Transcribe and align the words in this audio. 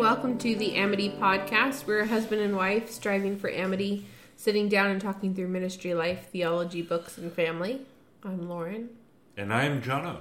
Welcome 0.00 0.38
to 0.38 0.54
the 0.54 0.76
Amity 0.76 1.10
Podcast. 1.10 1.86
We're 1.86 2.00
a 2.00 2.06
husband 2.06 2.40
and 2.40 2.56
wife 2.56 2.90
striving 2.90 3.38
for 3.38 3.50
amity, 3.50 4.06
sitting 4.34 4.68
down 4.70 4.90
and 4.90 4.98
talking 5.00 5.34
through 5.34 5.48
ministry 5.48 5.92
life, 5.92 6.28
theology, 6.32 6.80
books, 6.80 7.18
and 7.18 7.30
family. 7.30 7.82
I'm 8.24 8.48
Lauren, 8.48 8.88
And 9.36 9.52
I'm 9.52 9.82
Jono. 9.82 10.16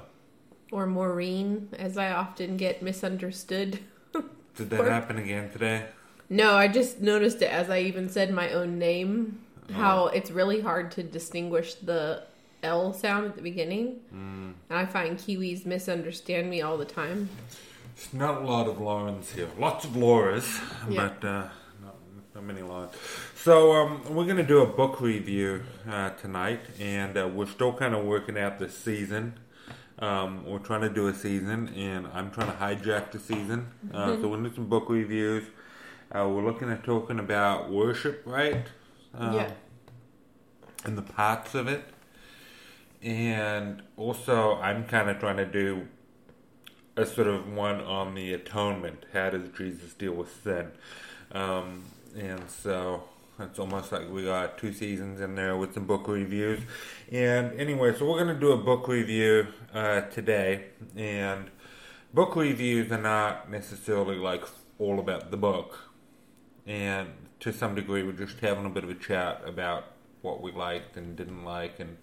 or 0.72 0.86
Maureen, 0.86 1.70
as 1.80 1.98
I 1.98 2.12
often 2.12 2.58
get 2.58 2.84
misunderstood. 2.84 3.80
Did 4.56 4.70
that 4.70 4.82
Or- 4.82 4.90
happen 4.90 5.18
again 5.18 5.50
today? 5.50 5.86
no, 6.30 6.56
I 6.56 6.68
just 6.68 7.00
noticed 7.00 7.42
it 7.42 7.50
as 7.52 7.70
I 7.70 7.80
even 7.80 8.10
said 8.10 8.34
my 8.34 8.52
own 8.52 8.78
name, 8.80 9.40
oh. 9.70 9.74
how 9.74 10.08
it's 10.08 10.30
really 10.30 10.60
hard 10.60 10.92
to 10.92 11.04
distinguish 11.04 11.76
the 11.76 12.24
L 12.64 12.92
sound 12.92 13.26
at 13.28 13.36
the 13.38 13.42
beginning. 13.42 14.02
Hmm. 14.12 14.52
And 14.70 14.78
I 14.80 14.86
find 14.86 15.18
Kiwis 15.18 15.66
misunderstand 15.66 16.50
me 16.50 16.62
all 16.62 16.78
the 16.78 16.84
time. 16.86 17.30
It's 18.02 18.14
not 18.14 18.42
a 18.42 18.46
lot 18.46 18.66
of 18.68 18.80
Laurens 18.80 19.34
here. 19.34 19.50
Lots 19.60 19.84
of 19.84 19.92
Lauras, 19.92 20.62
Yeah. 20.90 21.10
but 21.20 21.28
uh, 21.28 21.50
not, 21.84 21.96
not 22.34 22.44
many 22.46 22.62
Laurens. 22.62 22.94
So 23.36 23.74
um, 23.74 24.02
we're 24.16 24.24
going 24.24 24.38
to 24.38 24.44
do 24.56 24.60
a 24.62 24.66
book 24.66 25.02
review 25.02 25.64
uh, 25.86 26.12
tonight, 26.12 26.62
and 26.80 27.18
uh, 27.18 27.28
we're 27.28 27.46
still 27.46 27.74
kind 27.74 27.94
of 27.94 28.06
working 28.06 28.38
out 28.38 28.58
the 28.58 28.70
season. 28.70 29.38
Um, 30.00 30.46
we're 30.46 30.60
trying 30.60 30.80
to 30.80 30.90
do 30.90 31.08
a 31.10 31.14
season, 31.14 31.74
and 31.76 32.08
I'm 32.14 32.32
trying 32.32 32.48
to 32.48 32.54
hijack 32.58 33.12
the 33.12 33.20
season. 33.20 33.68
Uh, 33.94 34.16
so 34.22 34.30
we'll 34.30 34.42
do 34.44 34.56
some 34.56 34.70
book 34.70 34.86
reviews. 34.88 35.44
Uh, 36.10 36.26
we're 36.30 36.46
looking 36.46 36.70
at 36.72 36.86
talking 36.86 37.20
about 37.20 37.70
worship, 37.70 38.22
right? 38.26 38.66
Um, 39.14 39.34
Yeah. 39.34 39.52
And 40.86 40.98
the 40.98 41.02
parts 41.02 41.54
of 41.54 41.68
it. 41.68 41.84
And 43.02 43.82
also, 43.98 44.56
I'm 44.62 44.86
kind 44.86 45.10
of 45.10 45.20
trying 45.20 45.36
to 45.36 45.46
do 45.46 45.86
a 47.00 47.06
sort 47.06 47.28
of 47.28 47.52
one 47.54 47.80
on 47.82 48.14
the 48.14 48.34
atonement. 48.34 49.06
How 49.14 49.30
does 49.30 49.50
Jesus 49.58 49.94
deal 49.94 50.14
with 50.14 50.44
sin? 50.44 50.72
Um, 51.32 51.84
and 52.18 52.50
so 52.50 53.06
it's 53.40 53.58
almost 53.58 53.94
like 53.94 54.10
we 54.10 54.26
got 54.26 54.58
two 54.58 54.74
seasons 54.74 55.22
in 55.22 55.36
there 55.36 55.56
with 55.56 55.74
some 55.74 55.86
book 55.86 56.10
reviews. 56.10 56.60
And 57.10 57.58
anyway, 57.58 57.96
so 57.98 58.06
we're 58.06 58.22
going 58.22 58.36
to 58.36 58.40
do 58.40 58.52
a 58.52 58.58
book 58.58 58.88
review 58.90 59.48
uh, 59.74 60.02
today. 60.02 60.66
And 60.98 61.50
book 62.14 62.36
reviews 62.36 62.92
are 62.92 63.02
not 63.02 63.50
necessarily 63.50 64.18
like 64.18 64.44
all 64.78 65.00
about 65.00 65.32
the 65.32 65.38
book. 65.38 65.80
And 66.68 67.08
to 67.40 67.54
some 67.54 67.76
degree, 67.76 68.04
we're 68.04 68.12
just 68.12 68.42
having 68.42 68.66
a 68.66 68.70
bit 68.70 68.84
of 68.84 68.90
a 68.90 68.96
chat 68.96 69.42
about 69.46 69.86
what 70.22 70.42
we 70.42 70.52
liked 70.52 70.98
and 70.98 71.16
didn't 71.16 71.46
like 71.46 71.80
and 71.80 71.98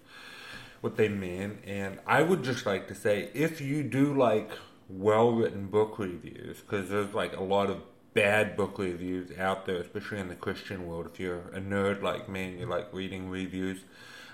what 0.80 0.96
they 0.96 1.10
mean. 1.10 1.58
And 1.66 1.98
I 2.06 2.22
would 2.22 2.42
just 2.42 2.64
like 2.64 2.88
to 2.88 2.94
say 2.94 3.28
if 3.34 3.60
you 3.60 3.82
do 3.82 4.14
like 4.14 4.52
well 4.88 5.32
written 5.32 5.66
book 5.66 5.98
reviews, 5.98 6.60
because 6.60 6.88
there's 6.90 7.14
like 7.14 7.36
a 7.36 7.42
lot 7.42 7.70
of 7.70 7.82
bad 8.14 8.56
book 8.56 8.78
reviews 8.78 9.36
out 9.38 9.66
there, 9.66 9.76
especially 9.76 10.18
in 10.18 10.28
the 10.28 10.34
Christian 10.34 10.86
world. 10.86 11.06
If 11.12 11.20
you're 11.20 11.48
a 11.52 11.60
nerd 11.60 12.02
like 12.02 12.28
me 12.28 12.44
and 12.44 12.60
you 12.60 12.66
like 12.66 12.92
reading 12.92 13.28
reviews, 13.28 13.80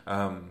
um, 0.07 0.51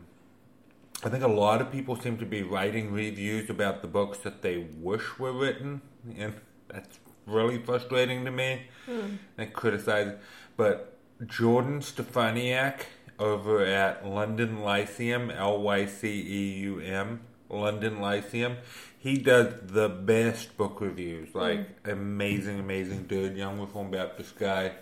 I 1.04 1.10
think 1.10 1.24
a 1.24 1.28
lot 1.28 1.62
of 1.62 1.72
people 1.72 1.96
seem 1.96 2.18
to 2.18 2.26
be 2.26 2.44
writing 2.44 2.92
reviews 2.92 3.50
about 3.50 3.82
the 3.82 3.88
books 3.88 4.20
that 4.20 4.42
they 4.42 4.68
wish 4.80 5.18
were 5.18 5.34
written, 5.34 5.82
and 6.18 6.34
that's 6.68 7.00
really 7.26 7.58
frustrating 7.58 8.26
to 8.26 8.32
me. 8.32 8.64
And 9.38 9.54
criticize, 9.54 10.16
but 10.58 10.98
Jordan 11.26 11.80
Steffaniak 11.80 12.82
over 13.18 13.64
at 13.64 14.06
London 14.06 14.62
Lyceum, 14.62 15.32
L 15.32 15.62
Y 15.62 15.86
C 15.86 16.08
E 16.10 16.60
U 16.62 16.80
M, 16.80 17.22
London 17.50 18.02
Lyceum, 18.02 18.58
he 19.02 19.18
does 19.18 19.52
the 19.64 19.90
best 19.90 20.56
book 20.58 20.80
reviews. 20.80 21.34
Like 21.34 21.68
amazing, 21.86 22.60
amazing 22.60 23.08
dude, 23.08 23.36
young 23.36 23.60
Reformed 23.60 23.92
Baptist 23.92 24.38
guy. 24.38 24.74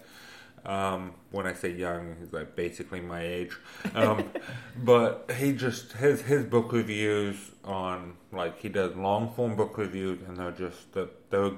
Um, 0.66 1.14
when 1.32 1.48
I 1.48 1.54
say 1.54 1.72
young, 1.72 2.18
he's 2.20 2.34
like 2.34 2.54
basically 2.54 3.00
my 3.00 3.22
age. 3.22 3.56
Um, 3.96 4.30
but 4.84 5.32
he 5.38 5.54
just 5.54 5.94
his 5.94 6.22
his 6.22 6.44
book 6.44 6.74
reviews 6.74 7.38
on 7.64 8.18
like 8.34 8.60
he 8.60 8.68
does 8.68 8.94
long 8.98 9.32
form 9.32 9.56
book 9.56 9.78
reviews, 9.78 10.22
and 10.28 10.36
they're 10.36 10.52
just 10.52 10.92
they're, 10.92 11.08
they're 11.30 11.54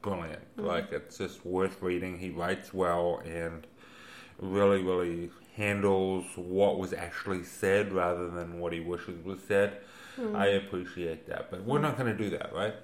brilliant. 0.00 0.40
Like 0.56 0.92
it's 0.92 1.18
just 1.18 1.44
worth 1.44 1.82
reading. 1.82 2.18
He 2.18 2.30
writes 2.30 2.72
well 2.72 3.20
and 3.26 3.66
really, 4.38 4.82
really 4.82 5.28
handles 5.54 6.24
what 6.34 6.78
was 6.78 6.94
actually 6.94 7.44
said 7.44 7.92
rather 7.92 8.30
than 8.30 8.58
what 8.58 8.72
he 8.72 8.80
wishes 8.80 9.22
was 9.22 9.40
said. 9.46 9.82
I 10.34 10.46
appreciate 10.46 11.26
that, 11.28 11.50
but 11.50 11.64
we're 11.64 11.80
not 11.80 11.98
going 11.98 12.16
to 12.16 12.16
do 12.16 12.30
that, 12.30 12.52
right? 12.54 12.74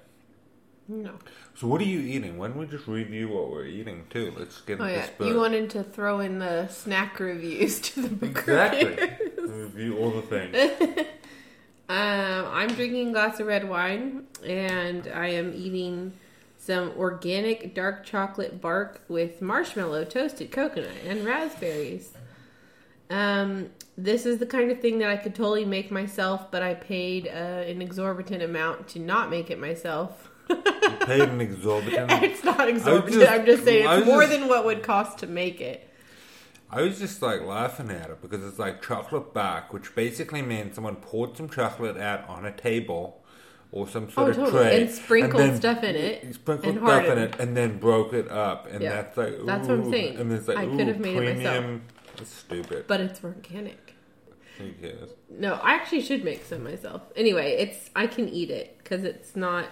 No. 0.87 1.13
So, 1.55 1.67
what 1.67 1.79
are 1.81 1.85
you 1.85 1.99
eating? 1.99 2.37
Why 2.37 2.47
don't 2.47 2.57
we 2.57 2.65
just 2.65 2.87
review 2.87 3.29
what 3.29 3.49
we're 3.49 3.65
eating 3.65 4.05
too? 4.09 4.33
Let's 4.37 4.59
get 4.61 4.81
Oh 4.81 4.85
yeah, 4.85 5.07
you 5.21 5.37
wanted 5.37 5.69
to 5.71 5.83
throw 5.83 6.19
in 6.19 6.39
the 6.39 6.67
snack 6.67 7.19
reviews 7.19 7.79
to 7.81 8.01
the 8.01 8.09
book 8.09 8.29
exactly 8.31 8.85
reviews. 8.85 9.49
review 9.49 9.97
all 9.97 10.11
the 10.11 10.21
things. 10.23 11.07
Um, 11.89 12.45
I'm 12.49 12.69
drinking 12.69 13.09
a 13.09 13.11
glass 13.11 13.39
of 13.41 13.47
red 13.47 13.67
wine, 13.67 14.23
and 14.43 15.05
I 15.13 15.27
am 15.27 15.53
eating 15.53 16.13
some 16.57 16.93
organic 16.97 17.75
dark 17.75 18.05
chocolate 18.05 18.61
bark 18.61 19.01
with 19.09 19.41
marshmallow, 19.41 20.05
toasted 20.05 20.49
coconut, 20.49 20.89
and 21.05 21.25
raspberries. 21.25 22.13
Um, 23.09 23.69
this 23.97 24.25
is 24.25 24.39
the 24.39 24.45
kind 24.45 24.71
of 24.71 24.79
thing 24.79 24.99
that 24.99 25.09
I 25.09 25.17
could 25.17 25.35
totally 25.35 25.65
make 25.65 25.91
myself, 25.91 26.49
but 26.51 26.63
I 26.63 26.73
paid 26.73 27.27
uh, 27.27 27.31
an 27.31 27.81
exorbitant 27.81 28.41
amount 28.41 28.87
to 28.89 28.99
not 28.99 29.29
make 29.29 29.51
it 29.51 29.59
myself. 29.59 30.29
You 30.49 30.55
paid 31.01 31.21
an 31.21 31.39
exorbitant. 31.49 32.11
it's 32.23 32.43
not 32.43 32.67
exorbitant. 32.67 33.13
just- 33.21 33.31
I'm 33.31 33.45
just 33.45 33.63
saying 33.63 33.87
it's 33.89 34.05
more 34.05 34.21
just- 34.23 34.33
than 34.39 34.47
what 34.49 34.65
would 34.65 34.83
cost 34.83 35.19
to 35.19 35.27
make 35.27 35.61
it. 35.61 35.89
I 36.71 36.81
was 36.81 36.97
just 36.97 37.21
like 37.21 37.41
laughing 37.43 37.91
at 37.91 38.09
it 38.09 38.19
because 38.19 38.43
it's 38.43 38.57
like 38.57 38.81
chocolate 38.81 39.31
bark, 39.31 39.71
which 39.71 39.93
basically 39.93 40.41
means 40.41 40.73
someone 40.73 40.95
poured 40.95 41.37
some 41.37 41.47
chocolate 41.47 41.97
out 41.97 42.27
on 42.27 42.47
a 42.47 42.51
table 42.51 43.21
or 43.71 43.87
some 43.87 44.09
sort 44.09 44.27
Oh, 44.27 44.29
of 44.31 44.35
totally. 44.37 44.63
tray 44.63 44.81
And 44.81 44.89
sprinkled 44.91 45.41
then 45.43 45.55
stuff 45.57 45.83
in 45.83 45.95
it 45.95 46.33
sprinkled 46.33 46.77
and 46.77 46.83
stuff 46.87 47.05
in 47.05 47.17
it, 47.19 47.39
and 47.39 47.55
then 47.55 47.77
broke 47.77 48.13
it 48.13 48.27
up, 48.31 48.65
and 48.71 48.81
Yeah. 48.81 48.89
that's 49.03 49.15
like 49.17 49.35
That's 49.45 49.67
what 49.67 49.77
I'm 49.79 49.91
saying. 49.91 50.17
And 50.17 50.31
it's 50.33 50.47
like 50.47 50.57
I 50.57 50.65
could 50.65 50.87
have 50.87 50.99
made 50.99 51.15
it 51.17 51.37
myself. 51.37 51.81
It's 52.17 52.33
stupid. 52.33 52.85
But 52.87 53.01
it's 53.01 53.23
organic. 53.23 53.95
Who 54.57 54.71
cares? 54.73 55.09
No, 55.29 55.55
I 55.55 55.73
actually 55.73 56.01
should 56.01 56.23
make 56.23 56.45
some 56.45 56.63
myself. 56.63 57.01
Anyway, 57.15 57.53
it's 57.53 57.89
I 57.95 58.07
can 58.07 58.29
eat 58.29 58.51
it 58.51 58.77
because 58.77 59.03
it's 59.03 59.35
not 59.35 59.65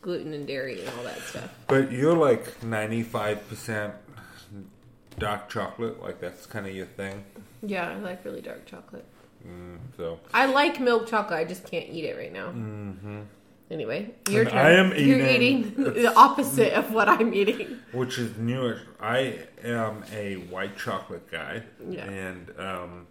gluten 0.00 0.32
and 0.32 0.46
dairy 0.46 0.80
and 0.80 0.88
all 0.96 1.04
that 1.04 1.18
stuff. 1.20 1.50
But 1.66 1.90
you're 1.90 2.16
like 2.16 2.62
ninety 2.62 3.02
five 3.02 3.48
percent 3.48 3.94
dark 5.18 5.48
chocolate, 5.48 6.00
like 6.00 6.20
that's 6.20 6.46
kind 6.46 6.66
of 6.66 6.74
your 6.74 6.86
thing. 6.86 7.24
Yeah, 7.62 7.88
I 7.88 7.96
like 7.96 8.24
really 8.24 8.40
dark 8.40 8.66
chocolate. 8.66 9.04
Mm, 9.46 9.78
so 9.96 10.20
I 10.32 10.46
like 10.46 10.80
milk 10.80 11.08
chocolate. 11.08 11.38
I 11.38 11.44
just 11.44 11.68
can't 11.68 11.88
eat 11.90 12.04
it 12.04 12.16
right 12.16 12.32
now. 12.32 12.48
Mm-hmm. 12.48 13.20
Anyway, 13.70 14.14
your 14.30 14.42
And 14.42 14.50
turn. 14.50 14.58
I 14.66 14.70
am 14.72 14.86
You're 14.94 15.18
eating- 15.18 15.72
eating 15.74 15.74
the 15.84 16.14
opposite 16.14 16.72
of 16.74 16.92
what 16.92 17.08
I'm 17.08 17.34
eating. 17.34 17.78
which 17.92 18.18
is 18.18 18.36
newish. 18.38 18.80
I 19.00 19.40
am 19.64 20.04
a 20.12 20.36
white 20.36 20.76
chocolate 20.78 21.28
guy, 21.30 21.62
Yeah. 21.88 22.04
and 22.04 22.52
um, 22.58 23.06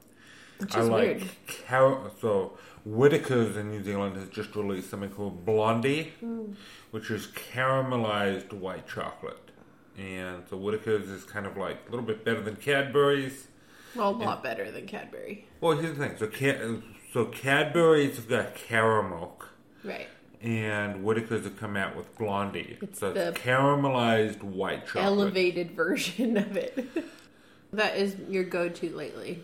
Which 0.59 0.75
I 0.75 0.81
like 0.81 1.01
weird. 1.17 1.23
car- 1.67 2.09
so 2.21 2.57
Whittaker's 2.85 3.57
in 3.57 3.69
New 3.71 3.83
Zealand 3.83 4.15
has 4.15 4.29
just 4.29 4.55
released 4.55 4.89
something 4.89 5.09
called 5.09 5.45
Blondie, 5.45 6.13
Hmm. 6.21 6.53
which 6.91 7.11
is 7.11 7.27
caramelized 7.27 8.53
white 8.53 8.87
chocolate, 8.87 9.51
and 9.97 10.43
so 10.49 10.55
Whittaker's 10.55 11.09
is 11.09 11.25
kind 11.25 11.45
of 11.45 11.57
like 11.57 11.79
a 11.87 11.91
little 11.91 12.05
bit 12.05 12.23
better 12.23 12.39
than 12.41 12.55
Cadbury's. 12.55 13.47
Well, 13.93 14.11
a 14.11 14.15
lot 14.15 14.41
better 14.43 14.71
than 14.71 14.87
Cadbury. 14.87 15.47
Well, 15.59 15.77
here's 15.77 15.97
the 15.97 16.07
thing: 16.07 16.17
so 16.17 16.81
so 17.11 17.25
Cadbury's 17.25 18.15
have 18.15 18.29
got 18.29 18.55
caramel. 18.55 19.41
Right. 19.83 20.07
And 20.45 21.03
Whittaker's 21.03 21.43
have 21.45 21.57
come 21.59 21.75
out 21.75 21.95
with 21.95 22.15
Blondie. 22.17 22.77
It's 22.81 22.99
so 22.99 23.11
the 23.13 23.29
it's 23.29 23.39
caramelized 23.39 24.43
white 24.43 24.85
chocolate. 24.85 25.03
Elevated 25.05 25.71
version 25.71 26.37
of 26.37 26.55
it. 26.55 26.87
that 27.73 27.97
is 27.97 28.15
your 28.29 28.43
go-to 28.43 28.89
lately. 28.95 29.43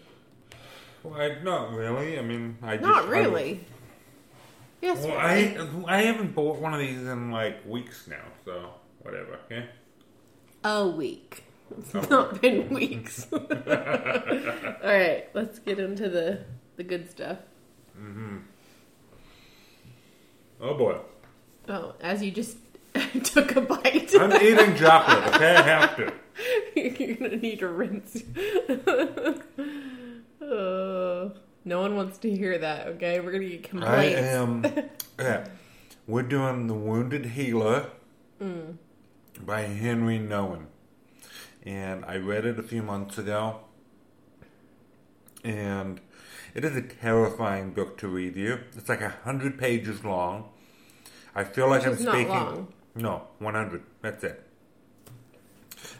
Well, 1.03 1.19
I, 1.19 1.42
not 1.42 1.71
really. 1.74 2.19
I 2.19 2.21
mean, 2.21 2.57
I 2.62 2.77
just 2.77 2.88
Not 2.88 3.06
I- 3.06 3.09
really. 3.09 3.65
Yes. 4.81 5.00
well, 5.03 5.15
really. 5.18 5.57
I 5.88 5.98
I 5.98 6.01
haven't 6.03 6.36
bought 6.36 6.59
one 6.59 6.74
of 6.74 6.80
these 6.80 6.98
in 7.00 7.31
like 7.31 7.65
weeks 7.68 8.07
now, 8.07 8.24
so 8.45 8.69
whatever. 9.01 9.39
Okay. 9.45 9.65
A 10.63 10.88
week. 10.88 11.44
It's 11.77 11.95
Oh. 11.95 12.01
not 12.09 12.42
been 12.42 12.69
weeks. 12.69 13.25
All 13.33 13.39
right, 14.83 15.25
let's 15.33 15.57
get 15.59 15.80
into 15.80 16.09
the 16.09 16.42
the 16.75 16.83
good 16.83 17.09
stuff. 17.09 17.38
Mm-hmm. 18.00 18.38
Oh 20.61 20.73
boy, 20.75 20.97
Oh, 21.67 21.95
as 22.01 22.21
you 22.21 22.31
just 22.31 22.57
took 23.23 23.55
a 23.55 23.61
bite, 23.61 24.13
I'm 24.19 24.31
eating 24.41 24.75
chocolate. 24.75 25.35
Okay, 25.35 25.55
I 25.55 25.61
have 25.61 25.95
to. 25.97 26.13
you're 26.75 27.15
gonna 27.15 27.35
need 27.37 27.59
to 27.59 27.67
rinse. 27.67 28.23
oh, 30.41 31.31
no 31.65 31.81
one 31.81 31.95
wants 31.95 32.17
to 32.19 32.29
hear 32.35 32.57
that. 32.57 32.87
Okay, 32.87 33.19
we're 33.19 33.31
gonna 33.31 33.47
get 33.49 33.63
complaints. 33.63 34.19
I 34.19 34.23
am. 34.23 34.65
Yeah, 35.19 35.47
we're 36.07 36.23
doing 36.23 36.67
the 36.67 36.73
Wounded 36.73 37.25
Healer. 37.27 37.87
Mm. 38.41 38.77
by 39.45 39.61
Henri 39.65 40.17
Nouwen. 40.17 40.65
And 41.63 42.03
I 42.05 42.17
read 42.17 42.43
it 42.43 42.57
a 42.57 42.63
few 42.63 42.81
months 42.81 43.19
ago. 43.19 43.59
And 45.43 46.01
it 46.53 46.63
is 46.65 46.75
a 46.75 46.81
terrifying 46.81 47.71
book 47.71 47.98
to 48.00 48.07
review. 48.07 48.59
It's 48.75 48.89
like 48.89 49.01
a 49.01 49.09
hundred 49.24 49.57
pages 49.57 50.03
long. 50.03 50.50
I 51.33 51.44
feel 51.44 51.69
like 51.69 51.81
Which 51.81 51.88
I'm 51.88 51.94
is 51.94 52.01
not 52.03 52.13
speaking. 52.13 52.30
long. 52.30 52.74
No, 52.95 53.27
100. 53.39 53.83
That's 54.01 54.24
it. 54.24 54.45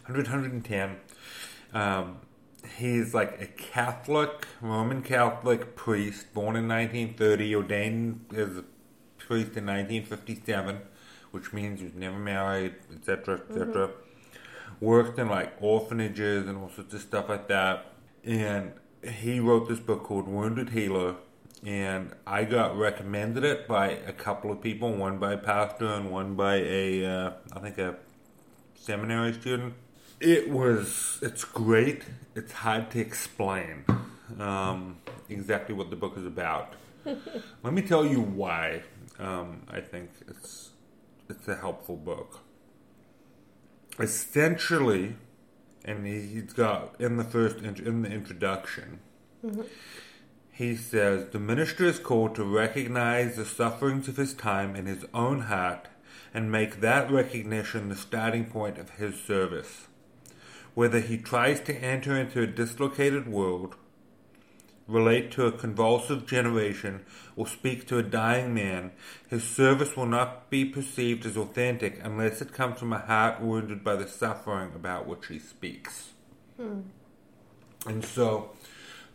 100, 0.06 0.28
110. 0.28 0.98
Um, 1.74 2.18
he's 2.78 3.14
like 3.14 3.40
a 3.42 3.46
Catholic, 3.48 4.46
Roman 4.60 5.02
Catholic 5.02 5.76
priest, 5.76 6.34
born 6.34 6.56
in 6.58 6.68
1930, 6.68 7.56
ordained 7.56 8.26
as 8.36 8.58
a 8.58 8.64
priest 9.18 9.56
in 9.56 9.66
1957, 9.66 10.82
which 11.32 11.54
means 11.54 11.80
he 11.80 11.86
was 11.86 11.96
never 11.96 12.18
married, 12.20 12.76
etc., 12.94 13.42
etc. 13.50 13.92
Worked 14.82 15.18
in 15.18 15.30
like 15.30 15.54
orphanages 15.62 16.48
and 16.48 16.58
all 16.58 16.70
sorts 16.70 16.94
of 16.94 17.02
stuff 17.02 17.30
like 17.30 17.48
that. 17.48 17.86
And 18.26 18.74
he 19.04 19.40
wrote 19.40 19.68
this 19.68 19.80
book 19.80 20.04
called 20.04 20.28
Wounded 20.28 20.70
Healer. 20.70 21.16
And 21.64 22.14
I 22.26 22.44
got 22.44 22.76
recommended 22.76 23.44
it 23.44 23.68
by 23.68 23.90
a 23.90 24.12
couple 24.12 24.52
of 24.52 24.62
people, 24.62 24.94
one 24.94 25.20
by 25.20 25.34
a 25.34 25.38
pastor 25.38 25.86
and 25.86 26.10
one 26.10 26.34
by 26.34 26.56
a, 26.56 27.06
uh, 27.06 27.32
I 27.54 27.60
think 27.60 27.78
a 27.78 27.98
seminary 28.74 29.34
student. 29.34 29.76
It 30.20 30.50
was, 30.50 31.20
it's 31.22 31.44
great. 31.44 32.04
It's 32.36 32.52
hard 32.52 32.90
to 32.92 33.00
explain 33.00 33.86
um, 34.40 34.98
exactly 35.30 35.76
what 35.76 35.90
the 35.92 35.96
book 35.96 36.18
is 36.18 36.26
about. 36.26 36.74
Let 37.64 37.74
me 37.74 37.82
tell 37.82 38.06
you 38.06 38.22
why 38.22 38.84
um, 39.20 39.64
I 39.70 39.82
think 39.82 40.10
it's 40.28 40.72
it's 41.30 41.48
a 41.48 41.56
helpful 41.56 41.96
book. 41.96 42.40
Essentially, 44.00 45.16
and 45.86 46.06
he's 46.06 46.54
got 46.54 46.96
in 47.00 47.18
the 47.18 47.24
first 47.24 47.58
in 47.58 48.02
the 48.02 48.10
introduction, 48.10 49.00
mm-hmm. 49.46 49.62
he 50.52 50.76
says 50.76 51.30
the 51.30 51.40
minister 51.40 51.86
is 51.86 52.00
called 52.00 52.36
to 52.36 52.44
recognize 52.44 53.36
the 53.36 53.46
sufferings 53.46 54.08
of 54.08 54.18
his 54.18 54.34
time 54.34 54.76
in 54.76 54.86
his 54.86 55.06
own 55.14 55.42
heart 55.42 55.88
and 56.34 56.52
make 56.52 56.80
that 56.80 57.12
recognition 57.12 57.90
the 57.90 57.96
starting 57.96 58.46
point 58.46 58.78
of 58.78 58.92
his 58.92 59.20
service. 59.20 59.88
Whether 60.74 61.00
he 61.02 61.18
tries 61.18 61.60
to 61.62 61.76
enter 61.76 62.16
into 62.16 62.42
a 62.42 62.48
dislocated 62.48 63.28
world, 63.28 63.76
relate 64.92 65.32
to 65.32 65.46
a 65.46 65.52
convulsive 65.52 66.26
generation, 66.26 67.06
or 67.36 67.48
speak 67.48 67.88
to 67.88 67.98
a 67.98 68.04
dying 68.04 68.54
man, 68.54 68.92
his 69.28 69.44
service 69.44 69.96
will 69.96 70.06
not 70.06 70.50
be 70.50 70.66
perceived 70.66 71.26
as 71.26 71.38
authentic 71.38 72.00
unless 72.04 72.42
it 72.42 72.54
comes 72.54 72.80
from 72.80 72.94
a 72.94 73.00
heart 73.00 73.42
wounded 73.42 73.84
by 73.84 73.96
the 73.96 74.08
suffering 74.08 74.72
about 74.76 75.08
which 75.08 75.28
he 75.28 75.40
speaks. 75.40 76.10
Hmm. 76.58 76.82
And 77.88 78.06
so, 78.06 78.52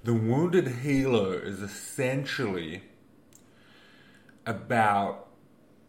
the 0.02 0.14
wounded 0.14 0.68
healer 0.68 1.38
is 1.38 1.60
essentially 1.60 2.82
about 4.44 5.26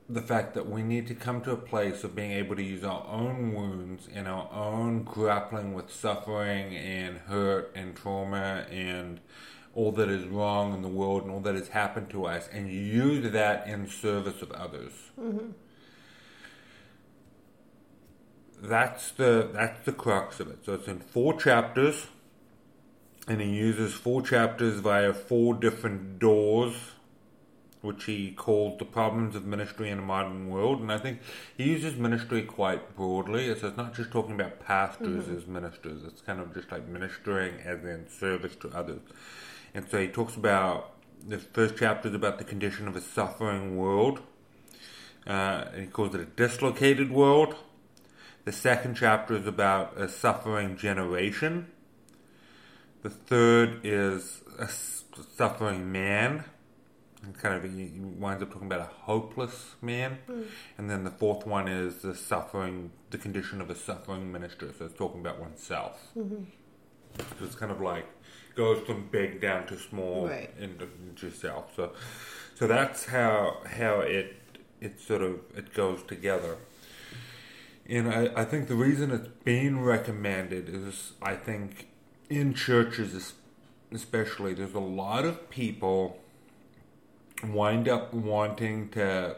the 0.10 0.22
fact 0.22 0.54
that 0.54 0.70
we 0.70 0.82
need 0.82 1.06
to 1.08 1.16
come 1.16 1.42
to 1.42 1.52
a 1.52 1.58
place 1.58 2.04
of 2.04 2.16
being 2.16 2.32
able 2.32 2.56
to 2.56 2.64
use 2.64 2.84
our 2.84 3.06
own 3.08 3.54
wounds 3.54 4.08
and 4.14 4.28
our 4.28 4.50
own 4.54 5.04
grappling 5.04 5.74
with 5.74 5.92
suffering 5.92 6.76
and 6.76 7.18
hurt 7.28 7.72
and 7.76 7.96
trauma 7.96 8.66
and 8.72 9.20
all 9.78 9.92
that 9.92 10.10
is 10.10 10.26
wrong 10.26 10.74
in 10.74 10.82
the 10.82 10.88
world 10.88 11.22
and 11.22 11.32
all 11.32 11.40
that 11.40 11.54
has 11.54 11.68
happened 11.68 12.10
to 12.10 12.26
us 12.26 12.50
and 12.52 12.68
use 12.68 13.32
that 13.32 13.68
in 13.68 13.88
service 13.88 14.42
of 14.42 14.52
others. 14.54 14.92
That's 18.60 19.12
the 19.12 19.52
that's 19.54 19.86
the 19.86 19.92
crux 19.92 20.40
of 20.40 20.50
it. 20.50 20.66
So 20.66 20.74
it's 20.74 20.88
in 20.88 21.00
four 21.00 21.40
chapters 21.40 22.08
and 23.28 23.40
he 23.40 23.50
uses 23.50 23.94
four 23.94 24.24
chapters 24.24 24.80
via 24.80 25.14
four 25.14 25.54
different 25.54 26.18
doors, 26.18 26.74
which 27.82 28.06
he 28.06 28.32
called 28.32 28.80
the 28.80 28.86
problems 28.86 29.36
of 29.36 29.46
ministry 29.46 29.92
in 29.92 30.00
a 30.00 30.02
modern 30.02 30.50
world. 30.50 30.82
And 30.82 30.92
I 30.92 30.98
think 30.98 31.20
he 31.56 31.66
uses 31.66 31.98
ministry 31.98 32.42
quite 32.42 32.96
broadly. 32.96 33.54
So 33.60 33.68
it's 33.68 33.78
not 33.78 33.94
just 33.94 34.10
talking 34.10 34.34
about 34.34 34.60
pastors 34.60 35.26
mm-hmm. 35.26 35.38
as 35.38 35.46
ministers. 35.46 36.04
It's 36.04 36.22
kind 36.22 36.40
of 36.40 36.52
just 36.56 36.72
like 36.72 36.88
ministering 36.88 37.60
as 37.64 37.86
in 37.86 38.08
service 38.10 38.56
to 38.62 38.70
others. 38.70 39.02
And 39.74 39.88
so 39.90 40.00
he 40.00 40.08
talks 40.08 40.36
about 40.36 40.94
the 41.28 41.38
first 41.38 41.76
chapter 41.78 42.08
is 42.08 42.16
about 42.16 42.38
the 42.38 42.44
condition 42.44 42.88
of 42.88 42.96
a 42.96 43.02
suffering 43.02 43.78
world. 43.78 44.22
Uh, 45.26 45.66
and 45.74 45.82
he 45.82 45.88
calls 45.88 46.16
it 46.16 46.22
a 46.22 46.26
dislocated 46.26 47.12
world. 47.12 47.56
The 48.46 48.54
second 48.54 48.96
chapter 48.96 49.36
is 49.36 49.46
about 49.46 49.98
a 49.98 50.08
suffering 50.08 50.78
generation. 50.78 51.68
The 53.04 53.10
third 53.10 53.82
is 53.84 54.42
a 54.58 54.70
suffering 54.70 55.92
man. 55.92 56.46
And 57.24 57.38
kind 57.38 57.56
of 57.56 57.64
he 57.70 57.92
winds 58.00 58.42
up 58.42 58.52
talking 58.54 58.68
about 58.68 58.80
a 58.82 58.92
hopeless 59.04 59.76
man. 59.82 60.20
And 60.78 60.90
then 60.90 61.04
the 61.04 61.12
fourth 61.12 61.46
one 61.46 61.68
is 61.68 61.98
the 62.04 62.16
suffering, 62.16 62.92
the 63.10 63.18
condition 63.18 63.60
of 63.60 63.70
a 63.70 63.76
suffering 63.76 64.32
minister. 64.32 64.72
So 64.78 64.86
it's 64.86 64.94
talking 64.98 65.20
about 65.20 65.40
oneself. 65.40 66.00
So 67.40 67.46
it's 67.46 67.56
kind 67.56 67.72
of 67.72 67.82
like 67.82 68.06
goes 68.56 68.86
from 68.86 69.08
big 69.12 69.40
down 69.40 69.68
to 69.68 69.78
small 69.78 70.28
Right. 70.28 70.50
into, 70.60 70.88
into 71.08 71.28
yourself. 71.28 71.72
So, 71.76 71.92
so 72.56 72.68
that's 72.68 73.06
how 73.06 73.58
how 73.66 74.00
it 74.00 74.36
it 74.82 75.00
sort 75.00 75.22
of 75.22 75.40
it 75.56 75.74
goes 75.74 76.04
together. 76.04 76.58
And 77.90 78.10
I, 78.10 78.30
I 78.36 78.46
think 78.46 78.68
the 78.68 78.76
reason 78.76 79.12
it's 79.12 79.30
being 79.44 79.82
recommended 79.82 80.68
is 80.70 81.14
I 81.22 81.36
think 81.36 81.88
in 82.30 82.54
churches 82.54 83.34
especially 83.94 84.54
there's 84.54 84.74
a 84.74 84.80
lot 84.80 85.24
of 85.24 85.50
people 85.50 86.20
wind 87.44 87.88
up 87.88 88.14
wanting 88.14 88.90
to 88.90 89.38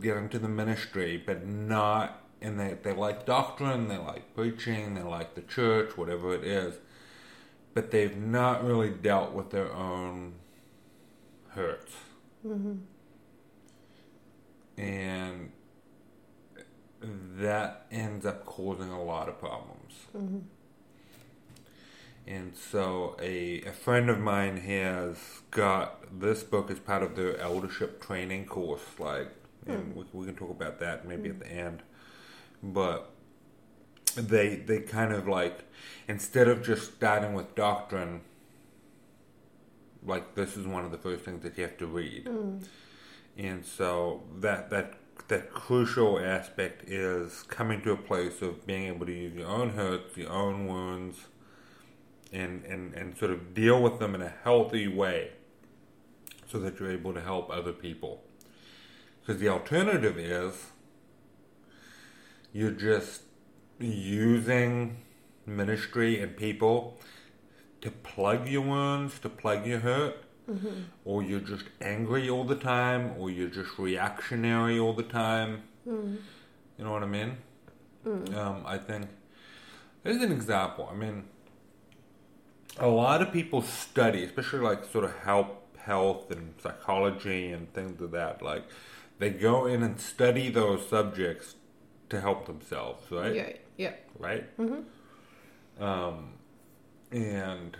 get 0.00 0.16
into 0.16 0.38
the 0.38 0.48
ministry 0.48 1.22
but 1.24 1.46
not 1.46 2.20
and 2.40 2.58
they, 2.58 2.76
they 2.82 2.92
like 2.92 3.26
doctrine, 3.26 3.88
they 3.88 3.98
like 3.98 4.34
preaching, 4.34 4.94
they 4.94 5.02
like 5.02 5.34
the 5.34 5.42
church, 5.42 5.96
whatever 5.96 6.34
it 6.34 6.44
is, 6.44 6.76
but 7.74 7.90
they've 7.90 8.16
not 8.16 8.64
really 8.64 8.90
dealt 8.90 9.32
with 9.32 9.50
their 9.50 9.72
own 9.72 10.34
hurts. 11.50 11.92
Mm-hmm. 12.46 12.74
And 14.78 15.52
that 17.36 17.86
ends 17.90 18.26
up 18.26 18.44
causing 18.44 18.90
a 18.90 19.02
lot 19.02 19.28
of 19.28 19.38
problems. 19.38 19.94
Mm-hmm. 20.16 20.38
And 22.26 22.56
so, 22.56 23.16
a, 23.20 23.62
a 23.62 23.72
friend 23.72 24.08
of 24.08 24.20
mine 24.20 24.58
has 24.58 25.16
got 25.50 26.20
this 26.20 26.42
book 26.42 26.70
as 26.70 26.78
part 26.78 27.02
of 27.02 27.16
their 27.16 27.38
eldership 27.38 28.00
training 28.00 28.46
course. 28.46 28.82
Like, 28.98 29.32
and 29.66 29.94
mm. 29.94 29.96
we, 29.96 30.20
we 30.20 30.26
can 30.26 30.36
talk 30.36 30.50
about 30.50 30.78
that 30.80 31.06
maybe 31.06 31.30
at 31.30 31.36
mm. 31.36 31.40
the 31.40 31.52
end. 31.52 31.82
But 32.62 33.10
they 34.12 34.56
they 34.56 34.80
kind 34.80 35.12
of 35.12 35.28
like 35.28 35.64
instead 36.08 36.48
of 36.48 36.62
just 36.62 36.94
starting 36.94 37.34
with 37.34 37.54
doctrine, 37.54 38.22
like 40.04 40.34
this 40.34 40.56
is 40.56 40.66
one 40.66 40.84
of 40.84 40.90
the 40.90 40.98
first 40.98 41.24
things 41.24 41.42
that 41.42 41.56
you 41.56 41.64
have 41.64 41.78
to 41.78 41.86
read. 41.86 42.26
Mm. 42.26 42.64
And 43.36 43.64
so 43.64 44.22
that 44.40 44.70
that 44.70 44.94
that 45.28 45.52
crucial 45.52 46.18
aspect 46.18 46.88
is 46.88 47.42
coming 47.44 47.80
to 47.82 47.92
a 47.92 47.96
place 47.96 48.42
of 48.42 48.66
being 48.66 48.84
able 48.84 49.06
to 49.06 49.12
use 49.12 49.34
your 49.34 49.48
own 49.48 49.70
hurts, 49.70 50.16
your 50.16 50.30
own 50.30 50.66
wounds, 50.66 51.26
and, 52.32 52.64
and, 52.64 52.94
and 52.94 53.16
sort 53.16 53.30
of 53.30 53.54
deal 53.54 53.82
with 53.82 53.98
them 53.98 54.14
in 54.14 54.22
a 54.22 54.32
healthy 54.42 54.88
way 54.88 55.30
so 56.50 56.58
that 56.58 56.78
you're 56.78 56.90
able 56.90 57.14
to 57.14 57.20
help 57.20 57.50
other 57.50 57.72
people. 57.72 58.22
Because 59.20 59.40
the 59.40 59.48
alternative 59.48 60.18
is 60.18 60.66
you're 62.52 62.70
just 62.72 63.22
using 63.80 64.98
ministry 65.46 66.20
and 66.20 66.36
people 66.36 66.98
to 67.80 67.90
plug 67.90 68.48
your 68.48 68.62
wounds, 68.62 69.18
to 69.20 69.28
plug 69.28 69.66
your 69.66 69.80
hurt, 69.80 70.16
mm-hmm. 70.48 70.82
or 71.04 71.22
you're 71.22 71.40
just 71.40 71.64
angry 71.80 72.28
all 72.28 72.44
the 72.44 72.54
time, 72.56 73.14
or 73.18 73.30
you're 73.30 73.48
just 73.48 73.78
reactionary 73.78 74.78
all 74.78 74.92
the 74.92 75.02
time. 75.02 75.62
Mm-hmm. 75.88 76.16
You 76.78 76.84
know 76.84 76.92
what 76.92 77.02
I 77.02 77.06
mean? 77.06 77.36
Mm. 78.06 78.34
Um, 78.34 78.62
I 78.66 78.78
think 78.78 79.08
there's 80.02 80.22
an 80.22 80.32
example. 80.32 80.88
I 80.90 80.94
mean, 80.94 81.24
a 82.78 82.88
lot 82.88 83.20
of 83.20 83.32
people 83.32 83.62
study, 83.62 84.24
especially 84.24 84.60
like 84.60 84.84
sort 84.84 85.04
of 85.04 85.14
health, 85.18 85.48
health 85.78 86.30
and 86.30 86.54
psychology 86.62 87.52
and 87.52 87.72
things 87.74 88.00
of 88.00 88.10
that. 88.12 88.42
Like, 88.42 88.64
they 89.18 89.30
go 89.30 89.66
in 89.66 89.82
and 89.82 90.00
study 90.00 90.48
those 90.48 90.88
subjects 90.88 91.56
to 92.10 92.20
help 92.20 92.46
themselves, 92.46 93.10
right? 93.10 93.34
Yeah, 93.34 93.52
yeah. 93.76 93.92
right? 94.18 94.58
Mm-hmm. 94.58 95.82
Um, 95.82 96.32
and 97.10 97.76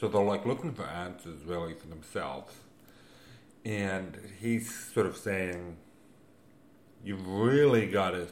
so 0.00 0.08
they're 0.08 0.22
like 0.22 0.46
looking 0.46 0.72
for 0.72 0.84
answers 0.84 1.44
really 1.44 1.74
for 1.74 1.86
themselves. 1.88 2.54
And 3.64 4.18
he's 4.40 4.74
sort 4.74 5.06
of 5.06 5.16
saying, 5.16 5.76
you've 7.04 7.26
really 7.26 7.86
got 7.86 8.10
to 8.12 8.28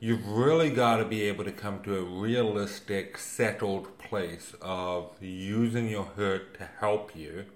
you've 0.00 0.26
really 0.28 0.70
got 0.70 0.98
to 0.98 1.04
be 1.04 1.22
able 1.22 1.44
to 1.44 1.50
come 1.50 1.82
to 1.82 1.96
a 1.96 2.02
realistic, 2.02 3.18
settled 3.18 3.98
place 3.98 4.54
of 4.62 5.10
using 5.20 5.88
your 5.88 6.04
hurt 6.04 6.56
to 6.58 6.68
help 6.78 7.16
you 7.16 7.46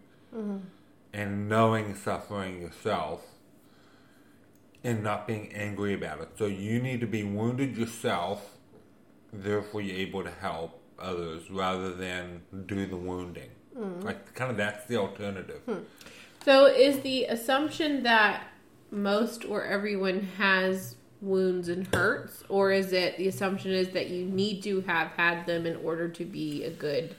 and 1.13 1.49
knowing 1.49 1.95
suffering 1.95 2.63
yourself 2.63 3.32
and 4.85 5.03
not 5.03 5.27
being 5.27 5.53
angry 5.53 5.95
about 5.95 6.21
it. 6.21 6.31
So 6.37 6.47
you 6.47 6.81
need 6.81 7.01
to 7.01 7.07
be 7.07 7.23
wounded 7.23 7.77
yourself, 7.77 8.57
therefore 9.33 9.81
you're 9.81 9.97
able 9.97 10.25
to 10.25 10.31
help 10.31 10.81
others 10.99 11.51
rather 11.51 11.95
than 11.95 12.43
do 12.67 12.87
the 12.87 12.97
wounding. 12.97 13.51
Mm-hmm. 13.77 14.03
Like, 14.03 14.35
kind 14.35 14.51
of 14.51 14.57
that's 14.57 14.87
the 14.87 14.97
alternative. 14.97 15.61
Hmm. 15.67 15.79
So 16.45 16.67
is 16.67 17.01
the 17.01 17.25
assumption 17.25 18.03
that 18.03 18.45
most 18.91 19.45
or 19.45 19.65
everyone 19.65 20.29
has 20.39 20.97
wounds 21.21 21.69
and 21.69 21.87
hurts, 21.95 22.43
or 22.49 22.73
is 22.73 22.93
it 22.93 23.17
the 23.17 23.29
assumption 23.29 23.71
is 23.71 23.91
that 23.91 24.11
you 24.11 24.25
need 24.27 24.63
to 24.65 24.81
have 24.83 25.09
had 25.13 25.47
them 25.47 25.67
in 25.67 25.77
order 25.77 26.09
to 26.09 26.25
be 26.25 26.65
a 26.65 26.71
good 26.71 27.15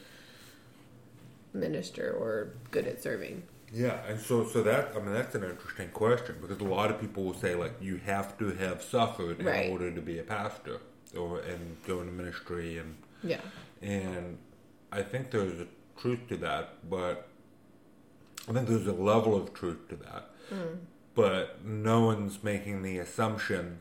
minister 1.54 2.12
or 2.12 2.50
good 2.70 2.86
at 2.86 3.02
serving? 3.02 3.44
Yeah, 3.74 3.98
and 4.08 4.20
so 4.20 4.46
so 4.46 4.62
that 4.64 4.92
I 4.96 5.00
mean 5.00 5.14
that's 5.14 5.34
an 5.36 5.44
interesting 5.44 5.90
question 5.90 6.36
because 6.42 6.60
a 6.60 6.64
lot 6.64 6.92
of 6.92 7.02
people 7.02 7.24
will 7.24 7.34
say 7.34 7.56
like 7.56 7.74
you 7.82 7.98
have 8.06 8.38
to 8.38 8.52
have 8.52 8.84
suffered 8.84 9.40
in 9.40 9.46
Right. 9.48 9.72
order 9.72 9.92
to 9.92 10.02
be 10.02 10.20
a 10.20 10.24
pastor 10.24 10.80
or 11.18 11.40
and 11.40 11.78
go 11.88 12.02
into 12.02 12.12
ministry 12.14 12.78
and 12.78 12.96
Yeah. 13.24 13.42
and 13.82 14.38
I 14.92 15.02
think 15.02 15.32
there's 15.32 15.60
a 15.60 15.68
truth 16.00 16.20
to 16.30 16.38
that, 16.38 16.88
but 16.90 17.28
I 18.48 18.54
think 18.54 18.68
there's 18.68 18.86
a 18.86 18.94
level 18.94 19.36
of 19.36 19.54
truth 19.56 19.88
to 19.90 19.96
that. 19.96 20.30
Mm. 20.52 20.78
But 21.16 21.64
no 21.66 22.06
one's 22.06 22.44
making 22.44 22.84
the 22.84 23.00
assumption 23.00 23.80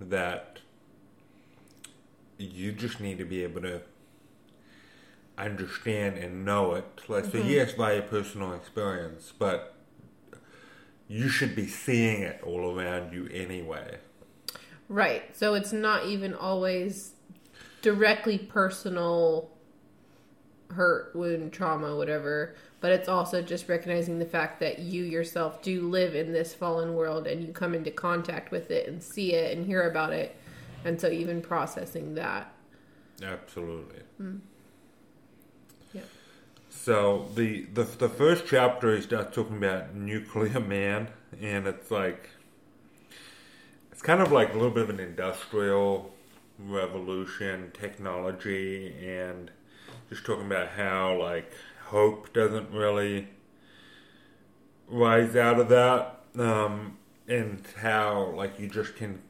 that 0.00 0.58
you 2.38 2.72
just 2.72 3.00
need 3.00 3.18
to 3.18 3.24
be 3.24 3.42
able 3.44 3.60
to 3.62 3.82
understand 5.38 6.16
and 6.18 6.44
know 6.44 6.74
it. 6.74 6.84
Like, 7.08 7.24
so 7.24 7.32
mm-hmm. 7.32 7.48
yes, 7.48 7.72
via 7.72 8.02
personal 8.02 8.52
experience, 8.52 9.32
but 9.38 9.74
you 11.08 11.28
should 11.28 11.56
be 11.56 11.66
seeing 11.66 12.22
it 12.22 12.40
all 12.44 12.78
around 12.78 13.12
you 13.12 13.28
anyway. 13.32 13.98
Right. 14.88 15.36
So 15.36 15.54
it's 15.54 15.72
not 15.72 16.06
even 16.06 16.34
always 16.34 17.12
directly 17.82 18.38
personal 18.38 19.50
hurt, 20.70 21.14
wound, 21.14 21.52
trauma, 21.52 21.96
whatever, 21.96 22.54
but 22.80 22.92
it's 22.92 23.08
also 23.08 23.42
just 23.42 23.68
recognizing 23.68 24.18
the 24.18 24.24
fact 24.24 24.60
that 24.60 24.78
you 24.78 25.02
yourself 25.04 25.62
do 25.62 25.88
live 25.88 26.14
in 26.14 26.32
this 26.32 26.54
fallen 26.54 26.94
world 26.94 27.26
and 27.26 27.44
you 27.44 27.52
come 27.52 27.74
into 27.74 27.90
contact 27.90 28.50
with 28.50 28.70
it 28.70 28.88
and 28.88 29.02
see 29.02 29.34
it 29.34 29.56
and 29.56 29.66
hear 29.66 29.90
about 29.90 30.12
it. 30.12 30.36
And 30.84 31.00
so 31.00 31.08
even 31.08 31.42
processing 31.42 32.14
that. 32.14 32.52
Absolutely. 33.22 34.00
Yeah. 34.18 34.26
So 36.70 37.28
the, 37.34 37.66
the 37.74 37.82
the 37.82 38.08
first 38.08 38.44
chapter 38.46 38.94
he 38.94 39.02
starts 39.02 39.34
talking 39.34 39.56
about 39.56 39.94
nuclear 39.94 40.60
man, 40.60 41.08
and 41.40 41.66
it's 41.66 41.90
like 41.90 42.30
it's 43.90 44.00
kind 44.00 44.22
of 44.22 44.30
like 44.30 44.50
a 44.50 44.52
little 44.52 44.70
bit 44.70 44.84
of 44.84 44.90
an 44.90 45.00
industrial 45.00 46.14
revolution, 46.58 47.72
technology, 47.74 48.94
and 49.04 49.50
just 50.08 50.24
talking 50.24 50.46
about 50.46 50.68
how 50.68 51.18
like 51.18 51.52
hope 51.86 52.32
doesn't 52.32 52.70
really 52.70 53.26
rise 54.88 55.34
out 55.34 55.58
of 55.58 55.68
that, 55.70 56.20
um, 56.38 56.96
and 57.26 57.64
how 57.78 58.32
like 58.36 58.60
you 58.60 58.68
just 58.68 58.94
can 58.94 59.20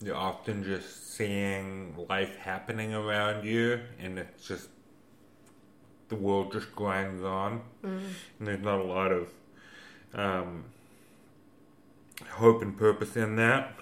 you're 0.00 0.16
often 0.16 0.64
just 0.64 1.14
seeing 1.14 1.94
life 2.08 2.34
happening 2.38 2.94
around 2.94 3.44
you, 3.44 3.78
and 4.00 4.18
it's 4.18 4.48
just 4.48 4.68
the 6.12 6.18
world 6.18 6.52
just 6.52 6.76
grinds 6.76 7.22
on, 7.22 7.62
and 8.38 8.46
there's 8.46 8.62
not 8.62 8.78
a 8.78 8.84
lot 8.84 9.10
of 9.10 9.30
um, 10.12 10.64
hope 12.32 12.60
and 12.60 12.76
purpose 12.76 13.16
in 13.16 13.36
that. 13.36 13.74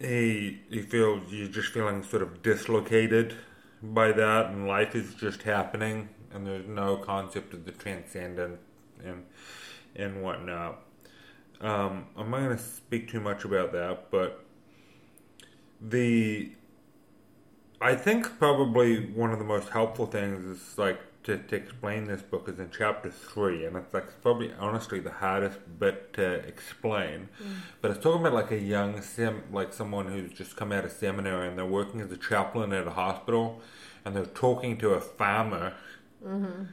He 0.00 0.58
he 0.68 0.82
feels 0.82 1.32
you're 1.32 1.46
just 1.46 1.68
feeling 1.68 2.02
sort 2.02 2.22
of 2.22 2.42
dislocated 2.42 3.36
by 3.80 4.10
that, 4.10 4.46
and 4.46 4.66
life 4.66 4.96
is 4.96 5.14
just 5.14 5.44
happening, 5.44 6.08
and 6.34 6.44
there's 6.44 6.66
no 6.66 6.96
concept 6.96 7.54
of 7.54 7.64
the 7.64 7.70
transcendent 7.70 8.58
and 9.04 9.24
and 9.94 10.20
whatnot. 10.20 10.80
Um, 11.60 12.06
I'm 12.16 12.28
not 12.28 12.40
going 12.40 12.56
to 12.56 12.62
speak 12.62 13.08
too 13.08 13.20
much 13.20 13.44
about 13.44 13.70
that, 13.70 14.10
but 14.10 14.44
the 15.80 16.50
I 17.82 17.96
think 17.96 18.38
probably 18.38 19.06
one 19.06 19.32
of 19.32 19.38
the 19.38 19.44
most 19.44 19.70
helpful 19.70 20.06
things 20.06 20.44
is 20.44 20.78
like 20.78 21.00
to, 21.24 21.38
to 21.38 21.56
explain 21.56 22.06
this 22.06 22.22
book 22.22 22.48
is 22.48 22.58
in 22.58 22.70
chapter 22.76 23.10
three, 23.10 23.64
and 23.64 23.76
it's 23.76 23.92
like 23.92 24.22
probably 24.22 24.52
honestly 24.58 25.00
the 25.00 25.10
hardest 25.10 25.58
bit 25.78 26.12
to 26.14 26.34
explain. 26.46 27.28
Mm. 27.42 27.56
But 27.80 27.90
it's 27.90 28.02
talking 28.02 28.20
about 28.20 28.34
like 28.34 28.52
a 28.52 28.58
young 28.58 29.02
sim, 29.02 29.42
like 29.52 29.72
someone 29.72 30.06
who's 30.06 30.32
just 30.32 30.56
come 30.56 30.72
out 30.72 30.84
of 30.84 30.92
seminary 30.92 31.48
and 31.48 31.58
they're 31.58 31.66
working 31.66 32.00
as 32.00 32.10
a 32.12 32.16
chaplain 32.16 32.72
at 32.72 32.86
a 32.86 32.90
hospital, 32.90 33.60
and 34.04 34.14
they're 34.14 34.26
talking 34.26 34.78
to 34.78 34.90
a 34.90 35.00
farmer. 35.00 35.74
Mm-hmm. 36.24 36.64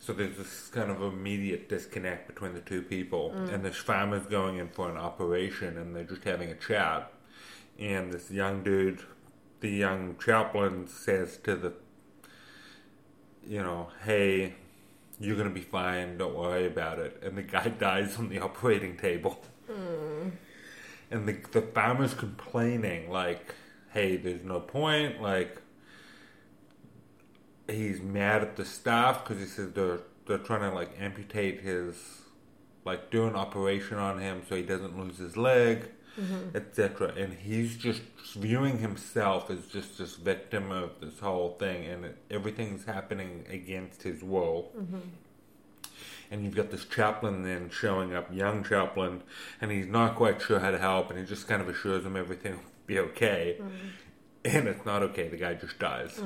So 0.00 0.12
there's 0.12 0.36
this 0.36 0.68
kind 0.68 0.90
of 0.90 1.02
immediate 1.02 1.68
disconnect 1.68 2.28
between 2.28 2.54
the 2.54 2.60
two 2.60 2.82
people, 2.82 3.32
mm. 3.34 3.52
and 3.52 3.64
this 3.64 3.76
farmer's 3.76 4.26
going 4.26 4.58
in 4.58 4.68
for 4.68 4.90
an 4.90 4.96
operation, 4.96 5.76
and 5.76 5.94
they're 5.94 6.04
just 6.04 6.24
having 6.24 6.50
a 6.50 6.54
chat, 6.54 7.12
and 7.78 8.12
this 8.12 8.30
young 8.30 8.62
dude, 8.62 9.02
the 9.60 9.70
young 9.70 10.16
chaplain, 10.18 10.86
says 10.86 11.36
to 11.38 11.56
the, 11.56 11.72
you 13.46 13.62
know, 13.62 13.88
hey, 14.04 14.54
you're 15.20 15.36
gonna 15.36 15.50
be 15.50 15.60
fine, 15.60 16.18
don't 16.18 16.34
worry 16.34 16.66
about 16.66 16.98
it, 16.98 17.20
and 17.22 17.36
the 17.36 17.42
guy 17.42 17.68
dies 17.78 18.18
on 18.18 18.28
the 18.28 18.38
operating 18.38 18.96
table, 18.96 19.40
hmm. 19.66 20.28
and 21.10 21.28
the 21.28 21.36
the 21.52 21.62
farmer's 21.62 22.14
complaining 22.14 23.10
like, 23.10 23.54
hey, 23.92 24.16
there's 24.16 24.44
no 24.44 24.60
point, 24.60 25.20
like 25.20 25.60
he's 27.68 28.00
mad 28.00 28.42
at 28.42 28.56
the 28.56 28.64
staff 28.64 29.24
because 29.24 29.40
he 29.40 29.46
says 29.46 29.72
they're 29.72 30.00
they're 30.26 30.38
trying 30.38 30.60
to 30.60 30.74
like 30.74 30.90
amputate 30.98 31.60
his 31.60 32.22
like 32.84 33.10
do 33.10 33.26
an 33.26 33.34
operation 33.34 33.98
on 33.98 34.18
him 34.18 34.42
so 34.48 34.56
he 34.56 34.62
doesn't 34.62 34.98
lose 34.98 35.18
his 35.18 35.36
leg 35.36 35.90
Mm-hmm. 36.18 36.56
etc 36.56 37.12
and 37.16 37.32
he's 37.34 37.76
just 37.76 38.02
viewing 38.34 38.78
himself 38.78 39.50
as 39.50 39.66
just 39.66 39.98
this 39.98 40.16
victim 40.16 40.70
of 40.70 41.00
this 41.00 41.18
whole 41.20 41.50
thing 41.58 41.84
and 41.86 42.14
everything's 42.30 42.84
happening 42.84 43.44
against 43.48 44.02
his 44.02 44.22
will. 44.22 44.70
Mm-hmm. 44.76 44.98
And 46.30 46.44
you've 46.44 46.54
got 46.54 46.70
this 46.70 46.84
chaplain 46.84 47.42
then 47.42 47.70
showing 47.70 48.14
up 48.14 48.34
young 48.34 48.62
chaplain 48.62 49.22
and 49.60 49.70
he's 49.70 49.86
not 49.86 50.16
quite 50.16 50.42
sure 50.42 50.60
how 50.60 50.70
to 50.70 50.78
help 50.78 51.10
and 51.10 51.18
he 51.18 51.24
just 51.24 51.48
kind 51.48 51.62
of 51.62 51.68
assures 51.68 52.04
him 52.04 52.16
everything 52.16 52.52
will 52.52 52.62
be 52.86 52.98
okay. 52.98 53.56
Mm-hmm. 53.60 53.88
And 54.44 54.68
it's 54.68 54.84
not 54.84 55.02
okay. 55.02 55.28
The 55.28 55.36
guy 55.36 55.54
just 55.54 55.78
dies. 55.78 56.18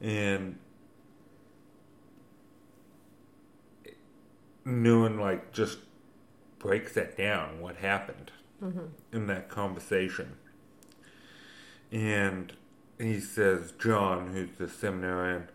And 0.00 0.58
Nouwen 4.66 5.18
like 5.18 5.52
just 5.52 5.78
breaks 6.58 6.94
that 6.94 7.16
down 7.16 7.60
what 7.60 7.76
happened 7.76 8.30
in 9.12 9.26
that 9.26 9.48
conversation. 9.48 10.36
And 11.92 12.52
he 12.98 13.20
says 13.20 13.72
John 13.78 14.28
who's 14.28 14.56
the 14.58 14.68
seminarian 14.68 15.48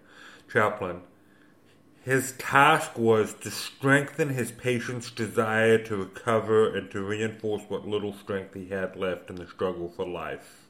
chaplain 0.51 1.01
his 2.09 2.31
task 2.33 2.97
was 2.97 3.33
to 3.35 3.51
strengthen 3.51 4.29
his 4.29 4.51
patient's 4.51 5.11
desire 5.11 5.77
to 5.83 5.97
recover 5.97 6.75
and 6.75 6.89
to 6.91 7.03
reinforce 7.03 7.63
what 7.67 7.87
little 7.87 8.13
strength 8.13 8.53
he 8.53 8.69
had 8.69 8.95
left 8.95 9.29
in 9.29 9.35
the 9.35 9.45
struggle 9.45 9.89
for 9.89 10.07
life. 10.07 10.65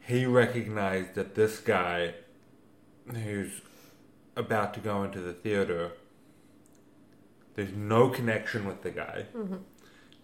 He 0.00 0.24
recognized 0.24 1.14
that 1.14 1.34
this 1.34 1.58
guy 1.58 2.14
who's 3.12 3.60
about 4.36 4.72
to 4.74 4.80
go 4.80 5.02
into 5.02 5.20
the 5.20 5.34
theater 5.34 5.92
there's 7.58 7.74
no 7.74 8.08
connection 8.08 8.68
with 8.68 8.82
the 8.82 8.90
guy. 8.92 9.26
Mm-hmm. 9.36 9.56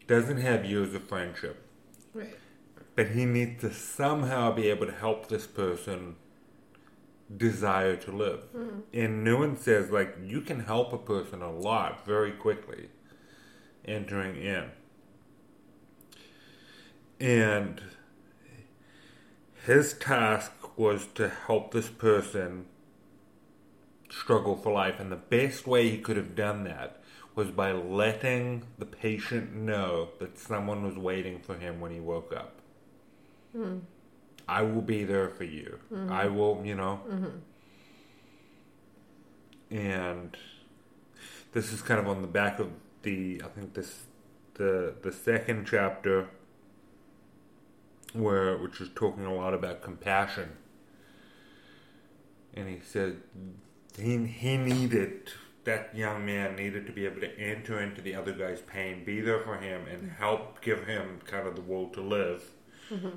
Doesn't 0.07 0.37
have 0.37 0.65
years 0.65 0.95
of 0.95 1.03
friendship. 1.03 1.61
Right. 2.15 2.37
but 2.95 3.09
he 3.09 3.25
needs 3.25 3.61
to 3.63 3.73
somehow 3.75 4.53
be 4.53 4.69
able 4.69 4.87
to 4.87 4.93
help 4.93 5.27
this 5.27 5.49
person 5.49 6.15
desire 7.37 7.97
to 7.97 8.13
live. 8.13 8.45
Mm-hmm. 8.55 8.79
And 8.93 9.27
Nouwen 9.27 9.59
says 9.59 9.91
like 9.91 10.17
you 10.25 10.43
can 10.43 10.61
help 10.61 10.93
a 10.93 10.99
person 10.99 11.43
a 11.43 11.51
lot 11.51 12.07
very 12.07 12.31
quickly 12.31 12.91
entering 13.85 14.37
in. 14.37 14.71
And 17.19 17.83
his 19.67 19.95
task 19.95 20.53
was 20.79 21.09
to 21.17 21.31
help 21.31 21.73
this 21.73 21.89
person 21.89 22.67
struggle 24.09 24.55
for 24.55 24.73
life. 24.73 25.01
And 25.01 25.11
the 25.11 25.17
best 25.17 25.67
way 25.67 25.91
he 25.91 25.99
could 25.99 26.17
have 26.17 26.37
done 26.37 26.63
that 26.63 27.01
was 27.35 27.51
by 27.51 27.73
letting 27.73 28.65
the 28.79 28.87
patient 28.87 29.55
know 29.55 30.09
that 30.21 30.39
someone 30.39 30.85
was 30.87 30.97
waiting 30.97 31.41
for 31.41 31.57
him 31.57 31.81
when 31.81 31.91
he 31.91 32.01
woke 32.01 32.33
up. 32.33 32.61
Hmm. 33.53 33.79
I 34.47 34.63
will 34.63 34.83
be 34.83 35.05
there 35.05 35.31
for 35.31 35.45
you. 35.45 35.79
I 36.11 36.27
will, 36.27 36.63
you 36.65 36.75
know. 36.75 37.01
And 39.71 40.37
this 41.53 41.73
is 41.73 41.83
kind 41.83 41.99
of 41.99 42.07
on 42.09 42.21
the 42.21 42.29
back 42.29 42.59
of 42.59 42.69
the 43.03 43.41
I 43.45 43.49
think 43.49 43.75
this 43.75 44.05
the 44.55 44.95
the 45.03 45.13
second 45.13 45.67
chapter 45.67 46.29
where 48.13 48.57
which 48.59 48.81
is 48.81 48.91
talking 48.95 49.25
a 49.25 49.35
lot 49.35 49.55
about 49.55 49.83
compassion. 49.83 50.51
And 52.53 52.69
he 52.69 52.81
said 52.85 53.17
he 53.99 54.27
he 54.27 54.57
needed 54.57 55.33
that 55.65 55.97
young 55.97 56.25
man 56.25 56.57
needed 56.57 56.87
to 56.87 56.93
be 56.93 57.07
able 57.07 57.21
to 57.21 57.39
enter 57.39 57.81
into 57.81 58.01
the 58.01 58.15
other 58.15 58.33
guy's 58.33 58.61
pain, 58.61 59.05
be 59.05 59.21
there 59.21 59.41
for 59.41 59.57
him, 59.57 59.83
and 59.91 60.03
mm-hmm. 60.03 60.17
help 60.17 60.61
give 60.61 60.87
him 60.87 61.21
kind 61.27 61.47
of 61.47 61.57
the 61.57 61.63
will 61.63 61.89
to 61.89 62.01
live 62.01 62.43
mm-hmm. 62.91 63.11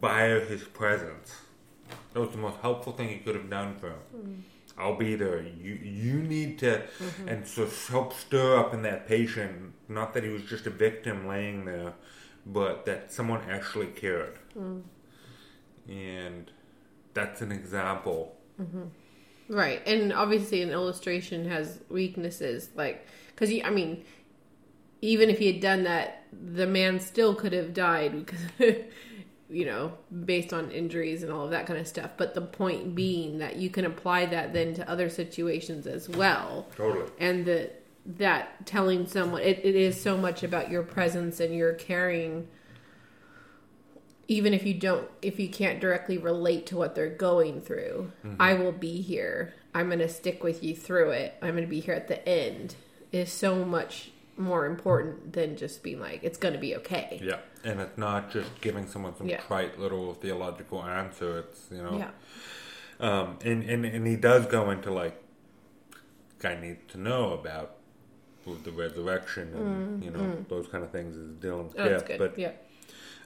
by 0.00 0.28
his 0.28 0.62
presence. 0.64 1.34
That 2.12 2.20
was 2.20 2.30
the 2.30 2.38
most 2.38 2.58
helpful 2.60 2.92
thing 2.92 3.08
he 3.08 3.18
could 3.18 3.34
have 3.34 3.50
done 3.50 3.76
for 3.76 3.88
him. 3.88 3.98
Mm-hmm. 4.16 4.40
I'll 4.76 4.96
be 4.96 5.14
there. 5.14 5.40
You 5.40 5.74
you 5.74 6.14
need 6.14 6.58
to, 6.58 6.82
and 7.28 7.46
so 7.46 7.68
help 7.90 8.12
stir 8.12 8.58
up 8.58 8.74
in 8.74 8.82
that 8.82 9.06
patient. 9.06 9.72
Not 9.88 10.14
that 10.14 10.24
he 10.24 10.30
was 10.30 10.42
just 10.42 10.66
a 10.66 10.70
victim 10.70 11.28
laying 11.28 11.64
there, 11.64 11.94
but 12.44 12.84
that 12.86 13.12
someone 13.12 13.42
actually 13.48 13.86
cared. 13.88 14.38
Mm. 14.58 14.82
And 15.88 16.50
that's 17.12 17.40
an 17.40 17.52
example. 17.52 18.36
Right, 19.48 19.86
and 19.86 20.12
obviously 20.12 20.62
an 20.62 20.70
illustration 20.70 21.48
has 21.48 21.80
weaknesses, 21.88 22.70
like 22.74 23.06
because 23.34 23.50
I 23.64 23.70
mean, 23.70 24.04
even 25.00 25.28
if 25.28 25.38
he 25.38 25.46
had 25.46 25.60
done 25.60 25.84
that, 25.84 26.24
the 26.32 26.66
man 26.66 27.00
still 27.00 27.34
could 27.34 27.52
have 27.52 27.74
died 27.74 28.24
because 28.24 28.40
you 29.50 29.66
know 29.66 29.92
based 30.24 30.52
on 30.54 30.70
injuries 30.70 31.22
and 31.22 31.30
all 31.30 31.44
of 31.44 31.50
that 31.50 31.66
kind 31.66 31.78
of 31.78 31.86
stuff. 31.86 32.12
But 32.16 32.34
the 32.34 32.40
point 32.40 32.94
being 32.94 33.38
that 33.38 33.56
you 33.56 33.68
can 33.68 33.84
apply 33.84 34.26
that 34.26 34.52
then 34.52 34.74
to 34.74 34.88
other 34.90 35.08
situations 35.10 35.86
as 35.86 36.08
well, 36.08 36.66
Totally. 36.76 37.10
and 37.18 37.44
that 37.46 37.82
that 38.06 38.66
telling 38.66 39.06
someone 39.06 39.42
it, 39.42 39.60
it 39.62 39.74
is 39.74 40.00
so 40.00 40.16
much 40.16 40.42
about 40.42 40.70
your 40.70 40.82
presence 40.82 41.40
and 41.40 41.54
your 41.54 41.72
caring 41.74 42.48
even 44.28 44.54
if 44.54 44.64
you 44.64 44.74
don't 44.74 45.08
if 45.22 45.38
you 45.38 45.48
can't 45.48 45.80
directly 45.80 46.18
relate 46.18 46.66
to 46.66 46.76
what 46.76 46.94
they're 46.94 47.08
going 47.08 47.60
through 47.60 48.10
i 48.40 48.54
will 48.54 48.72
be 48.72 49.00
here. 49.02 49.54
I'm 49.74 49.88
going 49.88 49.98
to 49.98 50.08
stick 50.08 50.44
with 50.44 50.62
you 50.62 50.74
through 50.76 51.10
it. 51.10 51.34
I'm 51.42 51.50
going 51.50 51.64
to 51.64 51.70
be 51.70 51.80
here 51.80 51.94
at 51.94 52.06
the 52.06 52.26
end 52.26 52.76
is 53.10 53.32
so 53.32 53.64
much 53.64 54.10
more 54.36 54.66
important 54.66 55.32
than 55.32 55.56
just 55.56 55.82
being 55.82 56.00
like 56.00 56.20
it's 56.24 56.38
going 56.38 56.54
to 56.54 56.60
be 56.60 56.74
okay. 56.76 57.20
Yeah, 57.22 57.38
and 57.64 57.80
it's 57.80 57.98
not 57.98 58.30
just 58.30 58.60
giving 58.60 58.86
someone 58.86 59.16
some 59.16 59.28
Yeah. 59.28 59.40
trite 59.40 59.78
little 59.78 60.14
theological 60.14 60.82
answer. 60.82 61.40
It's 61.40 61.68
you 61.70 61.82
know, 61.82 61.98
yeah. 61.98 62.10
um, 63.00 63.38
and 63.44 63.62
and 63.64 63.84
and 63.84 64.06
he 64.06 64.16
does 64.16 64.46
go 64.46 64.70
into 64.70 64.92
like, 64.92 65.20
guy 66.38 66.60
needs 66.60 66.80
to 66.92 66.98
know 66.98 67.32
about 67.32 67.76
the 68.62 68.72
resurrection 68.72 69.54
and 69.54 70.04
you 70.04 70.10
know 70.10 70.44
those 70.48 70.66
kind 70.68 70.84
of 70.84 70.90
things 70.90 71.16
is 71.16 71.30
Dylan's 71.36 71.74
oh, 71.78 71.88
gift. 71.88 72.06
good. 72.06 72.18
But 72.18 72.38
yeah 72.38 72.50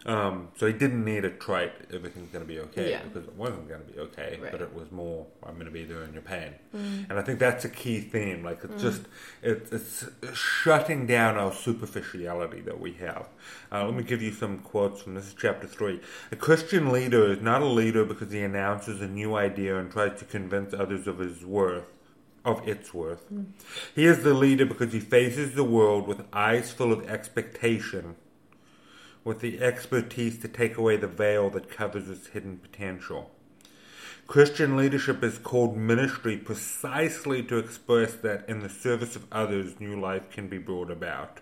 um, 0.06 0.48
so 0.56 0.66
he 0.66 0.72
didn't 0.72 1.04
need 1.04 1.24
a 1.24 1.30
trite. 1.30 1.72
Everything's 1.92 2.30
going 2.30 2.44
to 2.44 2.48
be 2.48 2.60
okay 2.60 2.90
Yeah. 2.90 3.02
because 3.02 3.28
it 3.28 3.34
wasn't 3.34 3.68
going 3.68 3.80
to 3.84 3.92
be 3.92 3.98
okay. 3.98 4.38
Right. 4.40 4.52
But 4.52 4.60
it 4.62 4.72
was 4.74 4.90
more. 4.92 5.26
I'm 5.44 5.54
going 5.54 5.66
to 5.66 5.72
be 5.72 5.84
there 5.84 6.02
in 6.04 6.12
your 6.12 6.22
pain, 6.22 6.52
and 6.72 7.12
I 7.12 7.22
think 7.22 7.38
that's 7.38 7.64
a 7.64 7.68
key 7.68 8.00
theme. 8.00 8.42
Like 8.44 8.60
it's 8.64 8.80
just 8.82 9.02
it's, 9.42 9.72
it's 9.72 10.38
shutting 10.38 11.06
down 11.06 11.36
our 11.36 11.52
superficiality 11.52 12.60
that 12.62 12.80
we 12.80 12.92
have. 12.94 13.28
Uh, 13.72 13.84
let 13.86 13.94
me 13.94 14.02
give 14.02 14.22
you 14.22 14.32
some 14.32 14.58
quotes 14.60 15.02
from 15.02 15.14
this 15.14 15.26
is 15.26 15.34
chapter 15.34 15.66
three. 15.66 16.00
A 16.32 16.36
Christian 16.36 16.90
leader 16.92 17.30
is 17.32 17.40
not 17.42 17.60
a 17.62 17.66
leader 17.66 18.04
because 18.04 18.32
he 18.32 18.40
announces 18.42 19.00
a 19.02 19.08
new 19.08 19.34
idea 19.36 19.78
and 19.78 19.90
tries 19.90 20.18
to 20.20 20.24
convince 20.24 20.72
others 20.72 21.06
of 21.06 21.18
his 21.18 21.44
worth. 21.44 21.86
Of 22.44 22.66
its 22.66 22.94
worth. 22.94 23.24
He 23.94 24.06
is 24.06 24.22
the 24.22 24.32
leader 24.32 24.64
because 24.64 24.92
he 24.94 25.00
faces 25.00 25.54
the 25.54 25.64
world 25.64 26.06
with 26.08 26.22
eyes 26.32 26.70
full 26.70 26.92
of 26.94 27.06
expectation 27.06 28.14
with 29.28 29.40
the 29.40 29.60
expertise 29.60 30.38
to 30.38 30.48
take 30.48 30.78
away 30.78 30.96
the 30.96 31.06
veil 31.06 31.50
that 31.50 31.70
covers 31.70 32.08
its 32.08 32.28
hidden 32.28 32.56
potential. 32.56 33.30
Christian 34.26 34.74
leadership 34.74 35.22
is 35.22 35.36
called 35.36 35.76
ministry 35.76 36.38
precisely 36.38 37.42
to 37.42 37.58
express 37.58 38.14
that 38.14 38.48
in 38.48 38.60
the 38.60 38.70
service 38.70 39.16
of 39.16 39.26
others, 39.30 39.78
new 39.78 40.00
life 40.00 40.30
can 40.30 40.48
be 40.48 40.56
brought 40.56 40.90
about. 40.90 41.40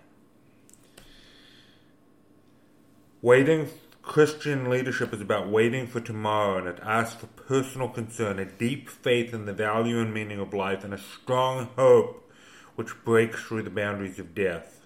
Waiting, 3.21 3.69
Christian 4.01 4.69
leadership 4.69 5.13
is 5.13 5.21
about 5.21 5.49
waiting 5.49 5.87
for 5.87 6.01
tomorrow 6.01 6.57
and 6.57 6.67
it 6.67 6.79
asks 6.83 7.21
for 7.21 7.27
personal 7.27 7.87
concern, 7.87 8.37
a 8.37 8.45
deep 8.45 8.89
faith 8.89 9.33
in 9.33 9.45
the 9.45 9.53
value 9.53 10.01
and 10.01 10.13
meaning 10.13 10.41
of 10.41 10.53
life, 10.53 10.83
and 10.83 10.93
a 10.93 10.97
strong 10.97 11.69
hope 11.77 12.29
which 12.75 13.01
breaks 13.05 13.43
through 13.43 13.63
the 13.63 13.69
boundaries 13.69 14.19
of 14.19 14.35
death. 14.35 14.81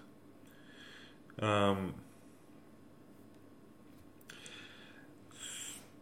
Um, 1.40 1.94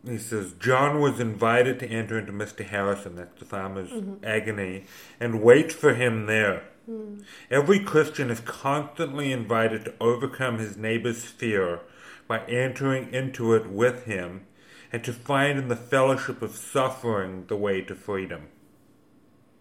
he 0.07 0.19
says 0.19 0.55
John 0.59 1.01
was 1.01 1.21
invited 1.21 1.79
to 1.81 1.89
enter 1.89 2.19
into 2.19 2.33
Mr. 2.33 2.65
Harrison, 2.65 3.17
that's 3.17 3.39
the 3.39 3.45
farmer's 3.45 3.91
mm-hmm. 3.91 4.25
agony, 4.25 4.85
and 5.19 5.43
wait 5.43 5.73
for 5.73 5.95
him 5.95 6.27
there. 6.27 6.65
Mm. 6.89 7.23
Every 7.51 7.81
Christian 7.81 8.31
is 8.31 8.41
constantly 8.41 9.31
invited 9.31 9.85
to 9.85 9.95
overcome 10.01 10.59
his 10.59 10.77
neighbor's 10.77 11.25
fear 11.25 11.81
by 12.27 12.41
entering 12.47 13.13
into 13.13 13.55
it 13.55 13.71
with 13.71 14.05
him 14.05 14.47
and 14.93 15.05
to 15.05 15.13
find 15.13 15.59
in 15.59 15.69
the 15.69 15.77
fellowship 15.77 16.43
of 16.43 16.57
suffering 16.57 17.45
the 17.49 17.57
way 17.57 17.81
to 17.83 17.95
freedom. 17.95 18.49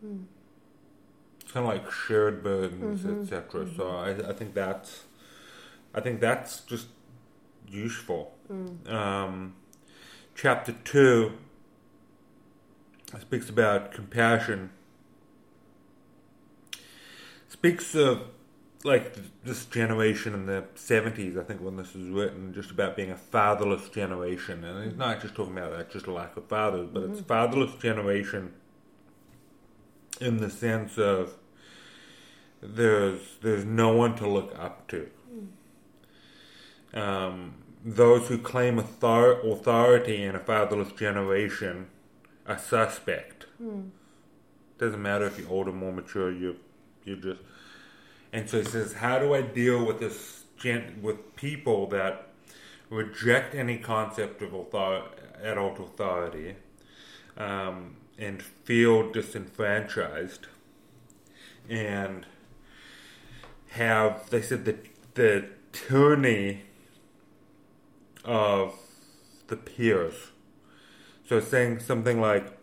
Mm. 0.04 0.26
It's 1.42 1.52
kind 1.52 1.66
of 1.66 1.74
like 1.74 1.92
shared 1.92 2.44
burdens, 2.44 3.02
mm-hmm. 3.02 3.24
etc. 3.24 3.68
So 3.76 3.84
mm-hmm. 3.84 4.26
I, 4.26 4.30
I 4.30 4.34
think 4.34 4.54
that's, 4.54 5.04
I 5.94 6.00
think 6.00 6.22
that's 6.22 6.62
just 6.62 6.88
useful. 7.68 8.36
Mm. 8.52 8.92
Um, 8.92 9.56
chapter 10.42 10.74
two 10.86 11.34
speaks 13.20 13.50
about 13.50 13.92
compassion. 13.92 14.70
Speaks 17.50 17.94
of 17.94 18.22
like 18.86 19.18
this 19.44 19.66
generation 19.66 20.34
in 20.34 20.46
the 20.46 20.64
seventies, 20.76 21.36
I 21.36 21.44
think, 21.44 21.60
when 21.60 21.76
this 21.76 21.94
was 21.94 22.08
written, 22.08 22.54
just 22.54 22.72
about 22.72 22.96
being 22.96 23.12
a 23.12 23.18
fatherless 23.18 23.90
generation, 23.90 24.64
and 24.64 24.86
it's 24.88 24.98
not 24.98 25.22
just 25.22 25.36
talking 25.36 25.58
about 25.58 25.76
that, 25.76 25.92
just 25.92 26.08
a 26.08 26.14
lack 26.14 26.38
of 26.38 26.46
fathers, 26.46 26.88
but 26.92 27.04
it's 27.04 27.20
fatherless 27.20 27.76
generation 27.76 28.54
in 30.22 30.38
the 30.38 30.50
sense 30.50 30.98
of 30.98 31.36
there's 32.62 33.20
there's 33.42 33.66
no 33.66 33.94
one 33.94 34.16
to 34.16 34.28
look 34.28 34.58
up 34.58 34.88
to. 34.88 35.10
Um, 36.94 37.56
those 37.84 38.28
who 38.28 38.38
claim 38.38 38.78
author- 38.80 39.40
authority 39.42 40.24
in 40.24 40.36
a 40.36 40.40
fatherless 40.40 40.92
generation 40.94 41.88
are 42.48 42.58
suspect. 42.58 43.46
Doesn't 44.78 45.02
matter 45.02 45.26
if 45.26 45.38
you're 45.40 45.50
older, 45.50 45.72
more 45.72 45.92
mature. 45.94 46.32
You 46.32 46.58
you 47.04 47.16
just 47.16 47.42
and 48.32 48.50
so 48.50 48.60
he 48.60 48.66
says, 48.66 48.94
how 48.94 49.18
do 49.20 49.34
I 49.34 49.42
deal 49.42 49.84
with 49.86 50.00
this 50.00 50.44
gen- 50.58 51.00
with 51.02 51.36
people 51.36 51.88
that 51.88 52.28
reject 52.90 53.56
any 53.56 53.78
concept 53.78 54.42
of 54.42 54.54
author- 54.54 55.04
adult 55.42 55.80
authority 55.80 56.56
um, 57.38 57.96
and 58.18 58.42
feel 58.42 59.12
disenfranchised 59.12 60.48
and 61.70 62.26
have 63.70 64.30
they 64.30 64.42
said 64.42 64.66
the 64.66 64.76
the 65.16 65.46
tyranny 65.72 66.62
of 68.30 68.76
the 69.48 69.58
peers. 69.58 70.14
So 71.28 71.40
saying 71.40 71.80
something 71.80 72.22
like 72.22 72.58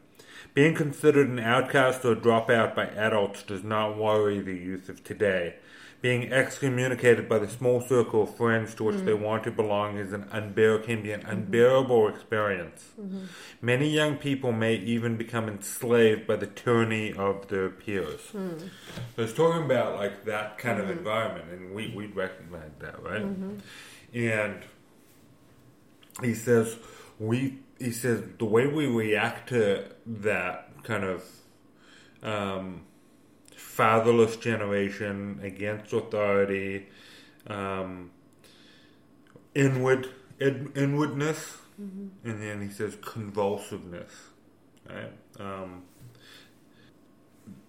being 0.55 0.75
considered 0.75 1.29
an 1.29 1.41
outcast 1.41 2.05
or 2.05 2.15
dropout 2.15 2.75
by 2.75 2.87
adults 2.87 3.43
does 3.43 3.65
not 3.65 3.99
worry 3.99 4.41
the 4.41 4.55
youth 4.55 4.89
of 4.89 5.03
today. 5.05 5.57
Being 6.01 6.33
excommunicated 6.33 7.29
by 7.29 7.41
the 7.41 7.49
small 7.49 7.81
circle 7.81 8.23
of 8.23 8.37
friends 8.37 8.75
to 8.77 8.85
which 8.85 8.97
mm-hmm. 8.97 9.07
they 9.07 9.15
want 9.15 9.43
to 9.45 9.51
belong 9.51 9.99
is 9.99 10.13
an 10.13 10.25
unbear 10.25 10.85
can 10.85 11.03
be 11.03 11.11
an 11.11 11.23
mm-hmm. 11.23 11.31
unbearable 11.31 12.09
experience. 12.09 12.91
Mm-hmm. 13.01 13.25
Many 13.61 13.89
young 13.89 14.17
people 14.17 14.53
may 14.53 14.77
even 14.77 15.17
become 15.17 15.49
enslaved 15.49 16.27
by 16.27 16.37
the 16.37 16.47
tyranny 16.47 17.13
of 17.13 17.49
their 17.49 17.71
peers. 17.71 18.21
Mm. 18.33 18.71
So 19.17 19.23
it's 19.23 19.33
talking 19.33 19.65
about 19.65 19.97
like 19.97 20.27
that 20.27 20.59
kind 20.59 20.79
of 20.79 20.91
environment, 20.91 21.51
and 21.51 21.75
we 21.75 21.93
we 21.97 22.07
recognize 22.07 22.71
that, 22.79 23.03
right? 23.03 23.27
And 24.15 24.63
he 26.23 26.35
says 26.35 26.77
we 27.19 27.59
he 27.79 27.91
says 27.91 28.23
the 28.39 28.45
way 28.45 28.67
we 28.67 28.87
react 28.87 29.51
to 29.51 29.85
that 30.07 30.71
kind 30.83 31.05
of 31.05 31.25
um, 32.23 32.83
fatherless 33.55 34.37
generation 34.37 35.41
against 35.43 35.93
authority, 35.93 36.87
um, 37.47 38.11
inward 39.55 40.09
in, 40.41 40.73
inwardness, 40.75 41.59
mm-hmm. 41.81 42.29
and 42.29 42.43
then 42.43 42.63
he 42.63 42.73
says 42.73 42.97
convulsiveness. 43.03 44.13
Right? 44.89 45.13
Um, 45.39 45.83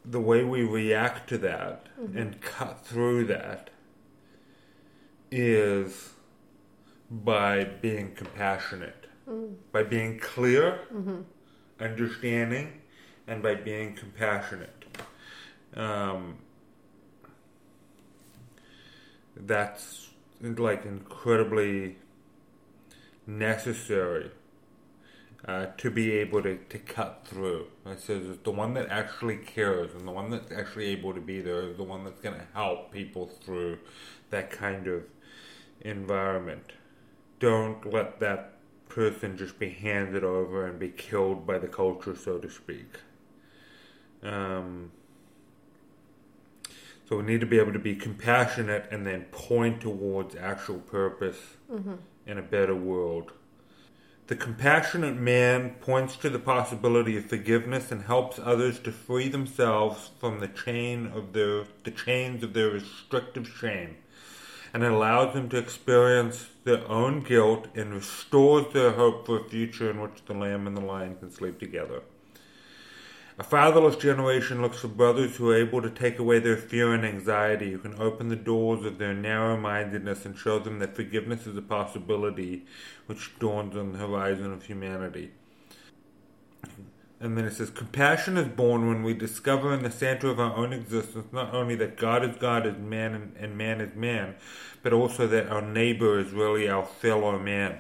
the 0.05 0.21
way 0.21 0.43
we 0.43 0.63
react 0.63 1.27
to 1.29 1.38
that 1.39 1.88
mm-hmm. 1.99 2.17
and 2.17 2.41
cut 2.41 2.86
through 2.86 3.25
that 3.25 3.69
is 5.29 6.12
by 7.09 7.63
being 7.63 8.13
compassionate, 8.15 9.07
mm. 9.27 9.53
by 9.71 9.83
being 9.83 10.19
clear, 10.19 10.81
mm-hmm. 10.93 11.21
understanding, 11.79 12.81
and 13.27 13.41
by 13.41 13.55
being 13.55 13.93
compassionate. 13.93 14.85
Um, 15.75 16.37
that's 19.35 20.09
like 20.41 20.85
incredibly 20.85 21.97
necessary 23.25 24.31
uh, 25.45 25.67
to 25.77 25.91
be 25.91 26.11
able 26.11 26.41
to, 26.41 26.57
to 26.57 26.79
cut 26.79 27.25
through. 27.25 27.67
I 27.85 27.95
says 27.95 28.37
the 28.43 28.51
one 28.51 28.73
that 28.73 28.89
actually 28.89 29.37
cares 29.37 29.93
and 29.93 30.07
the 30.07 30.11
one 30.11 30.29
that's 30.29 30.51
actually 30.51 30.87
able 30.87 31.13
to 31.13 31.21
be 31.21 31.41
there 31.41 31.61
is 31.61 31.77
the 31.77 31.83
one 31.83 32.03
that's 32.03 32.21
going 32.21 32.35
to 32.35 32.45
help 32.53 32.91
people 32.91 33.27
through 33.27 33.79
that 34.29 34.51
kind 34.51 34.87
of 34.87 35.03
environment. 35.81 36.73
Don't 37.39 37.91
let 37.91 38.19
that 38.19 38.54
person 38.89 39.38
just 39.38 39.60
be 39.60 39.69
handed 39.69 40.23
over 40.23 40.65
and 40.65 40.80
be 40.80 40.89
killed 40.89 41.45
by 41.45 41.60
the 41.60 41.67
culture, 41.67 42.15
so 42.15 42.38
to 42.38 42.50
speak. 42.50 42.97
Um, 44.23 44.91
so 47.08 47.17
we 47.17 47.23
need 47.23 47.39
to 47.39 47.45
be 47.45 47.60
able 47.60 47.73
to 47.73 47.80
be 47.80 47.95
compassionate 47.95 48.88
and 48.91 49.06
then 49.06 49.26
point 49.32 49.82
towards 49.82 50.36
actual 50.36 50.80
purpose 50.80 51.38
mm-hmm. 51.71 51.95
in 52.26 52.38
a 52.38 52.41
better 52.41 52.76
world. 52.76 53.32
The 54.28 54.36
compassionate 54.36 55.15
man 55.15 55.76
points 55.80 56.17
to 56.17 56.30
the 56.30 56.39
possibility 56.39 57.15
of 57.15 57.28
forgiveness 57.28 57.93
and 57.93 58.04
helps 58.04 58.39
others 58.39 58.78
to 58.80 58.91
free 58.91 59.30
themselves 59.30 60.10
from 60.19 60.41
the 60.41 60.50
chain 60.50 61.08
of 61.08 61.32
their 61.32 61.63
the 61.86 61.91
chains 61.91 62.43
of 62.43 62.52
their 62.54 62.71
restrictive 62.71 63.47
shame, 63.47 63.95
and 64.73 64.84
allows 64.84 65.34
them 65.34 65.47
to 65.50 65.58
experience 65.58 66.47
their 66.67 66.88
own 66.91 67.21
guilt 67.21 67.67
and 67.75 67.93
restores 67.93 68.73
their 68.73 68.91
hope 68.91 69.25
for 69.25 69.39
a 69.39 69.49
future 69.49 69.89
in 69.89 70.01
which 70.01 70.25
the 70.25 70.34
lamb 70.34 70.67
and 70.67 70.75
the 70.75 70.82
lion 70.82 71.15
can 71.15 71.32
sleep 71.32 71.58
together. 71.58 72.01
A 73.39 73.43
fatherless 73.43 73.95
generation 73.95 74.62
looks 74.62 74.80
for 74.80 74.89
brothers 74.89 75.38
who 75.38 75.49
are 75.49 75.56
able 75.56 75.82
to 75.82 75.89
take 75.89 76.19
away 76.19 76.39
their 76.39 76.58
fear 76.58 76.93
and 76.93 77.06
anxiety, 77.06 77.71
who 77.71 77.77
can 77.77 78.01
open 78.01 78.27
the 78.27 78.36
doors 78.36 78.84
of 78.84 78.97
their 78.97 79.13
narrow 79.13 79.56
mindedness 79.56 80.25
and 80.25 80.38
show 80.38 80.60
them 80.60 80.80
that 80.80 80.95
forgiveness 80.95 81.47
is 81.47 81.56
a 81.56 81.62
possibility 81.62 82.65
which 83.06 83.39
dawns 83.39 83.77
on 83.77 83.93
the 83.93 83.99
horizon 83.99 84.51
of 84.51 84.65
humanity. 84.65 85.32
And 87.19 87.38
then 87.38 87.45
it 87.45 87.53
says, 87.53 87.71
Compassion 87.71 88.38
is 88.38 88.47
born 88.47 88.88
when 88.88 89.01
we 89.01 89.13
discover 89.13 89.73
in 89.73 89.82
the 89.82 89.91
center 89.91 90.30
of 90.30 90.39
our 90.39 90.56
own 90.56 90.71
existence 90.71 91.27
not 91.32 91.53
only 91.53 91.75
that 91.75 91.97
God 91.97 92.23
is 92.23 92.36
God 92.38 92.65
and 92.65 92.89
man 92.89 93.15
and, 93.15 93.36
and 93.38 93.58
man 93.58 93.82
is 93.82 93.95
man, 93.95 94.36
but 94.84 94.93
also 94.93 95.25
that 95.27 95.49
our 95.49 95.62
neighbor 95.62 96.19
is 96.19 96.32
really 96.32 96.69
our 96.69 96.86
fellow 96.86 97.39
man. 97.39 97.80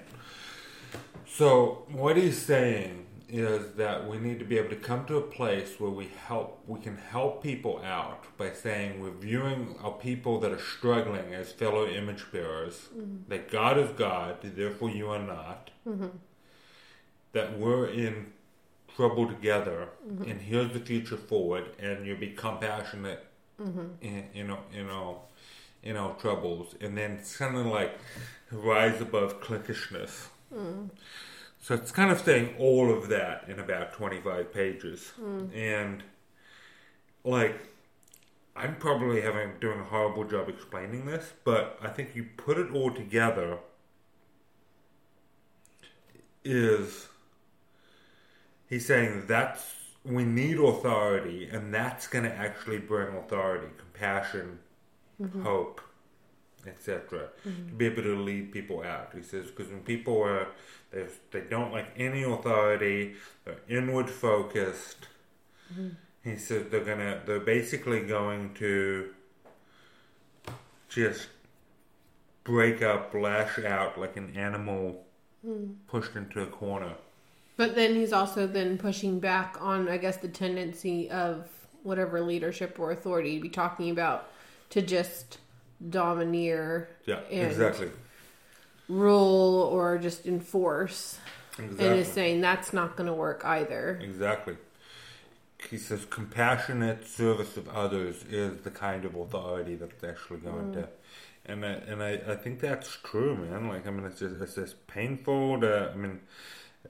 So, 1.27 1.85
what 1.89 2.17
he's 2.17 2.41
saying 2.41 3.05
is 3.29 3.73
that 3.73 4.07
we 4.07 4.17
need 4.17 4.39
to 4.39 4.45
be 4.45 4.57
able 4.57 4.69
to 4.69 4.75
come 4.75 5.05
to 5.05 5.17
a 5.17 5.21
place 5.21 5.79
where 5.79 5.91
we 5.91 6.09
help 6.27 6.61
we 6.65 6.79
can 6.79 6.97
help 6.97 7.43
people 7.43 7.81
out 7.83 8.25
by 8.37 8.51
saying 8.53 9.01
we're 9.01 9.11
viewing 9.11 9.75
our 9.83 9.91
people 9.91 10.39
that 10.39 10.51
are 10.51 10.59
struggling 10.59 11.33
as 11.33 11.51
fellow 11.51 11.85
image 11.85 12.25
bearers 12.31 12.87
mm-hmm. 12.95 13.17
that 13.27 13.51
God 13.51 13.77
is 13.77 13.89
God 13.91 14.37
therefore 14.41 14.89
you 14.89 15.09
are 15.09 15.21
not 15.21 15.71
mm-hmm. 15.85 16.07
that 17.33 17.59
we're 17.59 17.87
in 17.89 18.27
trouble 18.97 19.27
together 19.27 19.87
mm-hmm. 20.05 20.29
and 20.29 20.41
here's 20.41 20.73
the 20.73 20.79
future 20.79 21.15
forward 21.15 21.65
and 21.79 22.05
you 22.05 22.17
be 22.17 22.31
compassionate 22.31 23.25
mm-hmm. 23.61 23.85
in, 24.01 24.25
in, 24.33 24.57
in 24.73 24.89
our 24.89 25.15
in 25.83 25.95
our 25.95 26.13
troubles 26.15 26.75
and 26.81 26.97
then 26.97 27.19
kind 27.37 27.55
of 27.55 27.65
like 27.67 27.97
rise 28.51 28.99
above 28.99 29.39
cliquishness 29.39 30.27
mm. 30.53 30.89
So 31.67 31.75
it's 31.75 31.91
kind 31.91 32.11
of 32.11 32.21
saying 32.21 32.55
all 32.57 32.93
of 32.93 33.09
that 33.09 33.43
in 33.49 33.59
about 33.59 33.91
25 33.91 34.53
pages. 34.53 35.11
Mm. 35.21 35.53
And, 35.53 36.03
like, 37.25 37.59
I'm 38.55 38.75
probably 38.77 39.19
having 39.19 39.51
doing 39.59 39.81
a 39.81 39.83
horrible 39.83 40.23
job 40.23 40.47
explaining 40.47 41.05
this, 41.05 41.33
but 41.43 41.77
I 41.81 41.89
think 41.89 42.15
you 42.15 42.25
put 42.37 42.57
it 42.57 42.71
all 42.71 42.91
together 42.91 43.57
is 46.45 47.09
he's 48.69 48.85
saying 48.85 49.23
that's 49.27 49.73
we 50.03 50.23
need 50.23 50.57
authority 50.57 51.49
and 51.51 51.73
that's 51.73 52.07
going 52.07 52.23
to 52.23 52.33
actually 52.33 52.77
bring 52.77 53.15
authority 53.17 53.67
compassion 53.77 54.59
mm-hmm. 55.21 55.43
hope 55.43 55.81
etc 56.65 57.29
mm-hmm. 57.45 57.69
to 57.69 57.73
be 57.73 57.85
able 57.85 58.03
to 58.03 58.15
lead 58.15 58.51
people 58.51 58.83
out 58.83 59.09
he 59.13 59.21
says 59.21 59.47
because 59.47 59.71
when 59.71 59.81
people 59.81 60.21
are 60.21 60.47
they 60.91 61.05
they 61.31 61.41
don't 61.41 61.71
like 61.71 61.87
any 61.97 62.23
authority. 62.23 63.15
They're 63.45 63.59
inward 63.67 64.09
focused. 64.09 65.07
Mm-hmm. 65.73 65.89
He 66.23 66.37
says 66.37 66.65
they're 66.69 66.83
gonna 66.83 67.21
they're 67.25 67.39
basically 67.39 68.01
going 68.01 68.53
to 68.55 69.13
just 70.89 71.27
break 72.43 72.81
up, 72.81 73.13
lash 73.13 73.59
out 73.59 73.99
like 73.99 74.15
an 74.15 74.35
animal 74.35 75.03
mm. 75.45 75.75
pushed 75.87 76.15
into 76.15 76.41
a 76.41 76.47
corner. 76.47 76.93
But 77.57 77.75
then 77.75 77.95
he's 77.95 78.13
also 78.13 78.47
then 78.47 78.77
pushing 78.77 79.19
back 79.19 79.57
on, 79.59 79.89
I 79.89 79.97
guess, 79.97 80.17
the 80.17 80.27
tendency 80.27 81.09
of 81.09 81.47
whatever 81.83 82.21
leadership 82.21 82.79
or 82.79 82.91
authority 82.91 83.35
to 83.35 83.41
be 83.41 83.49
talking 83.49 83.89
about 83.89 84.29
to 84.69 84.81
just 84.81 85.39
domineer. 85.89 86.89
Yeah, 87.05 87.19
exactly 87.29 87.89
rule 88.87 89.69
or 89.71 89.97
just 89.97 90.25
enforce. 90.25 91.19
Exactly. 91.57 91.87
And 91.87 91.99
is 91.99 92.07
saying 92.07 92.41
that's 92.41 92.71
not 92.73 92.95
going 92.95 93.07
to 93.07 93.13
work 93.13 93.43
either. 93.43 93.99
Exactly. 94.01 94.57
He 95.69 95.77
says 95.77 96.05
compassionate 96.05 97.07
service 97.07 97.57
of 97.57 97.67
others 97.69 98.23
is 98.29 98.61
the 98.61 98.69
kind 98.69 99.05
of 99.05 99.15
authority 99.15 99.75
that's 99.75 100.03
actually 100.03 100.39
going 100.39 100.71
mm. 100.71 100.73
to. 100.73 100.89
And 101.45 101.65
I, 101.65 101.69
and 101.69 102.03
I, 102.03 102.11
I 102.27 102.35
think 102.35 102.59
that's 102.59 102.97
true, 103.03 103.35
man. 103.35 103.69
Like 103.69 103.87
I 103.87 103.89
mean, 103.89 104.05
it's 104.05 104.19
just 104.19 104.39
it's 104.39 104.55
just 104.55 104.85
painful 104.87 105.61
to. 105.61 105.91
I 105.93 105.95
mean, 105.95 106.19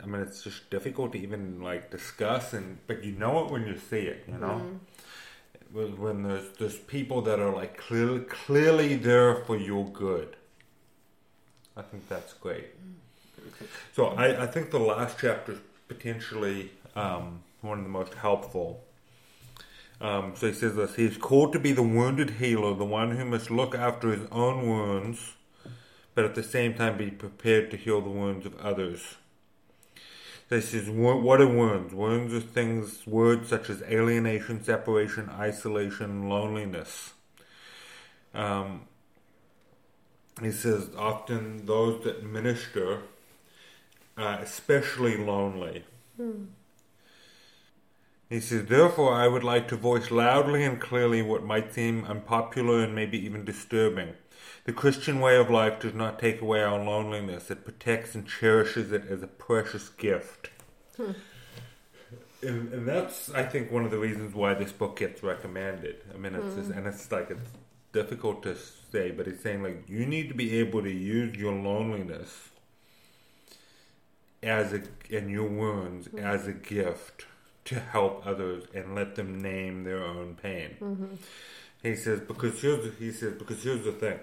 I 0.01 0.05
mean, 0.05 0.21
it's 0.21 0.43
just 0.43 0.69
difficult 0.69 1.13
to 1.13 1.19
even 1.19 1.61
like 1.61 1.91
discuss, 1.91 2.53
and 2.53 2.77
but 2.87 3.03
you 3.03 3.13
know 3.13 3.45
it 3.45 3.51
when 3.51 3.65
you 3.67 3.77
see 3.77 4.01
it, 4.01 4.23
you 4.27 4.37
know. 4.37 4.61
Mm. 4.61 5.97
When 5.97 6.23
there's 6.23 6.49
there's 6.57 6.77
people 6.77 7.21
that 7.23 7.39
are 7.39 7.53
like 7.53 7.77
clearly 7.77 8.21
clearly 8.21 8.95
there 8.95 9.35
for 9.35 9.57
your 9.57 9.85
good, 9.85 10.37
I 11.75 11.81
think 11.81 12.07
that's 12.07 12.33
great. 12.33 12.67
So 13.93 14.07
I, 14.07 14.43
I 14.43 14.47
think 14.47 14.71
the 14.71 14.79
last 14.79 15.17
chapter 15.19 15.53
is 15.53 15.59
potentially 15.87 16.71
um, 16.95 17.43
one 17.61 17.79
of 17.79 17.83
the 17.83 17.89
most 17.89 18.13
helpful. 18.13 18.83
Um, 19.99 20.33
so 20.35 20.47
he 20.47 20.53
says 20.53 20.75
this 20.75 20.95
He's 20.95 21.17
called 21.17 21.53
to 21.53 21.59
be 21.59 21.71
the 21.71 21.83
wounded 21.83 22.31
healer, 22.31 22.73
the 22.75 22.85
one 22.85 23.17
who 23.17 23.25
must 23.25 23.49
look 23.49 23.75
after 23.75 24.11
his 24.11 24.27
own 24.31 24.67
wounds, 24.67 25.33
but 26.13 26.25
at 26.25 26.35
the 26.35 26.43
same 26.43 26.73
time 26.73 26.97
be 26.97 27.11
prepared 27.11 27.71
to 27.71 27.77
heal 27.77 28.01
the 28.01 28.09
wounds 28.09 28.45
of 28.45 28.57
others. 28.59 29.15
He 30.49 30.61
says, 30.61 30.89
What 30.89 31.41
are 31.41 31.47
wounds? 31.47 31.93
Wounds 31.93 32.33
are 32.33 32.39
things, 32.39 33.05
words 33.05 33.49
such 33.49 33.69
as 33.69 33.81
alienation, 33.83 34.63
separation, 34.63 35.29
isolation, 35.29 36.29
loneliness. 36.29 37.13
Um, 38.33 38.81
he 40.41 40.51
says 40.51 40.89
often 40.97 41.65
those 41.65 42.03
that 42.03 42.23
minister, 42.23 43.01
uh, 44.17 44.37
especially 44.41 45.17
lonely. 45.17 45.83
Hmm. 46.15 46.45
He 48.29 48.41
says, 48.41 48.65
therefore, 48.65 49.13
I 49.13 49.27
would 49.27 49.45
like 49.45 49.69
to 49.69 49.77
voice 49.77 50.11
loudly 50.11 50.63
and 50.65 50.81
clearly 50.81 51.21
what 51.21 51.43
might 51.43 51.73
seem 51.73 52.03
unpopular 52.03 52.83
and 52.83 52.93
maybe 52.93 53.17
even 53.17 53.45
disturbing. 53.45 54.15
The 54.67 54.73
Christian 54.73 55.21
way 55.21 55.37
of 55.37 55.49
life 55.49 55.79
does 55.79 55.93
not 55.93 56.19
take 56.19 56.41
away 56.41 56.61
our 56.61 56.77
loneliness, 56.77 57.49
it 57.49 57.63
protects 57.63 58.15
and 58.15 58.27
cherishes 58.27 58.91
it 58.91 59.05
as 59.09 59.23
a 59.23 59.27
precious 59.27 59.87
gift. 59.87 60.49
Hmm. 60.97 61.11
And, 62.41 62.73
and, 62.73 62.85
that's, 62.85 63.31
I 63.31 63.43
think, 63.43 63.71
one 63.71 63.85
of 63.85 63.91
the 63.91 63.97
reasons 63.97 64.35
why 64.35 64.55
this 64.55 64.73
book 64.73 64.99
gets 64.99 65.23
recommended. 65.23 66.01
I 66.13 66.17
mean, 66.17 66.35
it's 66.35 66.53
just, 66.55 66.69
and 66.71 66.85
it's 66.85 67.09
like 67.09 67.31
it's 67.31 67.49
difficult 67.93 68.43
to 68.43 68.57
say, 68.91 69.09
but 69.11 69.25
it's 69.25 69.41
saying 69.41 69.63
like 69.63 69.85
you 69.87 70.05
need 70.05 70.27
to 70.27 70.35
be 70.35 70.59
able 70.59 70.83
to 70.83 70.91
use 70.91 71.37
your 71.37 71.53
loneliness 71.53 72.49
as 74.43 74.73
a 74.73 74.83
and 75.15 75.31
your 75.31 75.47
wounds 75.47 76.09
mm-hmm. 76.09 76.19
as 76.19 76.45
a 76.45 76.51
gift 76.51 77.25
to 77.65 77.79
help 77.79 78.27
others 78.27 78.65
and 78.73 78.95
let 78.95 79.15
them 79.15 79.41
name 79.41 79.85
their 79.85 80.03
own 80.03 80.35
pain. 80.35 80.75
He 81.81 81.95
says 81.95 82.19
because 82.19 82.61
here's 82.61 82.83
the, 82.83 82.91
he 82.99 83.11
says 83.13 83.33
because 83.33 83.63
here's 83.63 83.85
the 83.85 83.93
thing. 83.93 84.19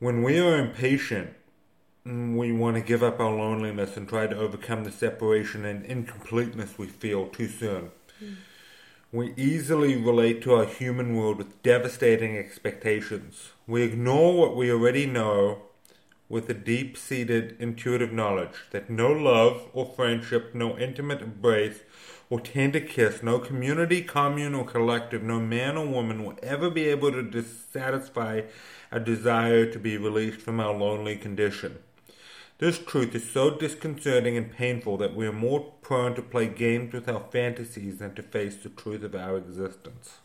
When 0.00 0.22
we 0.22 0.38
are 0.38 0.56
impatient, 0.56 1.34
mm, 2.06 2.34
we 2.34 2.52
want 2.52 2.76
to 2.76 2.82
give 2.82 3.02
up 3.02 3.20
our 3.20 3.36
loneliness 3.36 3.98
and 3.98 4.08
try 4.08 4.26
to 4.26 4.34
overcome 4.34 4.84
the 4.84 4.90
separation 4.90 5.66
and 5.66 5.84
incompleteness 5.84 6.78
we 6.78 6.86
feel 6.86 7.26
too 7.26 7.48
soon. 7.48 7.90
We 9.12 9.34
easily 9.36 9.96
relate 9.96 10.40
to 10.42 10.54
our 10.54 10.64
human 10.64 11.14
world 11.16 11.36
with 11.36 11.62
devastating 11.62 12.34
expectations. 12.38 13.50
We 13.66 13.82
ignore 13.82 14.38
what 14.38 14.56
we 14.56 14.72
already 14.72 15.04
know 15.04 15.64
with 16.30 16.48
a 16.48 16.54
deep 16.54 16.96
seated 16.96 17.56
intuitive 17.58 18.12
knowledge 18.12 18.68
that 18.70 18.88
no 18.88 19.12
love 19.12 19.68
or 19.74 19.84
friendship, 19.84 20.54
no 20.54 20.78
intimate 20.78 21.20
embrace 21.20 21.80
or 22.30 22.40
tender 22.40 22.80
kiss, 22.80 23.22
no 23.22 23.38
community, 23.38 24.00
commune, 24.00 24.54
or 24.54 24.64
collective, 24.64 25.22
no 25.22 25.40
man 25.40 25.76
or 25.76 25.86
woman 25.86 26.24
will 26.24 26.38
ever 26.42 26.70
be 26.70 26.86
able 26.86 27.10
to 27.10 27.42
satisfy 27.42 28.42
a 28.92 29.00
desire 29.00 29.66
to 29.66 29.78
be 29.78 29.96
released 29.96 30.40
from 30.40 30.60
our 30.60 30.74
lonely 30.74 31.16
condition. 31.16 31.78
This 32.58 32.78
truth 32.78 33.14
is 33.14 33.30
so 33.30 33.56
disconcerting 33.56 34.36
and 34.36 34.52
painful 34.52 34.98
that 34.98 35.16
we 35.16 35.26
are 35.26 35.32
more 35.32 35.72
prone 35.80 36.14
to 36.14 36.22
play 36.22 36.46
games 36.46 36.92
with 36.92 37.08
our 37.08 37.24
fantasies 37.32 37.98
than 37.98 38.14
to 38.16 38.22
face 38.22 38.56
the 38.56 38.68
truth 38.68 39.02
of 39.02 39.14
our 39.14 39.38
existence. 39.38 40.18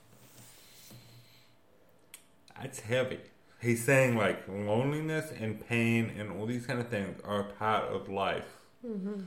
That's 2.59 2.81
heavy. 2.81 3.19
He's 3.61 3.85
saying 3.85 4.17
like 4.17 4.47
loneliness 4.49 5.31
and 5.39 5.65
pain 5.65 6.11
and 6.17 6.31
all 6.31 6.45
these 6.45 6.65
kind 6.65 6.79
of 6.79 6.89
things 6.89 7.21
are 7.23 7.39
a 7.39 7.53
part 7.53 7.85
of 7.85 8.09
life. 8.09 8.57
Mm-hmm. 8.85 9.21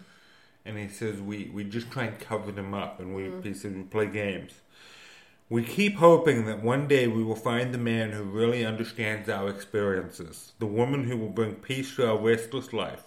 And 0.67 0.79
he 0.79 0.89
says 0.89 1.21
we, 1.21 1.51
we 1.53 1.65
just 1.65 1.91
try 1.91 2.05
and 2.05 2.19
cover 2.19 2.53
them 2.53 2.75
up 2.75 3.01
and 3.01 3.15
we 3.15 3.23
mm-hmm. 3.23 3.43
he 3.43 3.55
says 3.55 3.73
we 3.73 3.85
play 3.85 4.07
games. 4.07 4.53
We 5.51 5.65
keep 5.65 5.95
hoping 5.95 6.45
that 6.45 6.63
one 6.63 6.89
day 6.89 7.07
we 7.07 7.25
will 7.25 7.35
find 7.35 7.73
the 7.73 7.79
man 7.79 8.13
who 8.13 8.23
really 8.23 8.67
understands 8.67 9.31
our 9.31 9.49
experiences, 9.49 10.53
the 10.59 10.67
woman 10.67 11.05
who 11.05 11.17
will 11.17 11.31
bring 11.31 11.55
peace 11.55 11.97
to 11.97 12.07
our 12.07 12.19
restless 12.19 12.75
life, 12.75 13.05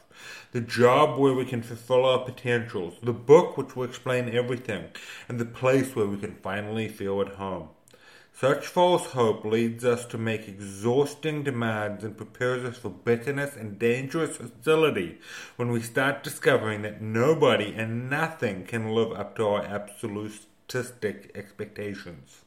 the 0.52 0.62
job 0.62 1.20
where 1.20 1.36
we 1.36 1.46
can 1.46 1.62
fulfill 1.62 2.04
our 2.04 2.26
potentials, 2.26 2.96
the 3.04 3.14
book 3.14 3.58
which 3.58 3.76
will 3.76 3.84
explain 3.84 4.28
everything, 4.36 4.86
and 5.30 5.40
the 5.40 5.46
place 5.46 5.96
where 5.96 6.08
we 6.08 6.18
can 6.18 6.34
finally 6.34 6.88
feel 6.88 7.22
at 7.22 7.36
home. 7.36 7.70
Such 8.34 8.66
false 8.66 9.12
hope 9.12 9.46
leads 9.46 9.86
us 9.86 10.08
to 10.08 10.18
make 10.18 10.48
exhausting 10.48 11.44
demands 11.44 12.04
and 12.04 12.18
prepares 12.18 12.64
us 12.64 12.78
for 12.80 12.90
bitterness 12.90 13.56
and 13.56 13.78
dangerous 13.78 14.38
hostility 14.38 15.20
when 15.58 15.70
we 15.70 15.80
start 15.80 16.24
discovering 16.24 16.82
that 16.82 17.04
nobody 17.04 17.72
and 17.76 18.10
nothing 18.10 18.66
can 18.66 18.96
live 18.96 19.12
up 19.12 19.36
to 19.36 19.46
our 19.46 19.64
absolutistic 20.74 21.32
expectations. 21.36 22.42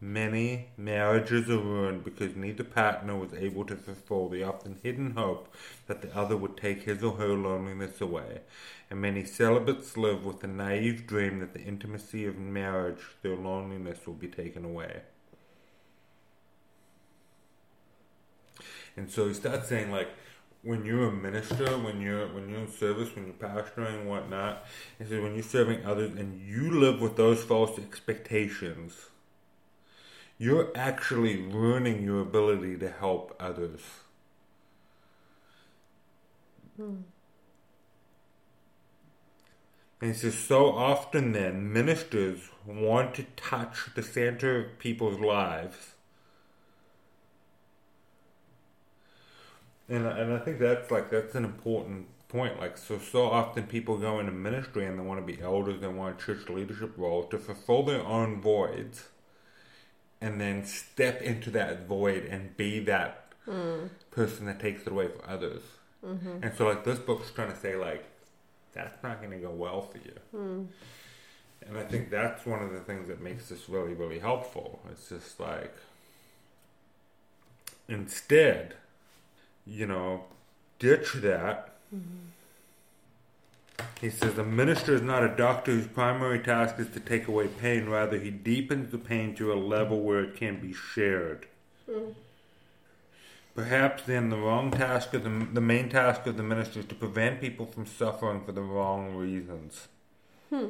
Many 0.00 0.68
marriages 0.76 1.48
are 1.48 1.58
ruined 1.58 2.04
because 2.04 2.34
neither 2.34 2.64
partner 2.64 3.16
was 3.16 3.32
able 3.34 3.64
to 3.66 3.76
fulfill 3.76 4.28
the 4.28 4.42
often 4.42 4.78
hidden 4.82 5.12
hope 5.12 5.54
that 5.86 6.02
the 6.02 6.16
other 6.16 6.36
would 6.36 6.56
take 6.56 6.82
his 6.82 7.04
or 7.04 7.16
her 7.16 7.34
loneliness 7.34 8.00
away, 8.00 8.40
and 8.90 9.00
many 9.00 9.24
celibates 9.24 9.96
live 9.96 10.24
with 10.24 10.40
the 10.40 10.48
naive 10.48 11.06
dream 11.06 11.38
that 11.38 11.52
the 11.52 11.62
intimacy 11.62 12.26
of 12.26 12.36
marriage, 12.36 13.02
their 13.22 13.36
loneliness, 13.36 14.04
will 14.06 14.14
be 14.14 14.26
taken 14.28 14.64
away. 14.64 15.02
And 18.96 19.08
so 19.08 19.28
he 19.28 19.34
starts 19.34 19.68
saying 19.68 19.92
like 19.92 20.10
when 20.62 20.84
you're 20.84 21.08
a 21.08 21.12
minister, 21.12 21.76
when 21.78 22.00
you're 22.00 22.28
when 22.28 22.48
you're 22.48 22.60
in 22.60 22.70
service, 22.70 23.14
when 23.14 23.26
you're 23.26 23.34
pastoring 23.34 24.06
whatnot, 24.06 24.64
he 24.98 25.04
says 25.04 25.20
when 25.20 25.34
you're 25.34 25.42
serving 25.42 25.84
others 25.84 26.12
and 26.16 26.40
you 26.40 26.70
live 26.70 27.00
with 27.00 27.16
those 27.16 27.42
false 27.42 27.78
expectations, 27.78 29.06
you're 30.38 30.70
actually 30.74 31.42
ruining 31.42 32.02
your 32.02 32.20
ability 32.20 32.78
to 32.78 32.90
help 32.90 33.36
others. 33.40 33.80
Hmm. 36.76 37.02
And 40.00 40.10
he 40.10 40.16
says, 40.16 40.34
so 40.34 40.72
often 40.72 41.30
then, 41.30 41.72
ministers 41.72 42.48
want 42.66 43.14
to 43.14 43.22
touch 43.36 43.90
the 43.94 44.02
center 44.02 44.58
of 44.58 44.78
people's 44.80 45.20
lives. 45.20 45.91
And, 49.88 50.06
and 50.06 50.32
I 50.32 50.38
think 50.38 50.58
that's 50.58 50.90
like, 50.90 51.10
that's 51.10 51.34
an 51.34 51.44
important 51.44 52.06
point. 52.28 52.58
Like, 52.58 52.78
so, 52.78 52.98
so 52.98 53.26
often 53.26 53.64
people 53.64 53.98
go 53.98 54.18
into 54.18 54.32
ministry 54.32 54.86
and 54.86 54.98
they 54.98 55.02
want 55.02 55.24
to 55.24 55.26
be 55.26 55.40
elders, 55.42 55.80
they 55.80 55.88
want 55.88 56.20
a 56.20 56.24
church 56.24 56.48
leadership 56.48 56.92
role 56.96 57.24
to 57.24 57.38
fulfill 57.38 57.82
their 57.82 58.04
own 58.04 58.40
voids 58.40 59.08
and 60.20 60.40
then 60.40 60.64
step 60.64 61.20
into 61.20 61.50
that 61.50 61.86
void 61.86 62.24
and 62.24 62.56
be 62.56 62.78
that 62.78 63.32
mm. 63.46 63.88
person 64.10 64.46
that 64.46 64.60
takes 64.60 64.82
it 64.82 64.92
away 64.92 65.08
for 65.08 65.28
others. 65.28 65.62
Mm-hmm. 66.04 66.42
And 66.42 66.52
so, 66.56 66.68
like, 66.68 66.84
this 66.84 66.98
book's 66.98 67.30
trying 67.30 67.52
to 67.52 67.58
say, 67.58 67.76
like, 67.76 68.04
that's 68.72 69.02
not 69.02 69.20
going 69.20 69.32
to 69.32 69.38
go 69.38 69.50
well 69.50 69.82
for 69.82 69.98
you. 69.98 70.14
Mm. 70.34 70.66
And 71.68 71.78
I 71.78 71.84
think 71.84 72.10
that's 72.10 72.46
one 72.46 72.62
of 72.62 72.72
the 72.72 72.80
things 72.80 73.08
that 73.08 73.20
makes 73.20 73.48
this 73.48 73.68
really, 73.68 73.94
really 73.94 74.18
helpful. 74.18 74.80
It's 74.90 75.08
just 75.08 75.38
like, 75.38 75.74
instead, 77.88 78.74
you 79.66 79.86
know, 79.86 80.24
ditch 80.78 81.12
that. 81.14 81.76
Mm-hmm. 81.94 82.18
He 84.00 84.10
says 84.10 84.34
the 84.34 84.44
minister 84.44 84.94
is 84.94 85.02
not 85.02 85.24
a 85.24 85.28
doctor 85.28 85.72
whose 85.72 85.86
primary 85.86 86.38
task 86.38 86.78
is 86.78 86.88
to 86.90 87.00
take 87.00 87.28
away 87.28 87.48
pain. 87.48 87.88
Rather, 87.88 88.18
he 88.18 88.30
deepens 88.30 88.90
the 88.90 88.98
pain 88.98 89.34
to 89.36 89.52
a 89.52 89.54
level 89.54 90.00
where 90.00 90.22
it 90.22 90.36
can 90.36 90.60
be 90.60 90.72
shared. 90.72 91.46
Mm-hmm. 91.88 92.12
Perhaps 93.54 94.04
then 94.04 94.30
the 94.30 94.36
wrong 94.36 94.70
task 94.70 95.12
of 95.12 95.24
the, 95.24 95.46
the 95.52 95.60
main 95.60 95.90
task 95.90 96.26
of 96.26 96.36
the 96.36 96.42
minister 96.42 96.80
is 96.80 96.86
to 96.86 96.94
prevent 96.94 97.40
people 97.40 97.66
from 97.66 97.86
suffering 97.86 98.42
for 98.44 98.52
the 98.52 98.62
wrong 98.62 99.14
reasons. 99.14 99.88
Hmm. 100.48 100.68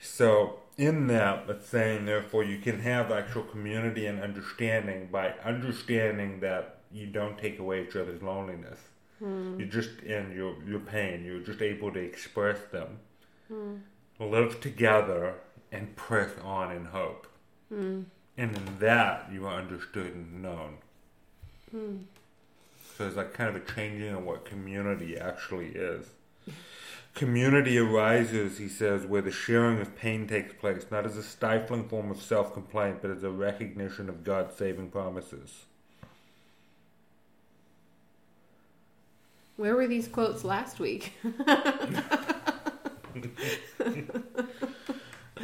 So 0.00 0.60
in 0.76 1.06
that, 1.08 1.44
it's 1.48 1.68
saying 1.68 2.06
therefore 2.06 2.44
you 2.44 2.58
can 2.58 2.80
have 2.80 3.10
actual 3.10 3.42
community 3.42 4.06
and 4.06 4.20
understanding 4.20 5.08
by 5.10 5.34
understanding 5.44 6.40
that 6.40 6.78
you 6.92 7.06
don't 7.06 7.38
take 7.38 7.58
away 7.58 7.84
each 7.84 7.96
other's 7.96 8.22
loneliness. 8.22 8.78
Hmm. 9.18 9.58
You 9.58 9.66
just 9.66 9.90
and 10.06 10.34
your 10.34 10.56
your 10.66 10.80
pain. 10.80 11.24
You're 11.24 11.40
just 11.40 11.62
able 11.62 11.92
to 11.92 12.00
express 12.00 12.58
them, 12.72 12.98
hmm. 13.48 13.74
live 14.18 14.60
together, 14.60 15.34
and 15.70 15.94
press 15.96 16.30
on 16.42 16.72
in 16.72 16.86
hope. 16.86 17.26
Hmm. 17.68 18.02
And 18.36 18.56
in 18.56 18.78
that, 18.80 19.28
you 19.32 19.46
are 19.46 19.60
understood 19.60 20.12
and 20.12 20.42
known. 20.42 20.78
So 22.96 23.06
it's 23.06 23.16
like 23.16 23.32
kind 23.32 23.54
of 23.54 23.62
a 23.62 23.72
changing 23.74 24.12
of 24.12 24.24
what 24.24 24.44
community 24.44 25.16
actually 25.18 25.68
is. 25.68 26.06
Community 27.14 27.78
arises, 27.78 28.58
he 28.58 28.68
says, 28.68 29.06
where 29.06 29.22
the 29.22 29.30
sharing 29.30 29.80
of 29.80 29.94
pain 29.96 30.26
takes 30.26 30.52
place, 30.52 30.86
not 30.90 31.06
as 31.06 31.16
a 31.16 31.22
stifling 31.22 31.88
form 31.88 32.10
of 32.10 32.20
self 32.20 32.52
complaint, 32.52 32.98
but 33.02 33.10
as 33.10 33.22
a 33.22 33.30
recognition 33.30 34.08
of 34.08 34.24
God's 34.24 34.56
saving 34.56 34.90
promises. 34.90 35.66
Where 39.56 39.76
were 39.76 39.86
these 39.86 40.08
quotes 40.08 40.44
last 40.44 40.80
week? 40.80 41.12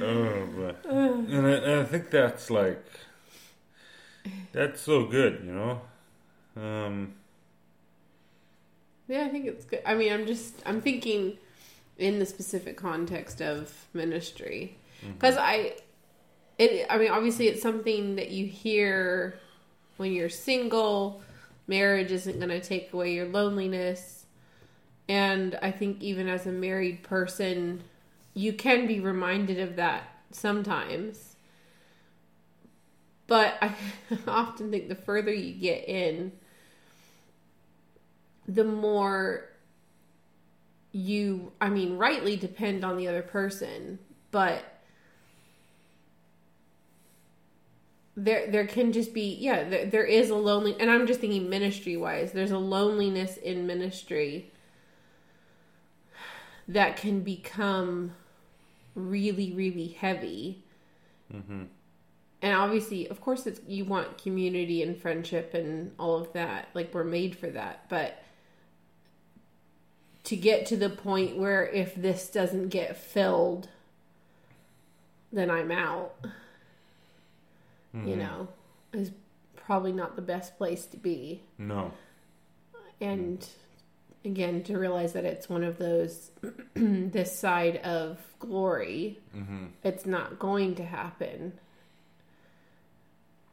Oh, 0.02 0.48
but, 0.56 0.86
and, 0.90 1.46
I, 1.46 1.50
and 1.50 1.80
I 1.80 1.84
think 1.84 2.10
that's 2.10 2.48
like, 2.48 2.82
that's 4.52 4.80
so 4.80 5.04
good, 5.04 5.42
you 5.44 5.52
know? 5.52 5.80
Um, 6.56 7.14
yeah, 9.08 9.24
I 9.24 9.28
think 9.28 9.46
it's 9.46 9.64
good. 9.64 9.82
I 9.84 9.94
mean, 9.94 10.12
I'm 10.12 10.26
just 10.26 10.54
I'm 10.64 10.80
thinking 10.80 11.36
in 12.00 12.18
the 12.18 12.26
specific 12.26 12.76
context 12.76 13.40
of 13.42 13.72
ministry 13.92 14.76
mm-hmm. 15.02 15.12
because 15.12 15.36
I 15.36 15.76
it 16.58 16.86
I 16.90 16.98
mean 16.98 17.10
obviously 17.10 17.48
it's 17.48 17.62
something 17.62 18.16
that 18.16 18.30
you 18.30 18.46
hear 18.46 19.38
when 19.96 20.12
you're 20.12 20.30
single. 20.30 21.22
Marriage 21.66 22.10
isn't 22.10 22.38
going 22.38 22.48
to 22.48 22.60
take 22.60 22.92
away 22.92 23.14
your 23.14 23.28
loneliness. 23.28 24.24
And 25.08 25.58
I 25.62 25.70
think 25.70 26.02
even 26.02 26.26
as 26.26 26.46
a 26.46 26.52
married 26.52 27.02
person, 27.02 27.82
you 28.32 28.52
can 28.52 28.86
be 28.86 28.98
reminded 28.98 29.60
of 29.60 29.76
that 29.76 30.04
sometimes. 30.30 31.36
But 33.26 33.56
I 33.60 33.74
often 34.26 34.70
think 34.70 34.88
the 34.88 34.94
further 34.94 35.32
you 35.32 35.52
get 35.52 35.88
in, 35.88 36.32
the 38.48 38.64
more 38.64 39.49
you, 40.92 41.52
I 41.60 41.68
mean, 41.70 41.96
rightly 41.96 42.36
depend 42.36 42.84
on 42.84 42.96
the 42.96 43.08
other 43.08 43.22
person, 43.22 43.98
but 44.30 44.64
there 48.16 48.50
there 48.50 48.66
can 48.66 48.92
just 48.92 49.14
be 49.14 49.36
yeah 49.36 49.68
there, 49.68 49.86
there 49.86 50.04
is 50.04 50.30
a 50.30 50.34
lonely 50.34 50.76
and 50.78 50.90
i'm 50.90 51.06
just 51.06 51.20
thinking 51.20 51.48
ministry 51.48 51.96
wise 51.96 52.32
there's 52.32 52.50
a 52.50 52.58
loneliness 52.58 53.36
in 53.38 53.66
ministry 53.66 54.50
that 56.68 56.96
can 56.96 57.20
become 57.20 58.12
really 58.94 59.52
really 59.52 59.88
heavy 59.88 60.64
Mm-hmm. 61.32 61.62
and 62.42 62.54
obviously 62.56 63.08
of 63.08 63.20
course 63.20 63.46
it's 63.46 63.60
you 63.68 63.84
want 63.84 64.18
community 64.18 64.82
and 64.82 65.00
friendship 65.00 65.54
and 65.54 65.92
all 65.96 66.16
of 66.16 66.32
that 66.32 66.70
like 66.74 66.92
we're 66.92 67.04
made 67.04 67.36
for 67.38 67.46
that 67.50 67.88
but 67.88 68.20
to 70.24 70.36
get 70.36 70.66
to 70.66 70.76
the 70.76 70.90
point 70.90 71.36
where 71.36 71.66
if 71.66 71.94
this 71.94 72.28
doesn't 72.28 72.68
get 72.68 72.96
filled 72.96 73.68
then 75.32 75.50
i'm 75.50 75.70
out 75.70 76.14
you 77.92 78.14
know 78.16 78.46
is 78.92 79.10
probably 79.56 79.92
not 79.92 80.14
the 80.16 80.22
best 80.22 80.56
place 80.56 80.86
to 80.86 80.96
be 80.96 81.42
No. 81.58 81.92
and 83.00 83.44
again 84.24 84.62
to 84.64 84.78
realize 84.78 85.12
that 85.14 85.24
it's 85.24 85.48
one 85.48 85.64
of 85.64 85.78
those 85.78 86.30
this 86.74 87.36
side 87.36 87.78
of 87.78 88.18
glory 88.38 89.18
Mm-hmm. 89.36 89.66
it's 89.82 90.06
not 90.06 90.38
going 90.38 90.74
to 90.76 90.84
happen 90.84 91.52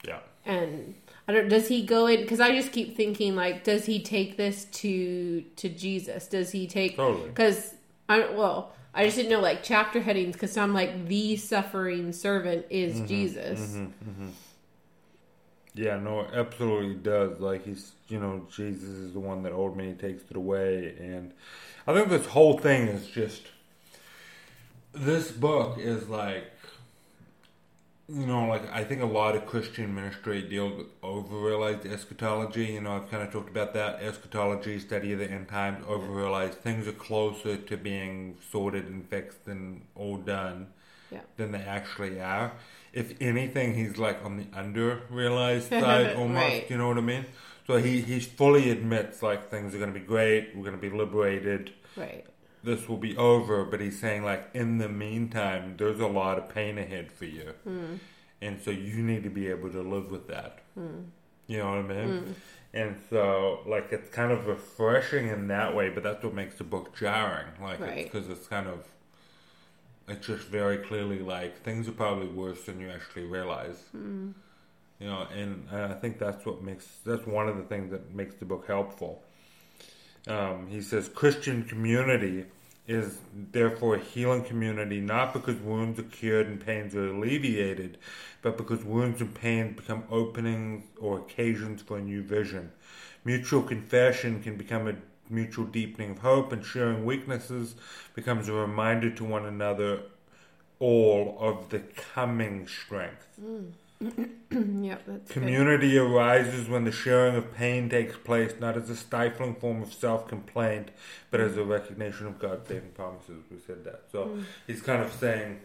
Yeah. 0.06 0.20
and 0.46 0.94
I 1.28 1.34
don't. 1.34 1.50
Does 1.50 1.68
he 1.68 1.82
go 1.82 2.08
in? 2.08 2.22
Because 2.22 2.40
I 2.40 2.52
just 2.56 2.72
keep 2.72 2.96
thinking 2.96 3.36
like, 3.36 3.64
does 3.64 3.86
he 3.86 4.02
take 4.02 4.38
this 4.38 4.66
to 4.66 5.42
to 5.42 5.70
Jesus? 5.70 6.28
Does 6.28 6.52
he 6.52 6.68
take? 6.68 6.96
Totally. 6.96 7.30
Because 7.30 7.76
I 8.08 8.30
well, 8.30 8.74
I 8.94 9.04
just 9.06 9.18
didn't 9.18 9.32
know 9.32 9.42
like 9.42 9.64
chapter 9.64 10.00
headings. 10.00 10.34
Because 10.34 10.56
I'm 10.58 10.74
like 10.74 11.08
the 11.08 11.36
suffering 11.36 12.14
servant 12.14 12.66
is 12.70 12.96
Mm-hmm. 12.96 13.06
Jesus. 13.08 13.78
Yeah, 15.74 15.98
no, 16.00 16.26
absolutely 16.34 16.96
does. 16.96 17.40
Like 17.40 17.66
he's, 17.66 17.92
you 18.08 18.20
know, 18.20 18.48
Jesus 18.50 18.90
is 18.90 19.14
the 19.14 19.20
one 19.20 19.44
that 19.44 19.52
old 19.52 19.72
ultimately 19.72 19.94
takes 19.94 20.24
it 20.32 20.36
away, 20.36 20.96
and 21.00 21.34
I 21.86 21.94
think 21.94 22.10
this 22.10 22.26
whole 22.28 22.58
thing 22.58 22.88
is 22.88 23.08
just. 23.08 23.44
This 24.94 25.30
book 25.32 25.78
is 25.78 26.10
like, 26.10 26.46
you 28.10 28.26
know, 28.26 28.46
like 28.48 28.64
I 28.74 28.84
think 28.86 29.02
a 29.02 29.06
lot 29.06 29.36
of 29.36 29.46
Christian 29.46 29.94
ministry 29.94 30.42
deals 30.42 30.78
with 30.78 30.88
over-realized 31.04 31.86
eschatology. 31.86 32.66
You 32.66 32.82
know, 32.82 32.94
I've 32.96 33.10
kind 33.12 33.22
of 33.24 33.32
talked 33.32 33.50
about 33.50 33.74
that 33.74 34.02
eschatology, 34.02 34.80
study 34.80 35.12
of 35.14 35.20
the 35.20 35.30
end 35.30 35.50
times, 35.50 35.84
over-realized. 35.88 36.60
Things 36.60 36.88
are 36.88 36.94
closer 36.94 37.58
to 37.58 37.78
being 37.78 38.38
sorted 38.52 38.86
and 38.88 39.08
fixed 39.10 39.46
and 39.48 39.82
all 39.96 40.18
done 40.18 40.68
Yeah. 41.12 41.22
than 41.36 41.52
they 41.52 41.60
actually 41.62 42.22
are. 42.22 42.54
If 42.94 43.14
anything, 43.20 43.76
he's 43.76 43.98
like 43.98 44.24
on 44.24 44.38
the 44.38 44.46
under 44.54 45.02
realized 45.10 45.70
side 45.70 46.16
almost. 46.16 46.36
Right. 46.46 46.70
You 46.70 46.78
know 46.78 46.88
what 46.88 46.98
I 46.98 47.02
mean? 47.02 47.26
So 47.68 47.76
he 47.78 48.00
he 48.02 48.22
fully 48.22 48.70
admits 48.70 49.22
like 49.22 49.52
things 49.52 49.76
are 49.76 49.80
going 49.80 49.94
to 49.94 50.00
be 50.00 50.06
great. 50.06 50.56
We're 50.56 50.64
going 50.64 50.80
to 50.82 50.90
be 50.90 50.96
liberated. 50.96 51.74
Right. 51.98 52.26
This 52.68 52.90
will 52.90 52.98
be 52.98 53.16
over. 53.16 53.64
But 53.64 53.80
he's 53.80 54.00
saying 54.00 54.24
like 54.24 54.50
in 54.54 54.78
the 54.78 54.90
meantime, 54.90 55.76
there's 55.78 56.02
a 56.02 56.08
lot 56.08 56.38
of 56.38 56.50
pain 56.54 56.78
ahead 56.78 57.12
for 57.12 57.26
you, 57.26 57.54
hmm. 57.64 57.96
and 58.42 58.62
so 58.62 58.72
you 58.72 58.98
need 59.02 59.24
to 59.24 59.30
be 59.30 59.48
able 59.48 59.70
to 59.72 59.82
live 59.82 60.12
with 60.12 60.28
that. 60.28 60.60
Hmm. 60.76 61.04
You 61.48 61.60
know 61.60 61.70
what 61.70 61.80
I 61.80 61.82
mean? 61.84 62.18
Hmm. 62.20 62.32
And 62.74 62.96
so, 63.10 63.62
like, 63.66 63.88
it's 63.92 64.10
kind 64.10 64.32
of 64.32 64.46
refreshing 64.46 65.30
in 65.30 65.48
that 65.48 65.74
way, 65.74 65.90
but 65.90 66.04
that's 66.04 66.22
what 66.24 66.34
makes 66.34 66.56
the 66.58 66.66
book 66.66 66.96
jarring. 66.96 67.48
Like, 67.62 67.80
Right. 67.80 68.12
because 68.12 68.30
it's 68.30 68.46
kind 68.48 68.68
of, 68.68 68.84
it's 70.10 70.28
just 70.28 70.44
very 70.44 70.78
clearly 70.78 71.20
like 71.20 71.64
things 71.64 71.88
are 71.88 71.94
probably 71.94 72.28
worse 72.28 72.64
than 72.66 72.82
you 72.82 72.90
actually 72.90 73.24
realize. 73.24 73.80
You 75.00 75.08
know, 75.08 75.28
and 75.34 75.68
I 75.72 75.94
think 75.94 76.20
that's 76.20 76.46
what 76.46 76.62
makes 76.64 76.86
that's 77.06 77.26
one 77.26 77.48
of 77.48 77.56
the 77.58 77.64
things 77.64 77.92
that 77.92 78.14
makes 78.14 78.36
the 78.36 78.46
book 78.46 78.66
helpful. 78.68 79.24
Um, 80.28 80.68
he 80.68 80.82
says 80.82 81.08
Christian 81.08 81.64
community 81.64 82.46
is 82.88 83.18
therefore 83.52 83.96
a 83.96 84.00
healing 84.00 84.44
community 84.44 85.02
not 85.02 85.34
because 85.34 85.58
wounds 85.58 86.00
are 86.00 86.04
cured 86.04 86.48
and 86.48 86.66
pains 86.66 86.96
are 86.96 87.10
alleviated, 87.10 87.98
but 88.42 88.58
because 88.58 88.84
wounds 88.84 89.20
and 89.20 89.36
pains 89.36 89.76
become 89.76 90.04
openings 90.10 90.86
or 91.00 91.20
occasions 91.20 91.82
for 91.82 91.98
a 91.98 92.02
new 92.02 92.24
vision. 92.24 92.72
Mutual 93.26 93.62
confession 93.62 94.42
can 94.42 94.56
become 94.56 94.88
a 94.88 94.96
mutual 95.30 95.66
deepening 95.66 96.12
of 96.12 96.20
hope, 96.20 96.54
and 96.54 96.64
sharing 96.64 97.04
weaknesses 97.04 97.76
becomes 98.16 98.48
a 98.48 98.54
reminder 98.54 99.10
to 99.10 99.26
one 99.26 99.46
another 99.46 100.04
all 100.80 101.36
of 101.40 101.70
the 101.70 101.80
coming 102.14 102.68
strength. 102.68 103.28
Mm. 103.44 103.72
Mm-hmm. 104.04 104.84
yep. 104.84 105.04
That's 105.08 105.32
good. 105.32 105.34
Community 105.34 105.98
arises 105.98 106.70
when 106.70 106.84
the 106.84 106.92
sharing 106.92 107.36
of 107.36 107.54
pain 107.56 107.90
takes 107.90 108.16
place, 108.16 108.54
not 108.60 108.78
as 108.78 108.90
a 108.90 108.96
stifling 108.96 109.56
form 109.56 109.82
of 109.82 109.94
self 109.94 110.28
complaint, 110.28 110.92
but 111.32 111.40
as 111.40 111.58
a 111.58 111.62
mm. 111.62 111.70
recognition 111.70 112.28
of 112.28 112.40
God's 112.40 112.68
saving 112.68 112.92
promises. 112.92 113.44
We 113.52 113.58
said 113.66 113.84
that. 113.86 114.04
So 114.12 114.26
mm. 114.26 114.44
he's 114.68 114.82
kind 114.82 115.02
of 115.02 115.12
saying, 115.14 115.60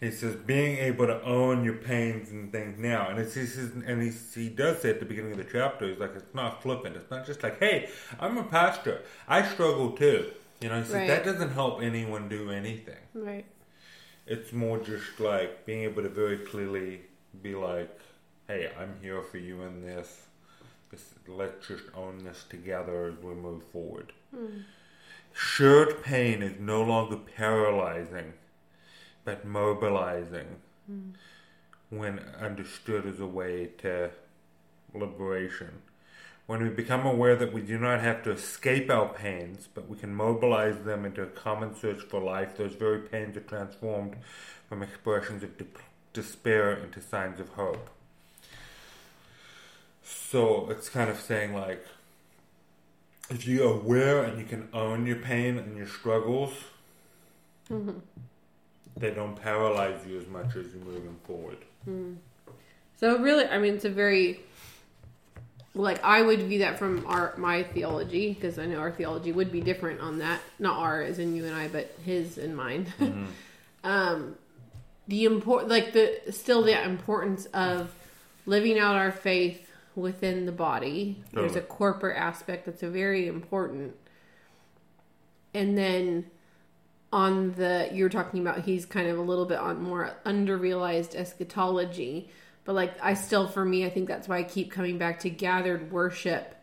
he 0.00 0.10
says, 0.10 0.36
being 0.36 0.78
able 0.78 1.06
to 1.06 1.22
own 1.22 1.64
your 1.64 1.74
pains 1.74 2.30
and 2.30 2.52
things 2.52 2.78
now. 2.78 3.08
And 3.08 3.18
it's, 3.18 3.34
he 3.34 3.46
says, 3.46 3.70
and 3.86 4.02
he, 4.02 4.12
he 4.34 4.48
does 4.48 4.82
say 4.82 4.90
at 4.90 5.00
the 5.00 5.06
beginning 5.06 5.32
of 5.32 5.38
the 5.38 5.44
chapter, 5.44 5.88
he's 5.88 5.98
like, 5.98 6.14
it's 6.14 6.34
not 6.34 6.62
flippant. 6.62 6.96
It's 6.96 7.10
not 7.10 7.24
just 7.24 7.42
like, 7.42 7.58
hey, 7.60 7.88
I'm 8.20 8.36
a 8.36 8.44
pastor. 8.44 9.02
I 9.26 9.42
struggle 9.46 9.92
too. 9.92 10.32
You 10.60 10.68
know, 10.70 10.78
he 10.78 10.84
says, 10.84 10.94
Right. 10.94 11.08
that 11.08 11.24
doesn't 11.24 11.50
help 11.50 11.82
anyone 11.82 12.28
do 12.28 12.50
anything 12.50 12.96
Right. 13.14 13.44
It's 14.26 14.52
more 14.52 14.78
just 14.78 15.20
like 15.20 15.64
being 15.64 15.82
able 15.82 16.02
to 16.02 16.08
very 16.08 16.38
clearly 16.38 17.02
be 17.42 17.54
like, 17.54 18.00
"Hey, 18.48 18.72
I'm 18.78 18.98
here 19.00 19.22
for 19.22 19.38
you 19.38 19.62
in 19.62 19.82
this. 19.82 20.26
This- 20.90 21.14
Let's 21.28 21.66
just 21.66 21.84
own 21.94 22.24
this 22.24 22.44
together 22.44 23.06
as 23.06 23.18
we 23.22 23.34
move 23.34 23.64
forward." 23.64 24.12
Hmm. 24.30 24.60
Shared 25.32 26.02
pain 26.02 26.42
is 26.42 26.58
no 26.58 26.82
longer 26.82 27.16
paralyzing, 27.16 28.34
but 29.24 29.44
mobilizing 29.44 30.62
hmm. 30.86 31.10
when 31.90 32.18
understood 32.18 33.06
as 33.06 33.20
a 33.20 33.26
way 33.26 33.66
to 33.78 34.10
liberation. 34.94 35.82
When 36.46 36.62
we 36.62 36.68
become 36.68 37.04
aware 37.04 37.34
that 37.34 37.52
we 37.52 37.60
do 37.60 37.76
not 37.76 38.00
have 38.00 38.22
to 38.22 38.30
escape 38.30 38.88
our 38.88 39.08
pains, 39.08 39.68
but 39.74 39.88
we 39.88 39.96
can 39.96 40.14
mobilize 40.14 40.78
them 40.84 41.04
into 41.04 41.22
a 41.22 41.26
common 41.26 41.74
search 41.74 42.02
for 42.02 42.20
life, 42.20 42.56
those 42.56 42.74
very 42.74 43.00
pains 43.00 43.36
are 43.36 43.40
transformed 43.40 44.16
from 44.68 44.82
expressions 44.82 45.42
of 45.42 45.58
de- 45.58 45.66
despair 46.12 46.72
into 46.72 47.00
signs 47.00 47.40
of 47.40 47.48
hope. 47.50 47.90
So 50.04 50.70
it's 50.70 50.88
kind 50.88 51.10
of 51.10 51.18
saying, 51.18 51.52
like, 51.52 51.84
if 53.28 53.44
you're 53.46 53.72
aware 53.72 54.22
and 54.22 54.38
you 54.38 54.44
can 54.44 54.68
own 54.72 55.04
your 55.04 55.16
pain 55.16 55.58
and 55.58 55.76
your 55.76 55.88
struggles, 55.88 56.52
mm-hmm. 57.68 57.98
they 58.96 59.10
don't 59.10 59.34
paralyze 59.34 60.06
you 60.06 60.20
as 60.20 60.28
much 60.28 60.54
as 60.54 60.66
you're 60.72 60.84
moving 60.84 61.16
forward. 61.24 61.58
Mm-hmm. 61.88 62.14
So 62.98 63.18
really, 63.18 63.46
I 63.46 63.58
mean, 63.58 63.74
it's 63.74 63.84
a 63.84 63.90
very 63.90 64.40
like 65.76 66.02
I 66.02 66.22
would 66.22 66.42
view 66.42 66.60
that 66.60 66.78
from 66.78 67.06
our 67.06 67.34
my 67.36 67.62
theology 67.62 68.32
because 68.32 68.58
I 68.58 68.66
know 68.66 68.78
our 68.78 68.90
theology 68.90 69.32
would 69.32 69.52
be 69.52 69.60
different 69.60 70.00
on 70.00 70.18
that. 70.18 70.40
Not 70.58 70.78
our 70.78 71.02
as 71.02 71.18
in 71.18 71.36
you 71.36 71.44
and 71.44 71.54
I, 71.54 71.68
but 71.68 71.94
his 72.04 72.38
and 72.38 72.56
mine. 72.56 72.92
um, 73.84 74.36
the 75.06 75.24
import 75.24 75.68
like 75.68 75.92
the 75.92 76.20
still 76.30 76.62
the 76.62 76.82
importance 76.82 77.46
of 77.46 77.94
living 78.46 78.78
out 78.78 78.96
our 78.96 79.12
faith 79.12 79.70
within 79.94 80.46
the 80.46 80.52
body. 80.52 81.22
There's 81.32 81.56
a 81.56 81.60
corporate 81.60 82.16
aspect 82.16 82.66
that's 82.66 82.82
a 82.82 82.90
very 82.90 83.28
important, 83.28 83.96
and 85.52 85.76
then 85.76 86.30
on 87.12 87.52
the 87.52 87.88
you're 87.92 88.08
talking 88.08 88.40
about 88.40 88.60
he's 88.60 88.84
kind 88.84 89.08
of 89.08 89.16
a 89.16 89.22
little 89.22 89.46
bit 89.46 89.58
on 89.58 89.80
more 89.80 90.16
underrealized 90.24 91.14
eschatology 91.14 92.28
but 92.66 92.74
like 92.74 92.92
i 93.02 93.14
still 93.14 93.48
for 93.48 93.64
me 93.64 93.86
i 93.86 93.90
think 93.90 94.06
that's 94.06 94.28
why 94.28 94.38
i 94.38 94.42
keep 94.42 94.70
coming 94.70 94.98
back 94.98 95.20
to 95.20 95.30
gathered 95.30 95.90
worship 95.90 96.54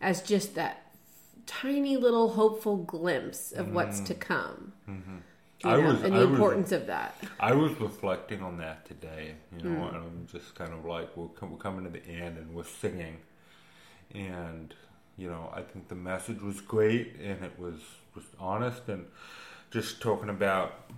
as 0.00 0.20
just 0.20 0.56
that 0.56 0.82
tiny 1.46 1.96
little 1.96 2.30
hopeful 2.30 2.76
glimpse 2.76 3.52
of 3.52 3.72
what's 3.72 4.00
to 4.00 4.14
mm-hmm. 4.14 4.20
come. 4.20 4.72
Mm-hmm. 4.88 5.16
You 5.64 5.70
I 5.70 5.76
know, 5.76 5.86
was- 5.88 6.02
and 6.02 6.14
I 6.14 6.18
the 6.18 6.26
was- 6.26 6.34
importance 6.34 6.72
of 6.72 6.86
that. 6.86 7.16
I 7.38 7.52
was 7.52 7.72
reflecting 7.80 8.42
on 8.42 8.58
that 8.58 8.86
today, 8.86 9.34
you 9.56 9.62
know, 9.62 9.80
mm. 9.80 9.88
and 9.88 9.96
I'm 9.96 10.26
just 10.30 10.54
kind 10.54 10.72
of 10.72 10.84
like, 10.84 11.16
we're, 11.16 11.28
we're 11.40 11.56
coming 11.56 11.84
to 11.84 11.90
the 11.90 12.04
end 12.06 12.36
and 12.38 12.54
we're 12.54 12.64
singing. 12.64 13.18
And, 14.14 14.74
you 15.16 15.28
know, 15.28 15.52
I 15.54 15.62
think 15.62 15.88
the 15.88 15.94
message 15.94 16.40
was 16.40 16.60
great 16.60 17.16
and 17.16 17.44
it 17.44 17.58
was 17.58 17.80
just 18.14 18.28
honest 18.38 18.88
and 18.88 19.06
just 19.70 20.02
talking 20.02 20.28
about 20.28 20.90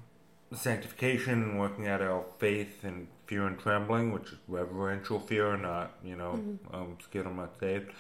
sanctification 0.53 1.43
and 1.43 1.61
working 1.61 1.87
out 1.87 2.01
our 2.01 2.25
faith 2.39 2.85
and 2.85 3.09
fear 3.27 3.47
and 3.47 3.59
trembling, 3.59 4.13
which 4.13 4.33
is 4.33 4.39
reverential 4.49 5.19
fear, 5.19 5.47
or 5.49 5.57
not, 5.57 5.93
you 6.05 6.17
know, 6.17 6.33
um, 6.73 6.97
scared 7.03 7.27
I'm 7.27 7.37
not 7.37 7.59
saved. 7.59 7.91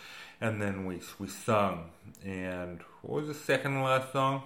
And 0.40 0.60
then 0.60 0.84
we, 0.84 1.00
we 1.18 1.28
sung. 1.28 1.90
And 2.24 2.80
what 3.02 3.22
was 3.22 3.28
the 3.28 3.34
second 3.34 3.74
and 3.74 3.82
last 3.84 4.12
song? 4.12 4.42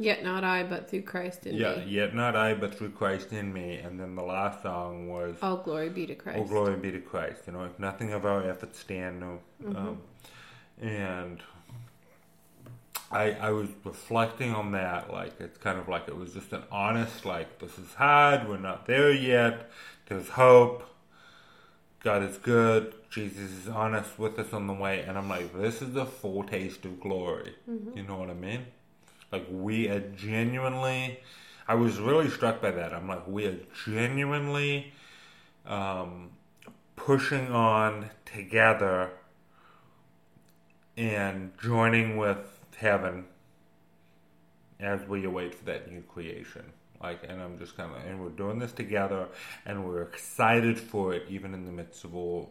Yet 0.00 0.22
not 0.22 0.44
I, 0.44 0.62
but 0.62 0.88
through 0.88 1.02
Christ 1.02 1.46
in 1.46 1.56
yeah, 1.56 1.76
me. 1.76 1.86
yet 1.88 2.14
not 2.14 2.36
I, 2.36 2.54
but 2.54 2.72
through 2.72 2.90
Christ 2.90 3.32
in 3.32 3.52
me. 3.52 3.78
And 3.78 3.98
then 3.98 4.14
the 4.14 4.22
last 4.22 4.62
song 4.62 5.08
was 5.08 5.36
All 5.42 5.56
glory 5.56 5.88
be 5.88 6.06
to 6.06 6.14
Christ. 6.14 6.38
Oh, 6.40 6.44
glory 6.44 6.76
be 6.76 6.92
to 6.92 7.00
Christ. 7.00 7.42
You 7.48 7.54
know, 7.54 7.64
if 7.64 7.78
nothing 7.80 8.12
of 8.12 8.24
our 8.24 8.48
efforts 8.48 8.78
stand, 8.78 9.18
no. 9.18 9.40
Um, 9.66 10.00
and 10.80 11.42
I, 13.10 13.32
I 13.32 13.50
was 13.50 13.68
reflecting 13.84 14.54
on 14.54 14.72
that. 14.72 15.10
Like, 15.12 15.40
it's 15.40 15.56
kind 15.58 15.78
of 15.78 15.88
like 15.88 16.08
it 16.08 16.16
was 16.16 16.34
just 16.34 16.52
an 16.52 16.62
honest, 16.70 17.24
like, 17.24 17.58
this 17.58 17.78
is 17.78 17.94
hard. 17.94 18.48
We're 18.48 18.58
not 18.58 18.86
there 18.86 19.12
yet. 19.12 19.70
There's 20.06 20.28
hope. 20.30 20.84
God 22.02 22.22
is 22.22 22.36
good. 22.36 22.94
Jesus 23.10 23.50
is 23.50 23.68
honest 23.68 24.18
with 24.18 24.38
us 24.38 24.52
on 24.52 24.66
the 24.66 24.74
way. 24.74 25.00
And 25.00 25.16
I'm 25.16 25.28
like, 25.28 25.58
this 25.58 25.80
is 25.80 25.96
a 25.96 26.04
foretaste 26.04 26.84
of 26.84 27.00
glory. 27.00 27.54
You 27.96 28.02
know 28.02 28.16
what 28.16 28.30
I 28.30 28.34
mean? 28.34 28.66
Like, 29.32 29.46
we 29.50 29.88
are 29.88 30.00
genuinely. 30.00 31.20
I 31.66 31.74
was 31.74 31.98
really 31.98 32.28
struck 32.28 32.60
by 32.60 32.70
that. 32.70 32.92
I'm 32.94 33.08
like, 33.08 33.26
we 33.26 33.46
are 33.46 33.56
genuinely 33.86 34.92
um, 35.66 36.30
pushing 36.96 37.50
on 37.52 38.10
together 38.24 39.10
and 40.96 41.52
joining 41.60 42.16
with 42.16 42.57
heaven 42.78 43.24
as 44.80 45.00
we 45.08 45.24
await 45.24 45.54
for 45.54 45.64
that 45.64 45.90
new 45.90 46.02
creation. 46.02 46.64
Like, 47.02 47.24
and 47.28 47.40
I'm 47.40 47.58
just 47.58 47.76
kind 47.76 47.92
of, 47.94 48.04
and 48.04 48.20
we're 48.20 48.30
doing 48.30 48.58
this 48.58 48.72
together, 48.72 49.28
and 49.66 49.84
we're 49.84 50.02
excited 50.02 50.78
for 50.78 51.14
it, 51.14 51.24
even 51.28 51.54
in 51.54 51.64
the 51.64 51.72
midst 51.72 52.04
of 52.04 52.14
all 52.14 52.50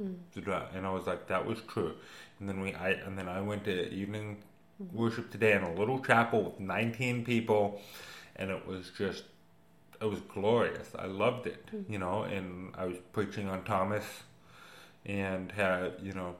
mm. 0.00 0.14
the 0.32 0.40
drought. 0.40 0.72
And 0.74 0.86
I 0.86 0.90
was 0.92 1.06
like, 1.06 1.26
that 1.28 1.44
was 1.44 1.58
true. 1.66 1.94
And 2.38 2.48
then 2.48 2.60
we, 2.60 2.74
I, 2.74 2.90
and 2.90 3.18
then 3.18 3.28
I 3.28 3.40
went 3.40 3.64
to 3.64 3.92
evening 3.92 4.42
mm. 4.82 4.92
worship 4.92 5.30
today 5.30 5.54
in 5.54 5.62
a 5.62 5.74
little 5.74 5.98
chapel 5.98 6.44
with 6.44 6.60
19 6.60 7.24
people, 7.24 7.80
and 8.36 8.50
it 8.50 8.66
was 8.66 8.90
just, 8.96 9.24
it 10.00 10.06
was 10.06 10.20
glorious. 10.20 10.90
I 10.96 11.06
loved 11.06 11.46
it, 11.46 11.66
mm. 11.74 11.90
you 11.90 11.98
know. 11.98 12.22
And 12.22 12.72
I 12.76 12.86
was 12.86 12.96
preaching 13.12 13.48
on 13.48 13.64
Thomas, 13.64 14.04
and 15.04 15.50
had, 15.50 15.94
you 16.02 16.12
know, 16.12 16.36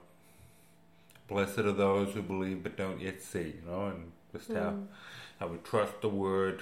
blessed 1.31 1.59
are 1.59 1.71
those 1.71 2.13
who 2.13 2.21
believe 2.21 2.61
but 2.61 2.75
don't 2.77 2.99
yet 2.99 3.21
see, 3.21 3.55
you 3.57 3.63
know, 3.65 3.87
and 3.87 4.11
just 4.33 4.49
how 4.49 4.71
mm. 4.71 4.85
how 5.39 5.47
we 5.47 5.57
trust 5.57 6.01
the 6.01 6.09
word 6.09 6.61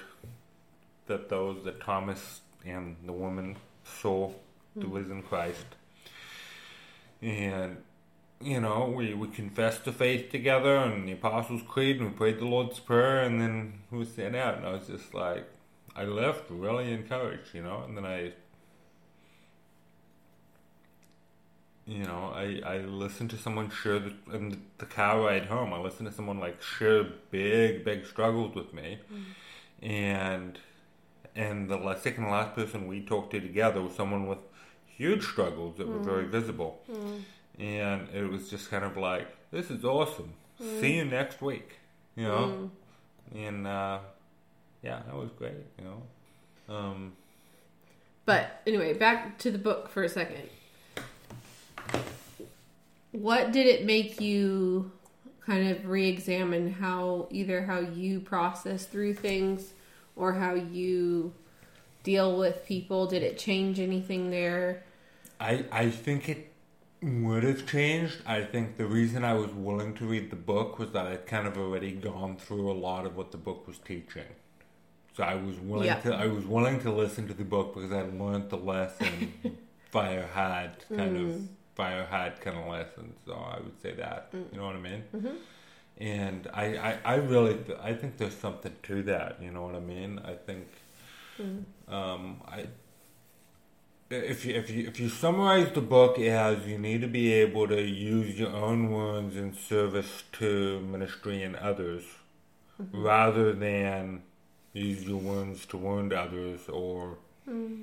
that 1.06 1.28
those 1.28 1.64
that 1.64 1.80
Thomas 1.80 2.40
and 2.64 2.96
the 3.04 3.12
woman 3.12 3.56
saw 3.84 4.30
the 4.76 4.86
risen 4.86 5.22
mm. 5.22 5.28
Christ. 5.28 5.66
And 7.20 7.78
you 8.42 8.60
know, 8.60 8.92
we, 8.96 9.12
we 9.12 9.28
confessed 9.28 9.84
the 9.84 9.92
faith 9.92 10.30
together 10.30 10.76
and 10.76 11.06
the 11.06 11.12
Apostles' 11.12 11.62
Creed 11.68 12.00
and 12.00 12.10
we 12.10 12.16
prayed 12.16 12.38
the 12.38 12.46
Lord's 12.46 12.78
Prayer 12.78 13.22
and 13.24 13.38
then 13.40 13.80
we 13.90 14.06
sent 14.06 14.34
out? 14.34 14.56
And 14.56 14.66
I 14.66 14.72
was 14.72 14.86
just 14.86 15.12
like 15.12 15.46
I 15.96 16.04
left 16.04 16.44
really 16.48 16.92
encouraged, 16.92 17.54
you 17.54 17.62
know, 17.62 17.82
and 17.86 17.96
then 17.96 18.06
I 18.06 18.32
you 21.90 22.04
know, 22.04 22.32
I, 22.32 22.60
I 22.64 22.78
listened 22.78 23.30
to 23.30 23.36
someone 23.36 23.68
share 23.68 23.98
the, 23.98 24.12
in 24.32 24.62
the 24.78 24.86
car 24.86 25.20
ride 25.22 25.46
home. 25.46 25.72
I 25.72 25.80
listened 25.80 26.08
to 26.08 26.14
someone 26.14 26.38
like 26.38 26.62
share 26.62 27.02
big, 27.32 27.84
big 27.84 28.06
struggles 28.06 28.54
with 28.54 28.72
me, 28.72 29.00
mm-hmm. 29.12 29.84
and 29.84 30.58
and 31.34 31.68
the 31.68 31.76
la- 31.76 31.96
second 31.96 32.30
last 32.30 32.54
person 32.54 32.86
we 32.86 33.00
talked 33.00 33.32
to 33.32 33.40
together 33.40 33.82
was 33.82 33.94
someone 33.96 34.28
with 34.28 34.38
huge 34.86 35.24
struggles 35.24 35.78
that 35.78 35.88
were 35.88 35.98
very 35.98 36.26
mm. 36.26 36.30
visible, 36.30 36.80
mm. 36.88 37.22
and 37.58 38.08
it 38.14 38.30
was 38.30 38.48
just 38.48 38.70
kind 38.70 38.84
of 38.84 38.96
like, 38.96 39.26
this 39.50 39.68
is 39.68 39.84
awesome. 39.84 40.34
Mm. 40.62 40.80
See 40.80 40.92
you 40.94 41.04
next 41.04 41.42
week, 41.42 41.80
you 42.14 42.28
know, 42.28 42.70
and 43.34 43.66
uh, 43.66 43.98
yeah, 44.82 45.00
that 45.06 45.16
was 45.16 45.30
great, 45.36 45.64
you 45.76 45.84
know. 45.84 46.02
Um, 46.72 47.12
But 48.26 48.62
anyway, 48.64 48.92
back 48.94 49.38
to 49.38 49.50
the 49.50 49.58
book 49.58 49.90
for 49.90 50.04
a 50.04 50.08
second. 50.08 50.48
What 53.12 53.52
did 53.52 53.66
it 53.66 53.84
make 53.84 54.20
you 54.20 54.92
kind 55.44 55.68
of 55.68 55.86
re-examine 55.86 56.72
how 56.72 57.26
either 57.30 57.62
how 57.62 57.80
you 57.80 58.20
process 58.20 58.86
through 58.86 59.14
things 59.14 59.72
or 60.14 60.32
how 60.34 60.54
you 60.54 61.32
deal 62.02 62.38
with 62.38 62.64
people? 62.66 63.06
Did 63.06 63.22
it 63.22 63.38
change 63.38 63.80
anything 63.80 64.30
there? 64.30 64.84
I 65.40 65.64
I 65.72 65.90
think 65.90 66.28
it 66.28 66.52
would 67.02 67.42
have 67.42 67.66
changed. 67.66 68.18
I 68.26 68.42
think 68.42 68.76
the 68.76 68.86
reason 68.86 69.24
I 69.24 69.34
was 69.34 69.52
willing 69.52 69.94
to 69.94 70.04
read 70.04 70.30
the 70.30 70.36
book 70.36 70.78
was 70.78 70.92
that 70.92 71.06
I'd 71.06 71.26
kind 71.26 71.46
of 71.46 71.56
already 71.56 71.92
gone 71.92 72.36
through 72.36 72.70
a 72.70 72.74
lot 72.74 73.06
of 73.06 73.16
what 73.16 73.32
the 73.32 73.38
book 73.38 73.66
was 73.66 73.78
teaching. 73.78 74.24
So 75.16 75.24
I 75.24 75.34
was 75.34 75.58
willing 75.58 75.86
Yeah. 75.86 76.00
to 76.00 76.14
I 76.14 76.26
was 76.26 76.44
willing 76.44 76.80
to 76.80 76.92
listen 76.92 77.26
to 77.28 77.34
the 77.34 77.44
book 77.44 77.74
because 77.74 77.90
I 77.92 78.02
learned 78.02 78.50
the 78.50 78.58
lesson 78.58 79.32
via 79.92 80.26
hard 80.28 80.72
kind 80.88 81.16
of 81.16 81.22
mm. 81.22 81.48
Hard 81.82 82.40
kind 82.40 82.58
of 82.58 82.66
lessons. 82.66 83.16
So 83.26 83.32
I 83.32 83.60
would 83.60 83.80
say 83.82 83.92
that. 83.94 84.32
Mm. 84.32 84.52
You 84.52 84.58
know 84.58 84.66
what 84.66 84.76
I 84.76 84.80
mean? 84.80 85.04
Mm-hmm. 85.14 85.36
And 85.98 86.48
I, 86.54 86.64
I, 86.64 86.98
I 87.04 87.14
really 87.16 87.58
I 87.82 87.94
think 87.94 88.16
there's 88.16 88.36
something 88.36 88.74
to 88.84 89.02
that. 89.04 89.38
You 89.42 89.50
know 89.50 89.62
what 89.62 89.74
I 89.74 89.80
mean? 89.80 90.20
I 90.24 90.34
think 90.34 90.68
mm-hmm. 91.38 91.94
um, 91.94 92.40
I 92.46 92.66
if 94.10 94.44
you, 94.44 94.54
if 94.54 94.68
you 94.70 94.88
if 94.88 94.98
you 94.98 95.08
summarize 95.08 95.72
the 95.72 95.80
book 95.80 96.18
as 96.18 96.66
you 96.66 96.78
need 96.78 97.00
to 97.02 97.06
be 97.06 97.32
able 97.32 97.68
to 97.68 97.80
use 97.80 98.38
your 98.38 98.50
own 98.50 98.90
wounds 98.90 99.36
in 99.36 99.54
service 99.54 100.24
to 100.32 100.80
ministry 100.80 101.42
and 101.42 101.54
others, 101.56 102.04
mm-hmm. 102.80 103.02
rather 103.02 103.52
than 103.52 104.22
use 104.72 105.04
your 105.04 105.18
wounds 105.18 105.64
to 105.66 105.76
wound 105.76 106.12
others 106.12 106.68
or 106.68 107.18
mm. 107.48 107.82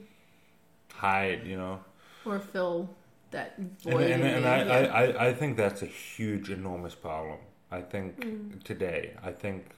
hide, 0.93 1.45
you 1.45 1.57
know. 1.57 1.79
Or 2.25 2.39
fill 2.39 2.89
that 3.31 3.53
And, 3.57 3.79
void? 3.81 4.11
and, 4.11 4.23
and 4.23 4.37
in 4.37 4.45
I? 4.45 4.59
I, 4.61 5.03
I, 5.03 5.27
I 5.27 5.33
think 5.33 5.57
that's 5.57 5.81
a 5.81 5.87
huge, 5.87 6.49
enormous 6.49 6.95
problem. 6.95 7.39
I 7.71 7.81
think 7.81 8.19
mm. 8.19 8.63
today, 8.63 9.13
I 9.23 9.31
think, 9.31 9.71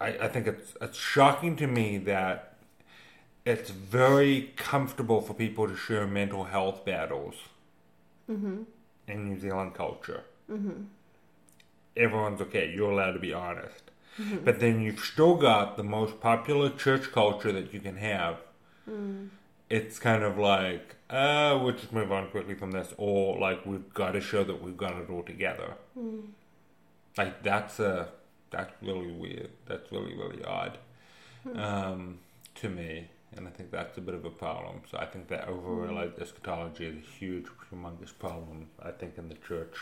I, 0.00 0.08
I 0.08 0.28
think 0.28 0.46
it's 0.46 0.74
it's 0.80 0.96
shocking 0.96 1.56
to 1.56 1.66
me 1.66 1.98
that 1.98 2.54
it's 3.44 3.70
very 3.70 4.52
comfortable 4.56 5.20
for 5.20 5.34
people 5.34 5.66
to 5.68 5.76
share 5.76 6.06
mental 6.06 6.44
health 6.44 6.84
battles 6.84 7.34
mm-hmm. 8.30 8.62
in 9.08 9.28
New 9.28 9.40
Zealand 9.40 9.74
culture. 9.74 10.22
Mm-hmm. 10.50 10.82
Everyone's 11.96 12.40
okay. 12.42 12.72
You're 12.72 12.92
allowed 12.92 13.12
to 13.12 13.18
be 13.18 13.32
honest. 13.32 13.90
Mm-hmm. 14.20 14.44
But 14.44 14.60
then 14.60 14.80
you've 14.80 15.00
still 15.00 15.36
got 15.36 15.76
the 15.76 15.84
most 15.84 16.20
popular 16.20 16.70
church 16.70 17.10
culture 17.12 17.52
that 17.52 17.72
you 17.72 17.80
can 17.80 17.96
have. 17.96 18.38
Mm. 18.88 19.28
It's 19.70 19.98
kind 19.98 20.22
of 20.22 20.38
like, 20.38 20.96
uh, 21.10 21.58
we'll 21.62 21.74
just 21.74 21.92
move 21.92 22.12
on 22.12 22.28
quickly 22.30 22.54
from 22.54 22.70
this, 22.70 22.92
or 22.98 23.38
like 23.38 23.64
we've 23.64 23.92
got 23.94 24.12
to 24.12 24.20
show 24.20 24.44
that 24.44 24.62
we've 24.62 24.76
got 24.76 24.96
it 24.96 25.08
all 25.10 25.22
together. 25.22 25.74
Like 27.16 27.42
that's 27.42 27.80
a 27.80 28.08
that's 28.50 28.72
really 28.82 29.12
weird. 29.12 29.50
That's 29.66 29.90
really 29.90 30.14
really 30.14 30.44
odd 30.44 30.78
um, 31.54 32.18
to 32.56 32.68
me, 32.68 33.08
and 33.34 33.48
I 33.48 33.50
think 33.50 33.70
that's 33.70 33.96
a 33.96 34.00
bit 34.00 34.14
of 34.14 34.24
a 34.24 34.30
problem. 34.30 34.82
So 34.90 34.98
I 34.98 35.06
think 35.06 35.28
that 35.28 35.48
over-realized 35.48 36.20
eschatology 36.20 36.86
is 36.86 36.96
a 36.96 37.18
huge, 37.18 37.46
humongous 37.72 38.12
problem. 38.18 38.66
I 38.82 38.90
think 38.90 39.16
in 39.16 39.28
the 39.28 39.36
church, 39.36 39.76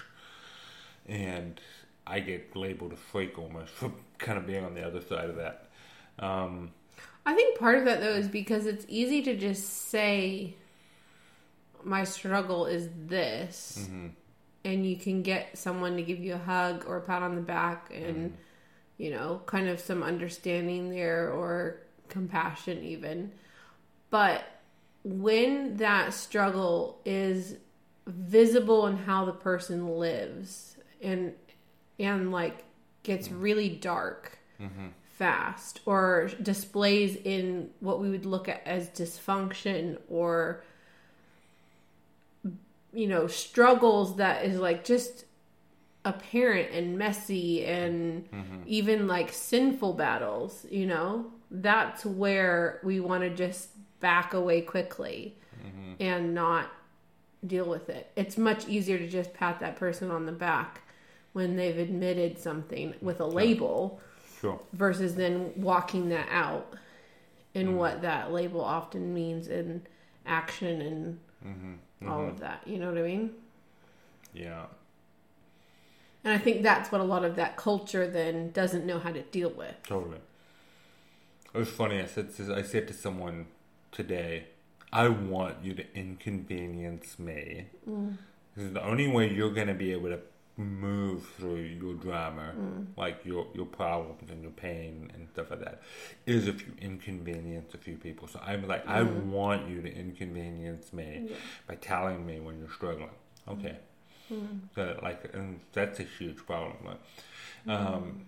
and 1.07 1.61
I 2.07 2.21
get 2.21 2.55
labeled 2.55 2.93
a 2.93 2.97
freak 2.97 3.39
almost 3.39 3.73
for 3.73 3.93
kind 4.19 4.39
of 4.39 4.47
being 4.47 4.65
on 4.65 4.75
the 4.75 4.87
other 4.87 5.01
side 5.01 5.29
of 5.29 5.37
that. 5.37 5.69
Um, 6.19 6.71
I 7.27 7.35
think 7.35 7.59
part 7.59 7.79
of 7.79 7.85
that 7.87 8.01
though 8.01 8.15
is 8.15 8.29
because 8.29 8.67
it's 8.67 8.87
easy 8.89 9.21
to 9.23 9.37
just 9.37 9.89
say 9.89 10.55
my 11.87 12.05
struggle 12.05 12.67
is 12.67 12.89
this. 13.07 13.79
Mm-hmm. 13.83 14.09
And 14.65 14.85
you 14.85 14.97
can 14.97 15.23
get 15.23 15.57
someone 15.57 15.97
to 15.97 16.03
give 16.03 16.19
you 16.19 16.35
a 16.35 16.39
hug 16.39 16.85
or 16.87 16.97
a 16.97 17.01
pat 17.01 17.23
on 17.23 17.37
the 17.37 17.41
back 17.41 17.91
and 17.95 18.17
mm-hmm. 18.17 18.37
you 18.99 19.11
know 19.11 19.41
kind 19.47 19.69
of 19.69 19.79
some 19.79 20.03
understanding 20.03 20.91
there 20.91 21.31
or 21.31 21.83
compassion 22.09 22.83
even. 22.83 23.33
But 24.11 24.45
when 25.05 25.77
that 25.77 26.15
struggle 26.15 27.01
is 27.05 27.57
visible 28.07 28.87
in 28.89 28.97
how 28.97 29.25
the 29.25 29.33
person 29.33 29.89
lives 29.89 30.77
and 31.01 31.35
and 31.99 32.33
like 32.33 32.65
gets 33.05 33.29
mm-hmm. 33.29 33.41
really 33.41 33.69
dark 33.69 34.39
fast 35.17 35.81
or 35.87 36.31
displays 36.43 37.17
in 37.17 37.71
what 37.81 38.01
we 38.01 38.11
would 38.11 38.27
look 38.27 38.49
at 38.49 38.63
as 38.67 38.89
dysfunction 38.91 39.99
or 40.09 40.63
you 42.97 43.07
know 43.07 43.27
struggles 43.27 44.17
that 44.17 44.45
is 44.45 44.59
like 44.59 44.85
just 44.85 45.27
apparent 46.05 46.73
and 46.73 46.97
messy 46.97 47.65
and 47.65 48.31
mm-hmm. 48.31 48.63
even 48.65 49.07
like 49.09 49.33
sinful 49.33 49.93
battles 49.93 50.65
you 50.71 50.87
know? 50.87 51.27
That's 51.51 52.05
where 52.05 52.81
we 52.83 52.99
want 53.01 53.23
to 53.23 53.31
just 53.31 53.71
back 54.01 54.35
away 54.35 54.63
quickly 54.63 55.37
mm-hmm. 55.65 55.93
and 56.01 56.35
not 56.35 56.71
deal 57.47 57.69
with 57.69 57.89
it. 57.89 58.11
It's 58.17 58.37
much 58.37 58.67
easier 58.69 58.99
to 58.99 59.09
just 59.09 59.33
pat 59.35 59.61
that 59.61 59.77
person 59.77 60.11
on 60.11 60.27
the 60.27 60.33
back 60.33 60.83
when 61.33 61.57
they've 61.57 61.79
admitted 61.79 62.39
something 62.39 62.95
with 63.01 63.21
a 63.21 63.27
label 63.27 64.01
Sure. 64.41 64.61
versus 64.73 65.15
then 65.15 65.53
walking 65.57 66.09
that 66.11 66.29
out 66.31 66.75
and 67.55 67.69
mm-hmm. 67.69 67.77
what 67.79 68.03
that 68.03 68.33
label 68.33 68.61
often 68.61 69.15
means 69.15 69.49
in 69.49 69.83
action 70.27 70.81
and 70.83 71.19
all 72.05 72.25
of 72.25 72.35
mm-hmm. 72.35 72.39
that. 72.39 72.63
You 72.67 72.79
know 72.79 72.91
what 72.91 72.99
I 72.99 73.03
mean? 73.03 73.31
Yeah. 74.35 74.67
And 76.25 76.35
I 76.35 76.39
think 76.39 76.63
that's 76.63 76.91
what 76.91 77.01
a 77.01 77.05
lot 77.05 77.25
of 77.25 77.37
that 77.37 77.57
culture 77.57 78.07
then 78.07 78.51
doesn't 78.51 78.85
know 78.85 78.99
how 78.99 79.13
to 79.13 79.23
deal 79.23 79.51
with. 79.51 79.77
Totally. 79.85 80.19
It 81.55 81.59
was 81.59 81.69
funny. 81.69 82.01
I 82.01 82.07
said 82.07 82.35
to, 82.37 82.55
I 82.55 82.63
said 82.63 82.89
to 82.89 82.95
someone 82.95 83.47
today, 83.93 84.49
I 84.93 85.09
want 85.09 85.57
you 85.63 85.75
to 85.75 85.85
inconvenience 85.97 87.19
me. 87.19 87.67
Mm. 87.89 88.19
This 88.57 88.67
is 88.67 88.73
the 88.73 88.85
only 88.85 89.09
way 89.09 89.33
you're 89.33 89.53
going 89.53 89.69
to 89.69 89.75
be 89.75 89.93
able 89.93 90.09
to 90.09 90.21
move 90.57 91.27
through 91.37 91.57
your 91.57 91.95
drama, 91.95 92.53
mm. 92.57 92.87
like 92.97 93.25
your 93.25 93.47
your 93.55 93.67
problems 93.67 94.31
and 94.31 94.43
your 94.43 94.53
pain 94.53 95.11
and 95.15 95.29
stuff 95.29 95.51
like 95.51 95.61
that, 95.61 95.83
is 96.27 96.49
if 96.49 96.67
you 96.67 96.73
inconvenience 96.81 97.75
a 97.75 97.79
few 97.79 97.97
people. 97.97 98.27
So 98.29 98.41
I'm 98.45 98.67
like, 98.67 98.89
I 98.89 99.01
mm. 99.01 99.27
want 99.27 99.69
you 99.69 99.83
to 99.83 99.95
inconvenience 99.95 100.93
me 100.93 101.31
by 101.67 101.75
telling 101.75 102.25
me 102.25 102.41
when 102.41 102.59
you're 102.59 102.71
struggling. 102.71 103.11
Okay. 103.49 103.77
Mm. 104.33 104.61
So, 104.75 104.99
like, 105.03 105.31
and 105.35 105.61
that's 105.73 106.01
a 106.01 106.05
huge 106.05 106.39
problem. 106.47 106.77
Like, 106.85 107.77
um, 107.77 108.27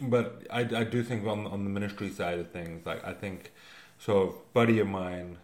but 0.00 0.46
I, 0.50 0.60
I 0.60 0.84
do 0.84 1.02
think 1.02 1.26
on 1.26 1.46
on 1.46 1.64
the 1.64 1.70
ministry 1.70 2.10
side 2.10 2.38
of 2.38 2.50
things, 2.50 2.86
like 2.86 3.04
I 3.04 3.12
think, 3.12 3.52
so 3.98 4.22
a 4.22 4.32
buddy 4.54 4.78
of 4.78 4.86
mine, 4.86 5.38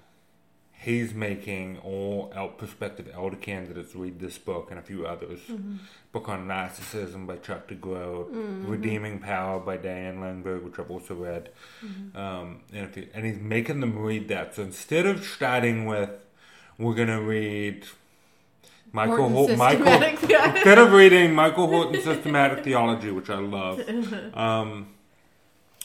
he's 0.82 1.14
making 1.14 1.78
all 1.78 2.32
prospective 2.58 3.08
elder 3.14 3.36
candidates 3.36 3.94
read 3.94 4.18
this 4.20 4.36
book 4.38 4.68
and 4.70 4.78
a 4.78 4.82
few 4.82 5.06
others. 5.06 5.40
Book 6.12 6.28
on 6.28 6.46
narcissism 6.46 7.26
by 7.26 7.36
Chuck 7.36 7.68
DeGroat, 7.68 8.68
Redeeming 8.68 9.18
Power 9.18 9.60
by 9.60 9.76
Diane 9.78 10.16
Langberg, 10.20 10.62
which 10.64 10.78
I've 10.78 10.90
also 10.90 11.14
read, 11.14 11.48
um, 12.14 12.60
and 12.72 12.94
you, 12.96 13.08
and 13.14 13.24
he's 13.24 13.38
making 13.38 13.80
them 13.80 13.98
read 13.98 14.28
that. 14.28 14.54
So 14.54 14.62
instead 14.62 15.06
of 15.06 15.24
starting 15.24 15.86
with, 15.86 16.10
we're 16.78 16.94
gonna 16.94 17.22
read. 17.22 17.86
Michael, 18.94 19.30
Horton's 19.30 19.58
Hor- 19.58 19.68
Michael, 19.68 19.86
systematic 19.86 20.18
theology. 20.18 20.56
instead 20.58 20.78
of 20.78 20.92
reading 20.92 21.34
Michael 21.34 21.66
Horton's 21.66 22.04
systematic 22.04 22.62
theology, 22.62 23.10
which 23.10 23.30
I 23.30 23.38
love, 23.38 23.80
um, 24.36 24.88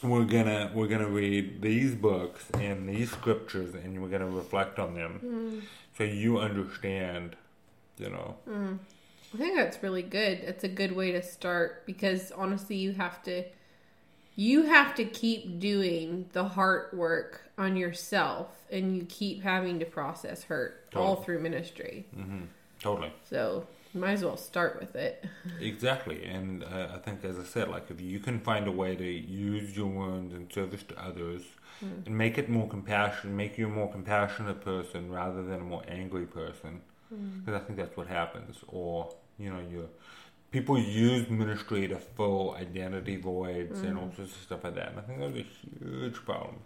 we're 0.04 0.26
gonna 0.26 0.72
we're 0.74 0.88
gonna 0.88 1.10
read 1.10 1.62
these 1.62 1.95
books 1.95 2.45
and 2.54 2.88
these 2.88 3.12
scriptures, 3.12 3.74
and 3.76 4.02
we're 4.02 4.10
gonna 4.10 4.30
reflect 4.30 4.80
on 4.80 4.93
them, 4.93 5.22
mm. 5.24 5.62
so 5.98 6.04
you 6.04 6.39
understand, 6.39 7.36
you 7.98 8.10
know. 8.10 8.36
Mm. 8.48 8.80
I 9.34 9.38
think 9.38 9.56
that's 9.58 9.84
really 9.84 10.04
good. 10.04 10.39
It's 10.39 10.64
a 10.64 10.70
good 10.70 10.95
way 10.95 11.12
to 11.12 11.22
start 11.22 11.86
because 11.86 12.32
honestly, 12.32 12.78
you 12.78 12.93
have 12.93 13.22
to 13.24 13.43
you 14.38 14.64
have 14.64 14.93
to 14.95 15.04
keep 15.04 15.60
doing 15.60 16.30
the 16.32 16.43
heart 16.43 16.93
work 16.93 17.41
on 17.58 17.76
yourself 17.76 18.50
and 18.72 18.95
you 18.95 19.04
keep 19.06 19.41
having 19.41 19.80
to 19.80 19.86
process 19.86 20.43
hurt 20.43 20.88
all 20.95 21.16
through 21.18 21.39
ministry. 21.39 22.06
Mm-hmm. 22.16 22.41
Totally, 22.80 23.12
So, 23.28 23.66
might 23.94 24.14
as 24.14 24.24
well 24.24 24.38
start 24.38 24.80
with 24.80 24.96
it. 24.96 25.26
exactly, 25.60 26.26
and 26.26 26.64
uh, 26.64 26.90
I 26.96 26.98
think, 27.00 27.24
as 27.24 27.40
I 27.40 27.44
said, 27.44 27.70
like 27.70 27.90
if 27.90 28.02
you 28.02 28.20
can 28.20 28.40
find 28.40 28.68
a 28.68 28.72
way 28.72 28.96
to 28.96 29.06
use 29.06 29.76
your 29.76 29.88
wounds 29.88 30.34
in 30.34 30.50
service 30.52 30.84
to 30.84 31.02
others. 31.02 31.44
Hmm. 31.80 32.08
And 32.08 32.18
make 32.18 32.40
it 32.40 32.50
more 32.50 32.68
compassion, 32.68 33.38
make 33.38 33.56
you 33.60 33.68
a 33.68 33.70
more 33.70 33.92
compassionate 33.92 34.62
person 34.62 35.12
rather 35.12 35.44
than 35.44 35.62
a 35.62 35.64
more 35.64 35.84
angry 35.88 36.26
person, 36.26 36.82
hmm. 37.10 37.42
because 37.42 37.62
I 37.62 37.64
think 37.64 37.78
that's 37.78 37.96
what 37.96 38.08
happens. 38.08 38.58
Or 38.68 39.14
you 39.38 39.52
know, 39.52 39.60
you 39.60 39.88
people 40.52 40.80
use 40.80 41.30
ministry 41.30 41.88
to 41.88 41.98
fill 41.98 42.56
identity 42.58 43.18
voids 43.18 43.82
and 43.82 43.98
all 43.98 44.06
hmm. 44.06 44.16
sorts 44.16 44.36
of 44.36 44.42
stuff 44.42 44.64
like 44.64 44.76
that. 44.76 44.92
And 44.92 45.00
I 45.00 45.02
think 45.02 45.20
that's 45.20 45.36
a 45.36 45.86
huge 45.86 46.16
problem. 46.16 46.60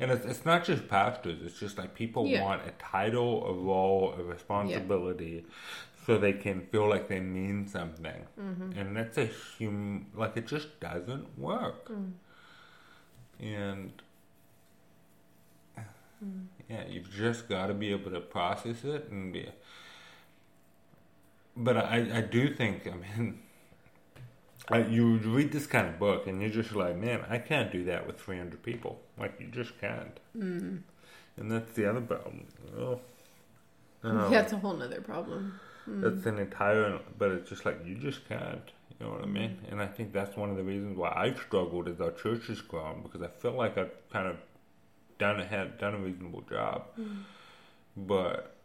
And 0.00 0.10
it's, 0.10 0.26
it's 0.26 0.44
not 0.44 0.64
just 0.64 0.88
pastors, 0.88 1.40
it's 1.44 1.58
just 1.58 1.78
like 1.78 1.94
people 1.94 2.26
Yeah. 2.26 2.42
want 2.42 2.62
a 2.66 2.72
title, 2.72 3.46
a 3.46 3.52
role, 3.52 4.14
a 4.18 4.22
responsibility 4.22 5.44
so 6.08 6.16
they 6.16 6.32
can 6.32 6.62
feel 6.62 6.88
like 6.88 7.06
they 7.06 7.20
mean 7.20 7.68
something. 7.68 8.26
Mm-hmm. 8.40 8.78
And 8.78 8.96
that's 8.96 9.18
a 9.18 9.28
hum 9.58 10.06
like 10.14 10.38
it 10.38 10.46
just 10.46 10.80
doesn't 10.80 11.38
work. 11.38 11.90
Mm. 11.90 12.12
And 13.40 13.92
mm. 16.24 16.46
yeah, 16.70 16.84
you've 16.88 17.12
just 17.12 17.46
got 17.46 17.66
to 17.66 17.74
be 17.74 17.90
able 17.90 18.10
to 18.10 18.20
process 18.20 18.84
it 18.84 19.10
and 19.10 19.34
be 19.34 19.48
but 21.58 21.76
I, 21.76 22.06
I 22.14 22.20
do 22.22 22.54
think, 22.54 22.86
I 22.86 22.92
mean, 22.92 23.40
I, 24.70 24.78
you 24.84 25.16
read 25.16 25.52
this 25.52 25.66
kind 25.66 25.88
of 25.88 25.98
book 25.98 26.26
and 26.26 26.40
you're 26.40 26.50
just 26.50 26.72
like, 26.72 26.96
man, 26.96 27.24
I 27.28 27.38
can't 27.38 27.70
do 27.70 27.84
that 27.84 28.06
with 28.06 28.18
300 28.20 28.62
people. 28.62 29.00
Like, 29.18 29.34
you 29.40 29.48
just 29.48 29.78
can't. 29.80 30.18
Mm. 30.36 30.82
And 31.36 31.50
that's 31.50 31.72
the 31.74 31.90
other 31.90 32.00
problem. 32.00 32.46
Oh, 34.04 34.12
no, 34.12 34.30
That's 34.30 34.52
a 34.52 34.56
whole 34.58 34.76
nother 34.76 35.00
problem. 35.00 35.58
That's 35.88 36.22
hmm. 36.22 36.28
an 36.28 36.38
entire, 36.38 36.98
but 37.18 37.30
it's 37.32 37.48
just 37.48 37.64
like, 37.64 37.84
you 37.84 37.94
just 37.96 38.28
can't. 38.28 38.70
You 38.98 39.06
know 39.06 39.12
what 39.12 39.22
I 39.22 39.26
mean? 39.26 39.58
And 39.70 39.80
I 39.80 39.86
think 39.86 40.12
that's 40.12 40.36
one 40.36 40.50
of 40.50 40.56
the 40.56 40.64
reasons 40.64 40.96
why 40.96 41.12
I've 41.14 41.38
struggled 41.38 41.88
as 41.88 42.00
our 42.00 42.10
church 42.10 42.48
has 42.48 42.60
grown 42.60 43.02
because 43.02 43.22
I 43.22 43.28
feel 43.28 43.52
like 43.52 43.78
I've 43.78 43.92
kind 44.12 44.26
of 44.26 44.36
done 45.18 45.38
a, 45.38 45.44
had 45.44 45.78
done 45.78 45.94
a 45.94 45.98
reasonable 45.98 46.42
job. 46.42 46.84
Hmm. 46.96 47.18
But, 47.96 48.56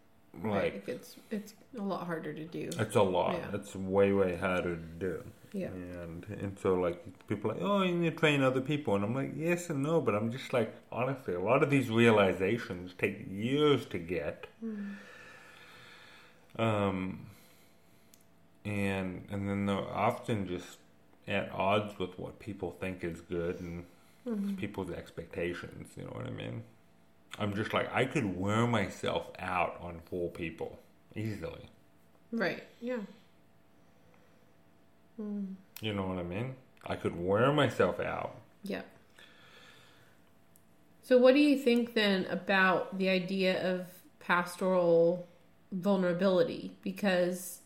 like, 0.43 0.73
Like 0.73 0.83
it's 0.87 1.17
it's 1.29 1.53
a 1.77 1.81
lot 1.81 2.05
harder 2.05 2.33
to 2.33 2.45
do. 2.45 2.69
It's 2.79 2.95
a 2.95 3.01
lot. 3.01 3.35
Yeah. 3.35 3.59
It's 3.59 3.75
way, 3.75 4.11
way 4.11 4.35
harder 4.35 4.75
to 4.75 4.81
do. 4.81 5.23
Yeah. 5.53 5.67
And 5.67 6.25
and 6.41 6.57
so 6.59 6.73
like 6.73 7.03
people 7.27 7.51
are 7.51 7.53
like, 7.53 7.63
oh, 7.63 7.83
you 7.83 7.93
need 7.93 8.09
to 8.09 8.15
train 8.15 8.41
other 8.41 8.61
people, 8.61 8.95
and 8.95 9.03
I'm 9.03 9.13
like, 9.13 9.33
yes 9.35 9.69
and 9.69 9.83
no, 9.83 10.01
but 10.01 10.15
I'm 10.15 10.31
just 10.31 10.51
like, 10.51 10.73
honestly, 10.91 11.35
a 11.35 11.39
lot 11.39 11.61
of 11.61 11.69
these 11.69 11.89
realizations 11.89 12.93
take 12.97 13.27
years 13.29 13.85
to 13.87 13.99
get. 13.99 14.47
Hmm. 14.59 14.93
Um. 16.57 17.27
And 18.65 19.25
and 19.29 19.49
then 19.49 19.65
they're 19.65 19.77
often 19.77 20.47
just 20.47 20.77
at 21.27 21.51
odds 21.51 21.99
with 21.99 22.17
what 22.17 22.39
people 22.39 22.75
think 22.79 23.03
is 23.03 23.19
good 23.21 23.59
and 23.59 23.85
people's 24.57 24.89
expectations. 24.89 25.89
You 25.97 26.03
know 26.03 26.11
what 26.11 26.25
I 26.25 26.29
mean? 26.29 26.63
I'm 27.37 27.53
just 27.55 27.73
like 27.73 27.93
I 27.93 28.05
could 28.05 28.37
wear 28.37 28.65
myself 28.67 29.27
out 29.39 29.77
on 29.81 29.99
four 30.05 30.29
people 30.29 30.79
easily. 31.15 31.69
Right. 32.31 32.63
Yeah. 32.79 32.99
You 35.17 35.93
know 35.93 36.07
what 36.07 36.17
I 36.17 36.23
mean? 36.23 36.55
I 36.85 36.95
could 36.95 37.15
wear 37.15 37.51
myself 37.51 37.99
out. 37.99 38.35
Yeah. 38.63 38.81
So, 41.03 41.17
what 41.17 41.33
do 41.33 41.39
you 41.39 41.57
think 41.57 41.93
then 41.93 42.25
about 42.25 42.97
the 42.97 43.09
idea 43.09 43.61
of 43.73 43.87
pastoral 44.19 45.27
vulnerability? 45.73 46.71
Because 46.81 47.59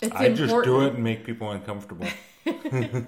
it's 0.00 0.14
I 0.14 0.32
just 0.32 0.54
do 0.64 0.82
it 0.82 0.94
and 0.94 1.04
make 1.04 1.24
people 1.24 1.50
uncomfortable. 1.50 2.06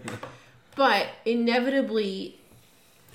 but 0.76 1.08
inevitably 1.24 2.38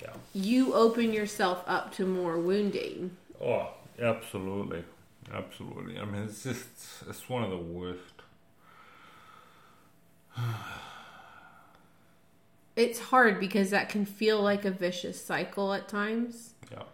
yeah. 0.02 0.12
you 0.32 0.74
open 0.74 1.12
yourself 1.12 1.62
up 1.66 1.92
to 1.94 2.06
more 2.06 2.38
wounding. 2.38 3.16
Oh, 3.40 3.70
absolutely, 4.00 4.84
absolutely. 5.32 5.98
I 5.98 6.04
mean, 6.04 6.22
it's 6.22 6.42
just 6.42 6.68
it's 7.08 7.28
one 7.28 7.42
of 7.42 7.50
the 7.50 7.58
worst. 7.58 8.02
It's 12.76 13.00
hard 13.00 13.40
because 13.40 13.70
that 13.70 13.88
can 13.88 14.06
feel 14.06 14.40
like 14.40 14.64
a 14.64 14.70
vicious 14.70 15.20
cycle 15.20 15.74
at 15.74 15.88
times. 15.88 16.54
Yeah. 16.70 16.84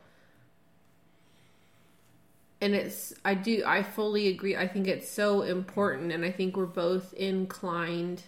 And 2.65 2.75
it's 2.75 3.13
i 3.25 3.35
do 3.35 3.63
i 3.67 3.83
fully 3.83 4.29
agree. 4.29 4.57
I 4.57 4.67
think 4.67 4.89
it's 4.89 5.09
so 5.09 5.43
important 5.43 6.13
and 6.13 6.25
i 6.25 6.31
think 6.31 6.57
we're 6.57 6.67
both 6.67 7.13
inclined 7.13 8.23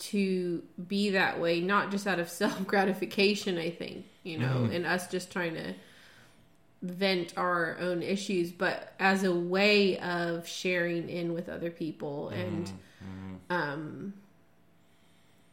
to 0.00 0.62
be 0.88 1.10
that 1.10 1.40
way 1.40 1.60
not 1.60 1.90
just 1.90 2.06
out 2.06 2.18
of 2.18 2.28
self 2.42 2.66
gratification 2.66 3.58
i 3.58 3.70
think 3.70 4.04
you 4.22 4.38
know 4.38 4.46
mm-hmm. 4.46 4.72
and 4.72 4.86
us 4.86 5.08
just 5.08 5.32
trying 5.32 5.54
to 5.54 5.74
vent 6.82 7.34
our 7.36 7.76
own 7.80 8.02
issues 8.02 8.52
but 8.52 8.94
as 8.98 9.24
a 9.24 9.32
way 9.32 9.98
of 9.98 10.46
sharing 10.46 11.08
in 11.08 11.32
with 11.34 11.48
other 11.48 11.70
people 11.70 12.28
and 12.30 12.66
mm-hmm. 12.66 13.34
Mm-hmm. 13.34 13.52
um 13.52 14.14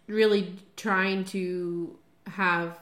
really 0.07 0.55
trying 0.77 1.25
to 1.25 1.97
have 2.27 2.77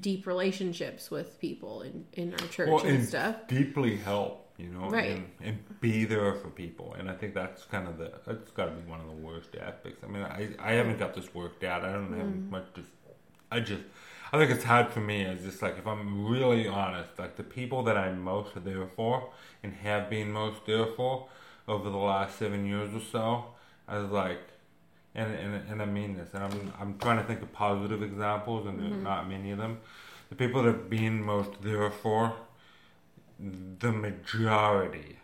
deep 0.00 0.26
relationships 0.26 1.10
with 1.10 1.40
people 1.40 1.82
in, 1.82 2.04
in 2.12 2.32
our 2.34 2.46
church 2.48 2.68
Well, 2.68 2.80
and 2.84 2.98
and 2.98 3.08
stuff. 3.08 3.36
deeply 3.48 3.96
help, 3.96 4.50
you 4.58 4.68
know, 4.68 4.90
Right. 4.90 5.12
and, 5.12 5.30
and 5.42 5.80
be 5.80 6.04
there 6.04 6.34
for 6.34 6.48
people. 6.50 6.94
And 6.98 7.08
I 7.08 7.14
think 7.14 7.32
that's 7.34 7.64
kind 7.64 7.88
of 7.88 7.96
the 7.98 8.12
that's 8.26 8.50
got 8.50 8.66
to 8.66 8.72
be 8.72 8.88
one 8.90 9.00
of 9.00 9.06
the 9.06 9.12
worst 9.12 9.50
aspects. 9.60 10.04
I 10.04 10.08
mean, 10.08 10.22
I 10.22 10.50
I 10.58 10.72
haven't 10.72 10.98
got 10.98 11.14
this 11.14 11.34
worked 11.34 11.64
out. 11.64 11.84
I 11.84 11.92
don't 11.92 12.12
have 12.12 12.26
Mm. 12.26 12.50
much. 12.50 12.66
Just 12.74 12.90
I 13.50 13.60
just 13.60 13.82
I 14.30 14.38
think 14.38 14.50
it's 14.50 14.64
hard 14.64 14.90
for 14.92 15.00
me. 15.00 15.22
It's 15.22 15.42
just 15.44 15.62
like 15.62 15.78
if 15.78 15.86
I'm 15.86 16.26
really 16.26 16.68
honest, 16.68 17.18
like 17.18 17.36
the 17.36 17.42
people 17.42 17.82
that 17.84 17.96
I'm 17.96 18.20
most 18.20 18.50
there 18.62 18.86
for 18.94 19.30
and 19.62 19.72
have 19.72 20.10
been 20.10 20.30
most 20.32 20.66
there 20.66 20.86
for 20.86 21.28
over 21.66 21.88
the 21.88 21.96
last 21.96 22.38
seven 22.38 22.66
years 22.66 22.94
or 22.94 23.00
so, 23.00 23.44
I 23.86 23.98
was 23.98 24.10
like, 24.10 24.40
and, 25.18 25.34
and 25.34 25.70
and 25.70 25.82
I 25.82 25.84
mean 25.84 26.16
this, 26.16 26.32
and 26.34 26.44
I'm 26.44 26.72
I'm 26.80 26.98
trying 26.98 27.18
to 27.18 27.24
think 27.24 27.42
of 27.42 27.52
positive 27.52 28.02
examples, 28.02 28.66
and 28.66 28.78
there's 28.78 28.92
mm-hmm. 28.92 29.02
not 29.02 29.28
many 29.28 29.50
of 29.50 29.58
them. 29.58 29.78
The 30.30 30.36
people 30.36 30.62
that 30.62 30.68
have 30.68 30.90
been 30.90 31.22
most 31.22 31.62
there 31.62 31.90
for, 31.90 32.34
the 33.38 33.92
majority 33.92 35.18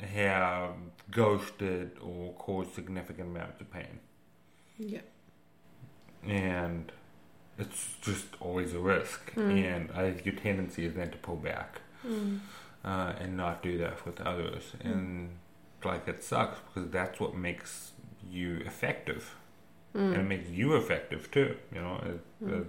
have 0.00 0.74
ghosted 1.10 1.92
or 2.00 2.34
caused 2.34 2.74
significant 2.74 3.28
amounts 3.30 3.60
of 3.60 3.70
pain, 3.72 4.00
Yeah. 4.78 5.00
and 6.22 6.92
it's 7.58 7.96
just 8.02 8.26
always 8.40 8.74
a 8.74 8.80
risk. 8.80 9.34
Mm. 9.34 9.64
And 9.64 9.90
I 9.92 10.20
your 10.24 10.34
tendency 10.34 10.84
is 10.84 10.94
then 10.94 11.10
to 11.10 11.18
pull 11.18 11.36
back 11.36 11.80
mm. 12.06 12.38
uh, 12.84 13.14
and 13.18 13.36
not 13.36 13.62
do 13.62 13.78
that 13.78 14.04
with 14.06 14.20
others, 14.20 14.72
mm. 14.78 14.92
and 14.92 15.30
like 15.84 16.08
it 16.08 16.22
sucks 16.22 16.58
because 16.60 16.90
that's 16.90 17.20
what 17.20 17.36
makes 17.36 17.92
you 18.30 18.56
effective, 18.66 19.34
mm. 19.94 20.00
and 20.00 20.16
it 20.16 20.24
makes 20.24 20.48
you 20.50 20.74
effective 20.76 21.30
too. 21.30 21.56
You 21.72 21.80
know, 21.80 21.96
as, 22.04 22.48
as, 22.48 22.64
mm. 22.64 22.66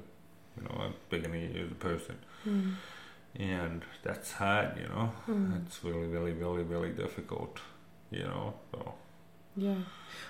you 0.57 0.63
know, 0.63 0.84
as 0.88 0.93
big 1.09 1.26
in 1.26 1.34
you 1.34 1.66
as 1.66 1.72
a 1.72 1.76
person, 1.76 2.18
mm. 2.47 2.74
and 3.36 3.84
that's 4.03 4.34
hard. 4.34 4.78
You 4.78 4.88
know, 4.88 5.11
it's 5.66 5.84
really, 5.84 6.07
really, 6.07 6.34
really, 6.34 6.63
really 6.63 6.91
difficult. 6.91 7.59
You 8.11 8.24
know, 8.24 8.53
so 8.72 8.93
Yeah. 9.55 9.76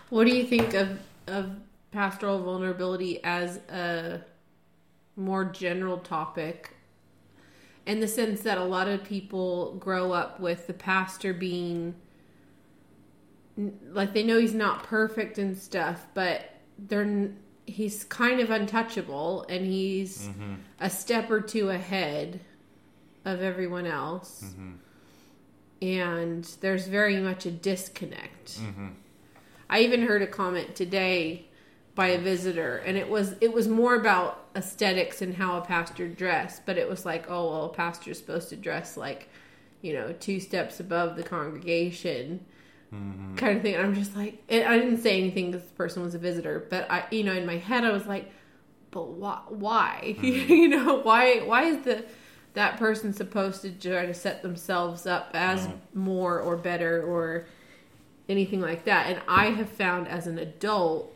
What 0.09 0.25
do 0.25 0.36
you 0.36 0.45
think 0.45 0.73
of 0.73 0.99
of 1.27 1.51
pastoral 1.91 2.41
vulnerability 2.43 3.23
as 3.23 3.57
a 3.69 4.21
more 5.15 5.45
general 5.45 5.97
topic? 5.97 6.71
In 7.86 7.99
the 7.99 8.07
sense 8.07 8.41
that 8.41 8.57
a 8.57 8.63
lot 8.63 8.88
of 8.88 9.03
people 9.03 9.75
grow 9.75 10.11
up 10.11 10.39
with 10.39 10.65
the 10.65 10.73
pastor 10.73 11.33
being 11.33 11.93
like 13.58 14.14
they 14.14 14.24
know 14.24 14.39
he's 14.39 14.53
not 14.53 14.84
perfect 14.84 15.38
and 15.38 15.58
stuff, 15.58 16.06
but 16.14 16.49
they're 16.78 17.30
he's 17.66 18.03
kind 18.03 18.39
of 18.39 18.51
untouchable 18.51 19.45
and 19.49 19.66
he's 19.66 20.28
mm-hmm. 20.28 20.56
a 20.80 20.89
step 20.89 21.32
or 21.32 21.41
two 21.41 21.70
ahead 21.70 22.39
of 23.24 23.41
everyone 23.41 23.88
else. 23.88 24.43
Mm-hmm. 24.45 24.72
And 25.82 26.43
there's 26.62 26.88
very 26.88 27.18
much 27.18 27.45
a 27.45 27.51
disconnect. 27.51 28.60
Mm-hmm. 28.60 28.88
I 29.70 29.80
even 29.80 30.03
heard 30.03 30.22
a 30.22 30.28
comment 30.28 30.76
today 30.76 31.47
by 31.95 32.08
a 32.08 32.20
visitor, 32.20 32.78
and 32.78 32.97
it 32.97 33.10
was 33.10 33.36
it 33.41 33.53
was 33.53 33.68
more 33.68 33.95
about 33.95 34.45
aesthetics 34.56 35.22
and 35.22 35.34
how 35.34 35.58
a 35.58 35.62
pastor 35.62 36.08
dressed, 36.08 36.66
but 36.66 36.78
it 36.78 36.89
was 36.89 37.06
like, 37.06 37.30
oh 37.30 37.49
well, 37.49 37.66
a 37.66 37.70
pastor's 37.70 38.18
supposed 38.18 38.49
to 38.49 38.56
dress 38.56 38.97
like, 38.97 39.30
you 39.82 39.93
know, 39.93 40.14
two 40.14 40.39
steps 40.39 40.80
above 40.80 41.16
the 41.16 41.24
congregation, 41.24 42.45
Mm-hmm. 42.95 43.35
kind 43.35 43.57
of 43.57 43.63
thing. 43.63 43.75
And 43.75 43.85
I'm 43.85 43.95
just 43.95 44.15
like, 44.15 44.41
I 44.49 44.77
didn't 44.77 44.97
say 44.97 45.19
anything 45.19 45.51
because 45.51 45.67
the 45.67 45.73
person 45.73 46.03
was 46.03 46.15
a 46.15 46.19
visitor, 46.19 46.65
but 46.69 46.89
I, 46.89 47.05
you 47.11 47.23
know, 47.23 47.33
in 47.33 47.45
my 47.45 47.57
head 47.57 47.83
I 47.83 47.91
was 47.91 48.07
like, 48.07 48.31
but 48.91 49.09
why? 49.09 49.41
Why? 49.49 50.15
Mm-hmm. 50.21 50.51
you 50.51 50.67
know, 50.69 51.01
why? 51.01 51.39
Why 51.39 51.63
is 51.63 51.83
the 51.83 52.05
that 52.55 52.77
person 52.77 53.13
supposed 53.13 53.61
to 53.61 53.71
try 53.71 54.05
to 54.05 54.13
set 54.13 54.41
themselves 54.41 55.05
up 55.05 55.29
as 55.33 55.67
more 55.93 56.39
or 56.39 56.55
better 56.55 57.03
or 57.03 57.45
anything 58.27 58.61
like 58.61 58.85
that. 58.85 59.07
And 59.07 59.21
I 59.27 59.47
have 59.47 59.69
found 59.69 60.07
as 60.07 60.25
an 60.25 60.39
adult 60.39 61.11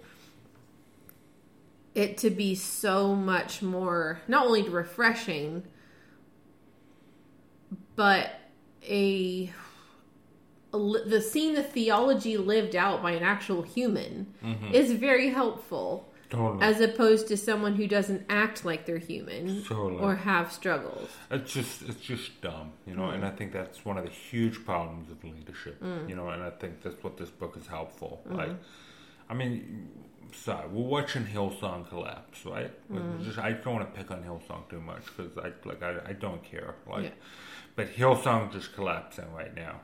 it 1.96 2.18
to 2.20 2.30
be 2.30 2.56
so 2.56 3.16
much 3.16 3.62
more 3.62 4.22
not 4.28 4.46
only 4.46 4.68
refreshing 4.70 5.64
but 7.96 8.32
a, 8.84 9.52
the 10.72 11.22
seeing 11.22 11.56
the 11.56 11.64
theology 11.64 12.38
lived 12.38 12.76
out 12.76 13.02
by 13.02 13.12
an 13.12 13.24
actual 13.24 13.64
human 13.64 14.28
mm-hmm. 14.44 14.74
is 14.74 14.92
very 14.94 15.30
helpful 15.30 16.10
totally. 16.30 16.64
as 16.64 16.80
opposed 16.80 17.28
to 17.28 17.38
someone 17.38 17.76
who 17.76 17.88
doesn't 17.88 18.26
act 18.30 18.66
like 18.66 18.86
they're 18.86 18.98
human 18.98 19.64
Totally. 19.64 20.02
or 20.02 20.16
have 20.16 20.52
struggles. 20.52 21.10
It's 21.32 21.52
just 21.52 21.82
it's 21.84 22.02
just 22.02 22.42
dumb, 22.42 22.74
you 22.86 22.96
know, 22.96 23.10
and 23.10 23.26
I 23.26 23.32
think 23.32 23.52
that's 23.52 23.84
one 23.84 23.98
of 23.98 24.06
the 24.06 24.12
huge 24.12 24.64
problems 24.66 25.12
of 25.12 25.24
leadership, 25.24 25.82
mm. 25.82 26.08
you 26.08 26.16
know, 26.16 26.30
and 26.30 26.44
I 26.44 26.52
think 26.52 26.82
that's 26.82 27.02
what 27.04 27.18
this 27.18 27.30
book 27.30 27.58
is 27.60 27.68
helpful. 27.68 28.22
Mm-hmm. 28.28 28.38
Like, 28.38 28.52
I 29.30 29.34
mean, 29.34 29.90
sorry, 30.34 30.68
we're 30.68 30.88
watching 30.88 31.26
Hillsong 31.26 31.90
collapse, 31.90 32.46
right? 32.46 32.72
Like, 32.90 33.02
mm-hmm. 33.02 33.24
Just 33.24 33.40
I 33.40 33.54
don't 33.54 33.76
want 33.76 33.94
to 33.94 34.00
pick 34.00 34.12
on 34.12 34.24
Hillsong 34.24 34.70
too 34.70 34.82
much 34.82 35.04
because 35.06 35.38
I 35.38 35.52
like 35.68 35.84
I, 35.84 36.10
I 36.10 36.14
don't 36.14 36.44
care, 36.44 36.76
like, 36.88 37.06
Yeah. 37.06 37.10
but 37.76 37.94
Hillsong 37.96 38.52
just 38.52 38.74
collapsing 38.74 39.32
right 39.34 39.56
now, 39.56 39.82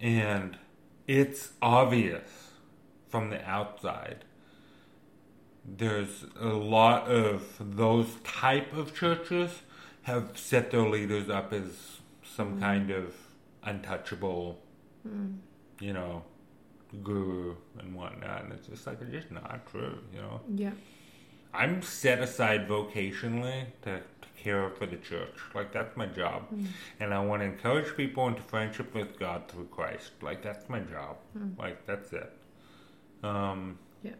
and 0.00 0.58
it's 1.06 1.52
obvious 1.62 2.50
from 3.08 3.30
the 3.30 3.48
outside 3.48 4.24
there's 5.76 6.24
a 6.40 6.48
lot 6.48 7.08
of 7.08 7.56
those 7.58 8.06
type 8.22 8.72
of 8.72 8.94
churches 8.94 9.62
have 10.02 10.38
set 10.38 10.70
their 10.70 10.88
leaders 10.88 11.28
up 11.28 11.52
as 11.52 11.98
some 12.22 12.56
mm. 12.56 12.60
kind 12.60 12.90
of 12.90 13.14
untouchable, 13.64 14.60
mm. 15.06 15.36
you 15.80 15.92
know, 15.92 16.22
guru 17.02 17.56
and 17.78 17.94
whatnot, 17.94 18.44
and 18.44 18.52
it's 18.52 18.68
just 18.68 18.86
like 18.86 19.00
it's 19.00 19.10
just 19.10 19.30
not 19.30 19.66
true, 19.70 19.98
you 20.14 20.20
know. 20.20 20.40
Yeah. 20.54 20.70
I'm 21.52 21.82
set 21.82 22.20
aside 22.20 22.68
vocationally 22.68 23.64
to 23.82 24.02
care 24.46 24.70
for 24.78 24.86
the 24.86 24.96
church. 24.96 25.34
Like 25.54 25.72
that's 25.72 25.96
my 25.96 26.06
job, 26.06 26.42
and 27.00 27.12
I 27.12 27.20
want 27.28 27.42
to 27.42 27.46
encourage 27.46 27.96
people 27.96 28.28
into 28.28 28.42
friendship 28.42 28.94
with 28.94 29.18
God 29.18 29.48
through 29.48 29.66
Christ. 29.78 30.12
Like 30.22 30.40
that's 30.42 30.68
my 30.68 30.80
job. 30.80 31.16
Like 31.58 31.84
that's 31.86 32.12
it. 32.12 32.30
Um, 33.22 33.78
Yeah. 34.02 34.12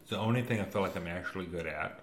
it's 0.00 0.10
the 0.10 0.18
only 0.18 0.42
thing 0.42 0.58
I 0.60 0.64
feel 0.64 0.82
like 0.82 0.96
I'm 0.96 1.06
actually 1.06 1.46
good 1.46 1.66
at. 1.66 2.00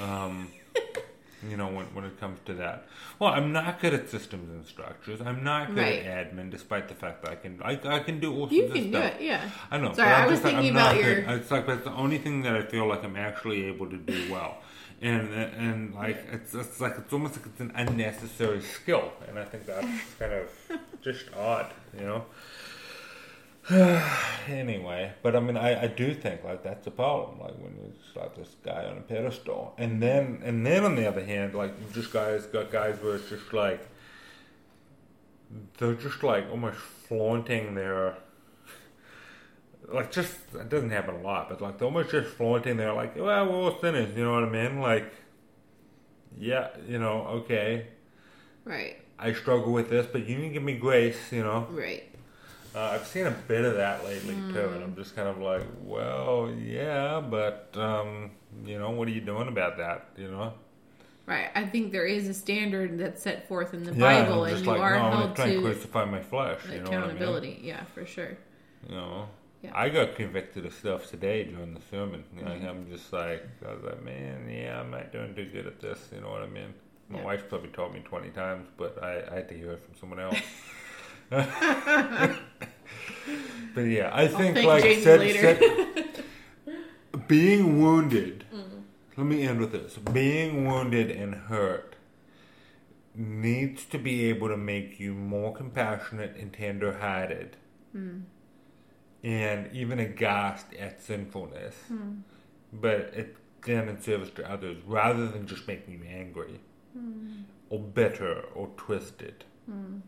Um, 0.00 0.48
you 1.50 1.56
know, 1.56 1.66
when 1.76 1.86
when 1.96 2.04
it 2.04 2.18
comes 2.20 2.38
to 2.46 2.54
that. 2.54 2.86
Well, 3.18 3.32
I'm 3.32 3.52
not 3.52 3.80
good 3.80 3.92
at 3.94 4.08
systems 4.08 4.48
and 4.50 4.64
structures. 4.64 5.20
I'm 5.20 5.42
not 5.44 5.74
good 5.74 5.78
Right. 5.78 6.04
at 6.04 6.32
admin, 6.32 6.48
despite 6.50 6.86
the 6.88 6.94
fact 6.94 7.22
that 7.22 7.30
I 7.32 7.36
can 7.44 7.60
I, 7.62 7.72
I 7.96 7.98
can 8.00 8.20
do 8.20 8.32
all 8.36 8.48
You 8.52 8.60
sorts 8.68 8.70
of 8.70 8.74
can 8.82 8.84
do 8.92 8.98
stuff. 8.98 9.14
it, 9.20 9.22
yeah. 9.30 9.50
I 9.70 9.78
know. 9.78 9.92
Sorry, 9.94 10.12
I'm 10.12 10.26
was 10.30 10.34
just 10.34 10.44
like, 10.44 10.54
thinking 10.54 10.70
I'm 10.70 10.76
about 10.76 10.94
not 10.94 11.04
your- 11.04 11.14
good. 11.22 11.30
It's 11.40 11.50
like 11.50 11.66
that's 11.66 11.84
the 11.84 11.92
only 12.04 12.18
thing 12.18 12.42
that 12.42 12.54
I 12.56 12.62
feel 12.62 12.86
like 12.86 13.02
I'm 13.04 13.16
actually 13.16 13.64
able 13.72 13.88
to 13.90 13.96
do 14.12 14.32
well, 14.32 14.58
and 15.00 15.32
and 15.32 15.94
like 15.94 16.24
it's 16.32 16.54
it's 16.54 16.80
like 16.80 16.94
it's 16.98 17.12
almost 17.12 17.36
like 17.36 17.46
it's 17.46 17.60
an 17.60 17.72
unnecessary 17.74 18.62
skill, 18.62 19.12
and 19.28 19.38
I 19.38 19.44
think 19.44 19.66
that's 19.66 19.86
kind 20.18 20.32
of 20.32 20.48
just 21.02 21.26
odd, 21.36 21.70
you 21.98 22.04
know. 22.04 22.24
anyway, 24.46 25.12
but 25.22 25.34
I 25.34 25.40
mean, 25.40 25.56
I, 25.56 25.84
I 25.84 25.86
do 25.86 26.12
think 26.14 26.44
like 26.44 26.62
that's 26.62 26.86
a 26.86 26.90
problem. 26.90 27.40
Like 27.40 27.54
when 27.58 27.72
you 27.76 27.92
slap 28.12 28.34
this 28.36 28.56
guy 28.62 28.84
on 28.84 28.98
a 28.98 29.00
pedestal, 29.00 29.74
and 29.78 30.02
then 30.02 30.42
and 30.44 30.66
then 30.66 30.84
on 30.84 30.96
the 30.96 31.06
other 31.06 31.24
hand, 31.24 31.54
like 31.54 31.72
you 31.80 31.86
just 31.94 32.12
guys 32.12 32.44
got 32.46 32.70
guys 32.70 33.00
where 33.02 33.16
it's 33.16 33.28
just 33.30 33.52
like 33.52 33.88
they're 35.78 35.94
just 35.94 36.22
like 36.22 36.50
almost 36.50 36.76
flaunting 36.76 37.74
their 37.74 38.16
like 39.88 40.10
just 40.12 40.34
it 40.54 40.68
doesn't 40.68 40.90
happen 40.90 41.14
a 41.16 41.20
lot, 41.22 41.48
but 41.48 41.60
like 41.60 41.78
they're 41.78 41.86
almost 41.86 42.10
just 42.10 42.28
flaunting 42.34 42.76
their 42.76 42.92
like, 42.92 43.16
well, 43.16 43.46
we're 43.46 43.54
all 43.56 43.78
sinners, 43.80 44.16
you 44.16 44.24
know 44.24 44.32
what 44.34 44.44
I 44.44 44.48
mean? 44.48 44.80
Like, 44.80 45.12
yeah, 46.38 46.68
you 46.88 46.98
know, 46.98 47.26
okay, 47.44 47.86
Right. 48.64 48.96
I 49.18 49.32
struggle 49.34 49.72
with 49.72 49.90
this, 49.90 50.06
but 50.10 50.26
you 50.26 50.36
can 50.36 50.52
give 50.52 50.62
me 50.62 50.76
grace, 50.76 51.30
you 51.32 51.42
know. 51.42 51.66
Right. 51.70 52.04
Uh, 52.74 52.90
I've 52.94 53.06
seen 53.06 53.26
a 53.26 53.30
bit 53.30 53.64
of 53.64 53.74
that 53.76 54.04
lately 54.04 54.34
too, 54.52 54.68
and 54.74 54.82
I'm 54.82 54.96
just 54.96 55.14
kind 55.14 55.28
of 55.28 55.38
like, 55.38 55.62
well, 55.82 56.52
yeah, 56.58 57.20
but 57.20 57.70
um, 57.76 58.32
you 58.64 58.78
know, 58.78 58.90
what 58.90 59.06
are 59.06 59.12
you 59.12 59.20
doing 59.20 59.46
about 59.48 59.76
that? 59.78 60.08
You 60.16 60.30
know? 60.30 60.54
Right. 61.26 61.50
I 61.54 61.64
think 61.66 61.92
there 61.92 62.06
is 62.06 62.28
a 62.28 62.34
standard 62.34 62.98
that's 62.98 63.22
set 63.22 63.48
forth 63.48 63.72
in 63.74 63.84
the 63.84 63.92
Yeah, 63.92 64.24
Bible, 64.24 64.44
and 64.44 64.66
you 64.66 64.72
like, 64.72 64.80
are 64.80 64.98
no, 64.98 65.04
I'm 65.04 65.12
held 65.12 65.36
to 65.36 65.44
to 65.44 65.60
crucify 65.60 66.04
my 66.04 66.22
flesh. 66.22 66.60
You 66.70 66.80
know 66.80 66.92
I 66.94 67.06
mean? 67.06 67.16
accountability. 67.16 67.60
Yeah, 67.62 67.84
for 67.94 68.04
sure. 68.06 68.36
You 68.88 68.94
know, 68.96 69.28
Yeah. 69.64 69.72
I 69.74 69.88
got 69.88 70.14
convicted 70.14 70.64
of 70.66 70.74
stuff 70.74 71.10
today 71.10 71.44
during 71.44 71.74
the 71.74 71.80
sermon. 71.90 72.22
You 72.36 72.44
know, 72.44 72.50
Mm-hmm. 72.52 72.68
I'm 72.68 72.86
just 72.90 73.12
like, 73.12 73.42
I 73.66 73.72
was 73.74 73.82
like, 73.82 74.02
man, 74.04 74.48
yeah, 74.50 74.78
I'm 74.80 74.90
not 74.90 75.10
doing 75.12 75.34
too 75.34 75.46
good 75.46 75.66
at 75.66 75.80
this. 75.80 75.98
You 76.14 76.20
know 76.20 76.30
what 76.30 76.42
I 76.42 76.46
mean? 76.46 76.74
My 77.08 77.18
Yeah. 77.18 77.24
wife 77.24 77.48
probably 77.48 77.70
told 77.70 77.94
me 77.94 78.00
20 78.00 78.30
times, 78.30 78.68
but 78.76 79.02
I, 79.02 79.22
I 79.30 79.34
had 79.36 79.48
to 79.48 79.54
hear 79.56 79.72
it 79.72 79.80
from 79.84 79.94
someone 80.00 80.20
else. 80.20 80.38
but 81.30 82.36
yeah, 83.80 84.10
I 84.12 84.28
think 84.28 84.56
thank 84.56 84.66
like 84.66 84.82
said, 85.02 85.20
said- 85.40 86.24
being 87.28 87.80
wounded. 87.80 88.44
Mm-hmm. 88.54 88.78
Let 89.16 89.26
me 89.26 89.42
end 89.46 89.58
with 89.60 89.72
this: 89.72 89.96
being 89.96 90.66
wounded 90.66 91.10
and 91.10 91.34
hurt 91.34 91.96
needs 93.14 93.84
to 93.86 93.98
be 93.98 94.24
able 94.26 94.48
to 94.48 94.56
make 94.56 94.98
you 95.00 95.14
more 95.14 95.54
compassionate 95.54 96.36
and 96.36 96.52
tender-hearted 96.52 97.56
and 99.24 99.70
even 99.72 99.98
aghast 99.98 100.66
at 100.78 101.02
sinfulness, 101.02 101.74
hmm. 101.88 102.16
but 102.72 103.10
it 103.14 103.36
then 103.64 103.88
in 103.88 103.98
service 103.98 104.28
to 104.28 104.50
others 104.50 104.76
rather 104.86 105.26
than 105.26 105.46
just 105.46 105.66
making 105.66 105.94
you 105.94 106.04
angry 106.06 106.60
hmm. 106.92 107.28
or 107.70 107.78
bitter 107.80 108.42
or 108.54 108.68
twisted. 108.76 109.44
Hmm. 109.64 110.00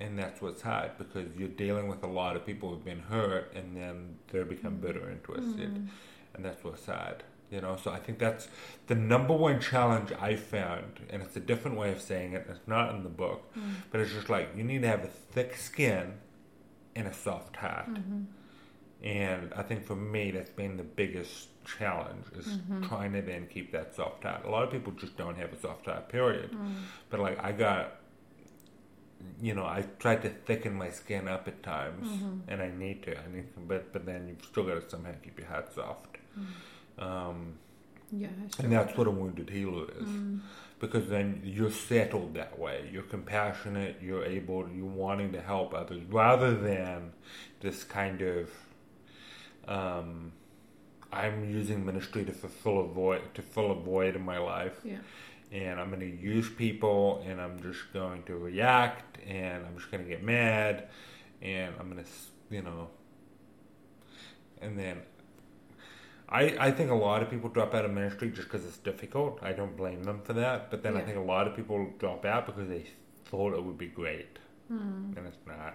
and 0.00 0.18
that's 0.18 0.40
what's 0.40 0.62
hard 0.62 0.92
because 0.96 1.28
you're 1.36 1.48
dealing 1.48 1.86
with 1.86 2.02
a 2.02 2.06
lot 2.06 2.36
of 2.36 2.46
people 2.46 2.70
who've 2.70 2.84
been 2.84 3.00
hurt 3.00 3.52
and 3.54 3.76
then 3.76 4.16
they 4.28 4.42
become 4.42 4.76
bitter 4.76 5.06
and 5.10 5.22
twisted. 5.22 5.74
Mm. 5.74 5.88
and 6.34 6.42
that's 6.42 6.64
what's 6.64 6.86
hard 6.86 7.22
you 7.50 7.60
know? 7.60 7.76
So 7.76 7.90
i 7.90 7.98
think 7.98 8.18
that's 8.18 8.48
the 8.86 8.94
number 8.94 9.34
one 9.34 9.60
challenge 9.60 10.10
i 10.18 10.34
found 10.34 11.00
and 11.10 11.22
it's 11.22 11.36
a 11.36 11.40
different 11.40 11.76
way 11.76 11.92
of 11.92 12.00
saying 12.00 12.32
it 12.32 12.46
it's 12.48 12.66
not 12.66 12.94
in 12.94 13.02
the 13.02 13.10
book 13.10 13.52
but 13.90 14.00
it's 14.00 14.14
just 14.14 14.30
like 14.30 14.48
you 14.56 14.64
need 14.64 14.80
to 14.80 14.88
have 14.88 15.04
a 15.04 15.08
thick 15.08 15.54
skin 15.56 16.14
and 16.96 17.06
a 17.06 17.12
soft 17.12 17.56
heart 17.56 17.88
and 19.02 19.52
i 19.54 19.62
think 19.62 19.84
for 19.84 19.96
me 19.96 20.30
that's 20.30 20.50
been 20.50 20.76
the 20.76 20.82
biggest 20.82 21.48
challenge 21.64 22.24
is 22.36 22.46
mm-hmm. 22.46 22.82
trying 22.82 23.12
to 23.12 23.22
then 23.22 23.46
keep 23.46 23.72
that 23.72 23.94
soft 23.94 24.22
heart 24.24 24.44
a 24.44 24.50
lot 24.50 24.62
of 24.62 24.70
people 24.70 24.92
just 24.92 25.16
don't 25.16 25.36
have 25.36 25.52
a 25.52 25.56
soft 25.60 25.86
heart 25.86 26.08
period. 26.08 26.50
Mm. 26.52 26.74
But 27.08 27.20
like 27.20 27.42
i 27.42 27.52
got 27.52 28.02
you 29.40 29.54
know, 29.54 29.64
I 29.64 29.84
tried 29.98 30.22
to 30.22 30.30
thicken 30.30 30.74
my 30.74 30.90
skin 30.90 31.28
up 31.28 31.48
at 31.48 31.62
times, 31.62 32.08
mm-hmm. 32.08 32.38
and 32.48 32.62
I 32.62 32.70
need 32.70 33.02
to. 33.04 33.16
I 33.16 33.22
need, 33.32 33.46
but 33.68 33.92
but 33.92 34.06
then 34.06 34.28
you've 34.28 34.44
still 34.44 34.64
got 34.64 34.80
to 34.80 34.90
somehow 34.90 35.12
keep 35.22 35.38
your 35.38 35.48
heart 35.48 35.72
soft, 35.74 36.16
mm. 36.38 37.02
um, 37.02 37.54
Yeah. 38.14 38.28
and 38.58 38.70
that's 38.72 38.96
what 38.96 39.06
a 39.06 39.10
wounded 39.10 39.48
healer 39.50 39.86
is, 40.00 40.08
because 40.78 41.08
then 41.08 41.40
you're 41.44 41.70
settled 41.70 42.34
that 42.34 42.58
way. 42.58 42.88
You're 42.92 43.04
compassionate. 43.04 43.96
You're 44.02 44.24
able. 44.24 44.68
You're 44.68 44.84
wanting 44.84 45.32
to 45.32 45.40
help 45.40 45.72
others 45.74 46.02
rather 46.10 46.54
than 46.54 47.12
this 47.60 47.84
kind 47.84 48.20
of. 48.20 48.50
Um, 49.66 50.32
I'm 51.12 51.48
using 51.48 51.84
ministry 51.86 52.24
to 52.24 52.32
fulfill 52.32 52.80
a 52.80 52.88
void 52.88 53.22
to 53.34 53.42
fill 53.42 53.70
a 53.70 53.74
void 53.74 54.16
in 54.16 54.24
my 54.24 54.38
life 54.38 54.80
Yeah. 54.82 54.96
and 55.52 55.78
I'm 55.78 55.88
going 55.88 56.00
to 56.00 56.06
use 56.34 56.48
people, 56.48 57.22
and 57.28 57.40
I'm 57.40 57.60
just 57.62 57.92
going 57.92 58.22
to 58.24 58.36
react, 58.36 59.18
and 59.26 59.64
I'm 59.66 59.76
just 59.78 59.90
going 59.90 60.02
to 60.02 60.08
get 60.08 60.22
mad, 60.22 60.88
and 61.42 61.74
I'm 61.78 61.90
going 61.90 62.02
to, 62.02 62.10
you 62.50 62.62
know, 62.62 62.88
and 64.60 64.78
then 64.78 65.02
I 66.28 66.56
I 66.58 66.70
think 66.70 66.90
a 66.90 66.94
lot 66.94 67.22
of 67.22 67.30
people 67.30 67.48
drop 67.50 67.74
out 67.74 67.84
of 67.84 67.90
ministry 67.92 68.30
just 68.30 68.48
because 68.48 68.64
it's 68.64 68.78
difficult. 68.78 69.38
I 69.42 69.52
don't 69.52 69.76
blame 69.76 70.02
them 70.04 70.20
for 70.22 70.32
that, 70.34 70.70
but 70.70 70.82
then 70.82 70.96
I 70.96 71.00
think 71.02 71.16
a 71.16 71.20
lot 71.20 71.46
of 71.46 71.54
people 71.56 71.88
drop 71.98 72.24
out 72.24 72.46
because 72.46 72.68
they 72.68 72.86
thought 73.26 73.54
it 73.54 73.62
would 73.62 73.78
be 73.78 73.88
great, 73.88 74.38
Hmm. 74.68 75.12
and 75.16 75.26
it's 75.26 75.38
not. 75.46 75.74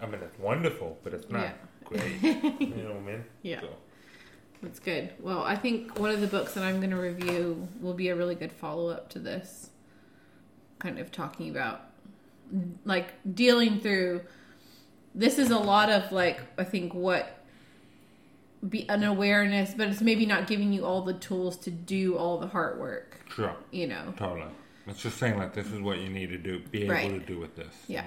I 0.00 0.06
mean, 0.06 0.20
it's 0.22 0.38
wonderful, 0.38 0.98
but 1.02 1.14
it's 1.14 1.30
not 1.30 1.42
Yeah. 1.42 1.52
great. 1.84 2.22
you 2.60 2.74
know 2.82 2.92
what 2.94 2.96
I 2.96 3.00
mean? 3.00 3.24
Yeah. 3.42 3.60
So, 3.60 3.68
That's 4.62 4.78
good. 4.80 5.12
Well, 5.20 5.42
I 5.42 5.56
think 5.56 5.98
one 5.98 6.10
of 6.10 6.20
the 6.22 6.26
books 6.26 6.54
that 6.54 6.64
I'm 6.64 6.78
going 6.78 6.90
to 6.90 6.96
review 6.96 7.68
will 7.80 7.92
be 7.94 8.08
a 8.08 8.16
really 8.16 8.34
good 8.34 8.50
follow 8.52 8.88
up 8.88 9.10
to 9.10 9.18
this. 9.18 9.70
Kind 10.78 10.98
of 10.98 11.12
talking 11.12 11.50
about, 11.50 11.82
like, 12.84 13.12
dealing 13.34 13.78
through. 13.80 14.22
This 15.14 15.38
is 15.38 15.50
a 15.50 15.58
lot 15.58 15.90
of, 15.90 16.10
like, 16.12 16.40
I 16.58 16.64
think 16.64 16.94
what. 16.94 17.43
Be 18.68 18.88
an 18.88 19.04
awareness, 19.04 19.74
but 19.76 19.88
it's 19.88 20.00
maybe 20.00 20.24
not 20.24 20.46
giving 20.46 20.72
you 20.72 20.84
all 20.86 21.02
the 21.02 21.14
tools 21.14 21.56
to 21.58 21.70
do 21.70 22.16
all 22.16 22.38
the 22.38 22.46
hard 22.46 22.78
work, 22.78 23.20
sure. 23.28 23.54
you 23.70 23.86
know. 23.86 24.14
Totally. 24.16 24.50
It's 24.86 25.02
just 25.02 25.18
saying 25.18 25.38
like 25.38 25.54
this 25.54 25.66
is 25.66 25.80
what 25.80 25.98
you 25.98 26.08
need 26.08 26.30
to 26.30 26.38
do, 26.38 26.60
be 26.60 26.84
able 26.84 26.94
Right. 26.94 27.10
to 27.10 27.18
do 27.20 27.38
with 27.38 27.56
this. 27.56 27.74
Yeah. 27.88 28.04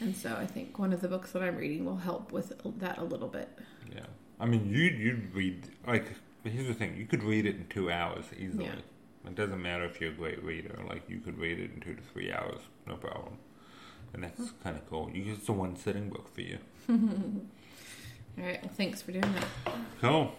And 0.00 0.16
so 0.16 0.34
I 0.34 0.46
think 0.46 0.78
one 0.78 0.92
of 0.92 1.00
the 1.00 1.08
books 1.08 1.32
that 1.32 1.42
I'm 1.42 1.56
reading 1.56 1.84
will 1.84 1.96
help 1.96 2.32
with 2.32 2.52
that 2.80 2.98
a 2.98 3.04
little 3.04 3.28
bit. 3.28 3.48
Yeah. 3.94 4.06
I 4.40 4.46
mean, 4.46 4.68
you 4.68 4.82
you 4.82 5.22
read 5.32 5.68
like 5.86 6.06
here's 6.44 6.66
the 6.66 6.74
thing: 6.74 6.96
you 6.96 7.06
could 7.06 7.22
read 7.22 7.46
it 7.46 7.56
in 7.56 7.66
two 7.68 7.90
hours 7.90 8.24
easily. 8.36 8.64
Yeah. 8.64 8.74
It 9.24 9.36
doesn't 9.36 9.62
matter 9.62 9.84
if 9.84 10.00
you're 10.00 10.10
a 10.10 10.14
great 10.14 10.42
reader; 10.42 10.76
like 10.88 11.08
you 11.08 11.20
could 11.20 11.38
read 11.38 11.58
it 11.60 11.70
in 11.74 11.80
two 11.80 11.94
to 11.94 12.02
three 12.12 12.32
hours, 12.32 12.60
no 12.86 12.96
problem. 12.96 13.38
And 14.12 14.24
that's 14.24 14.50
hmm. 14.50 14.62
kind 14.62 14.76
of 14.76 14.88
cool. 14.90 15.10
You 15.12 15.32
it's 15.32 15.48
a 15.48 15.52
one 15.52 15.76
sitting 15.76 16.10
book 16.10 16.32
for 16.34 16.40
you. 16.40 16.58
All 18.38 18.44
right. 18.44 18.62
Well, 18.62 18.72
thanks 18.76 19.02
for 19.02 19.12
doing 19.12 19.32
that. 19.34 19.74
Cool. 20.00 20.32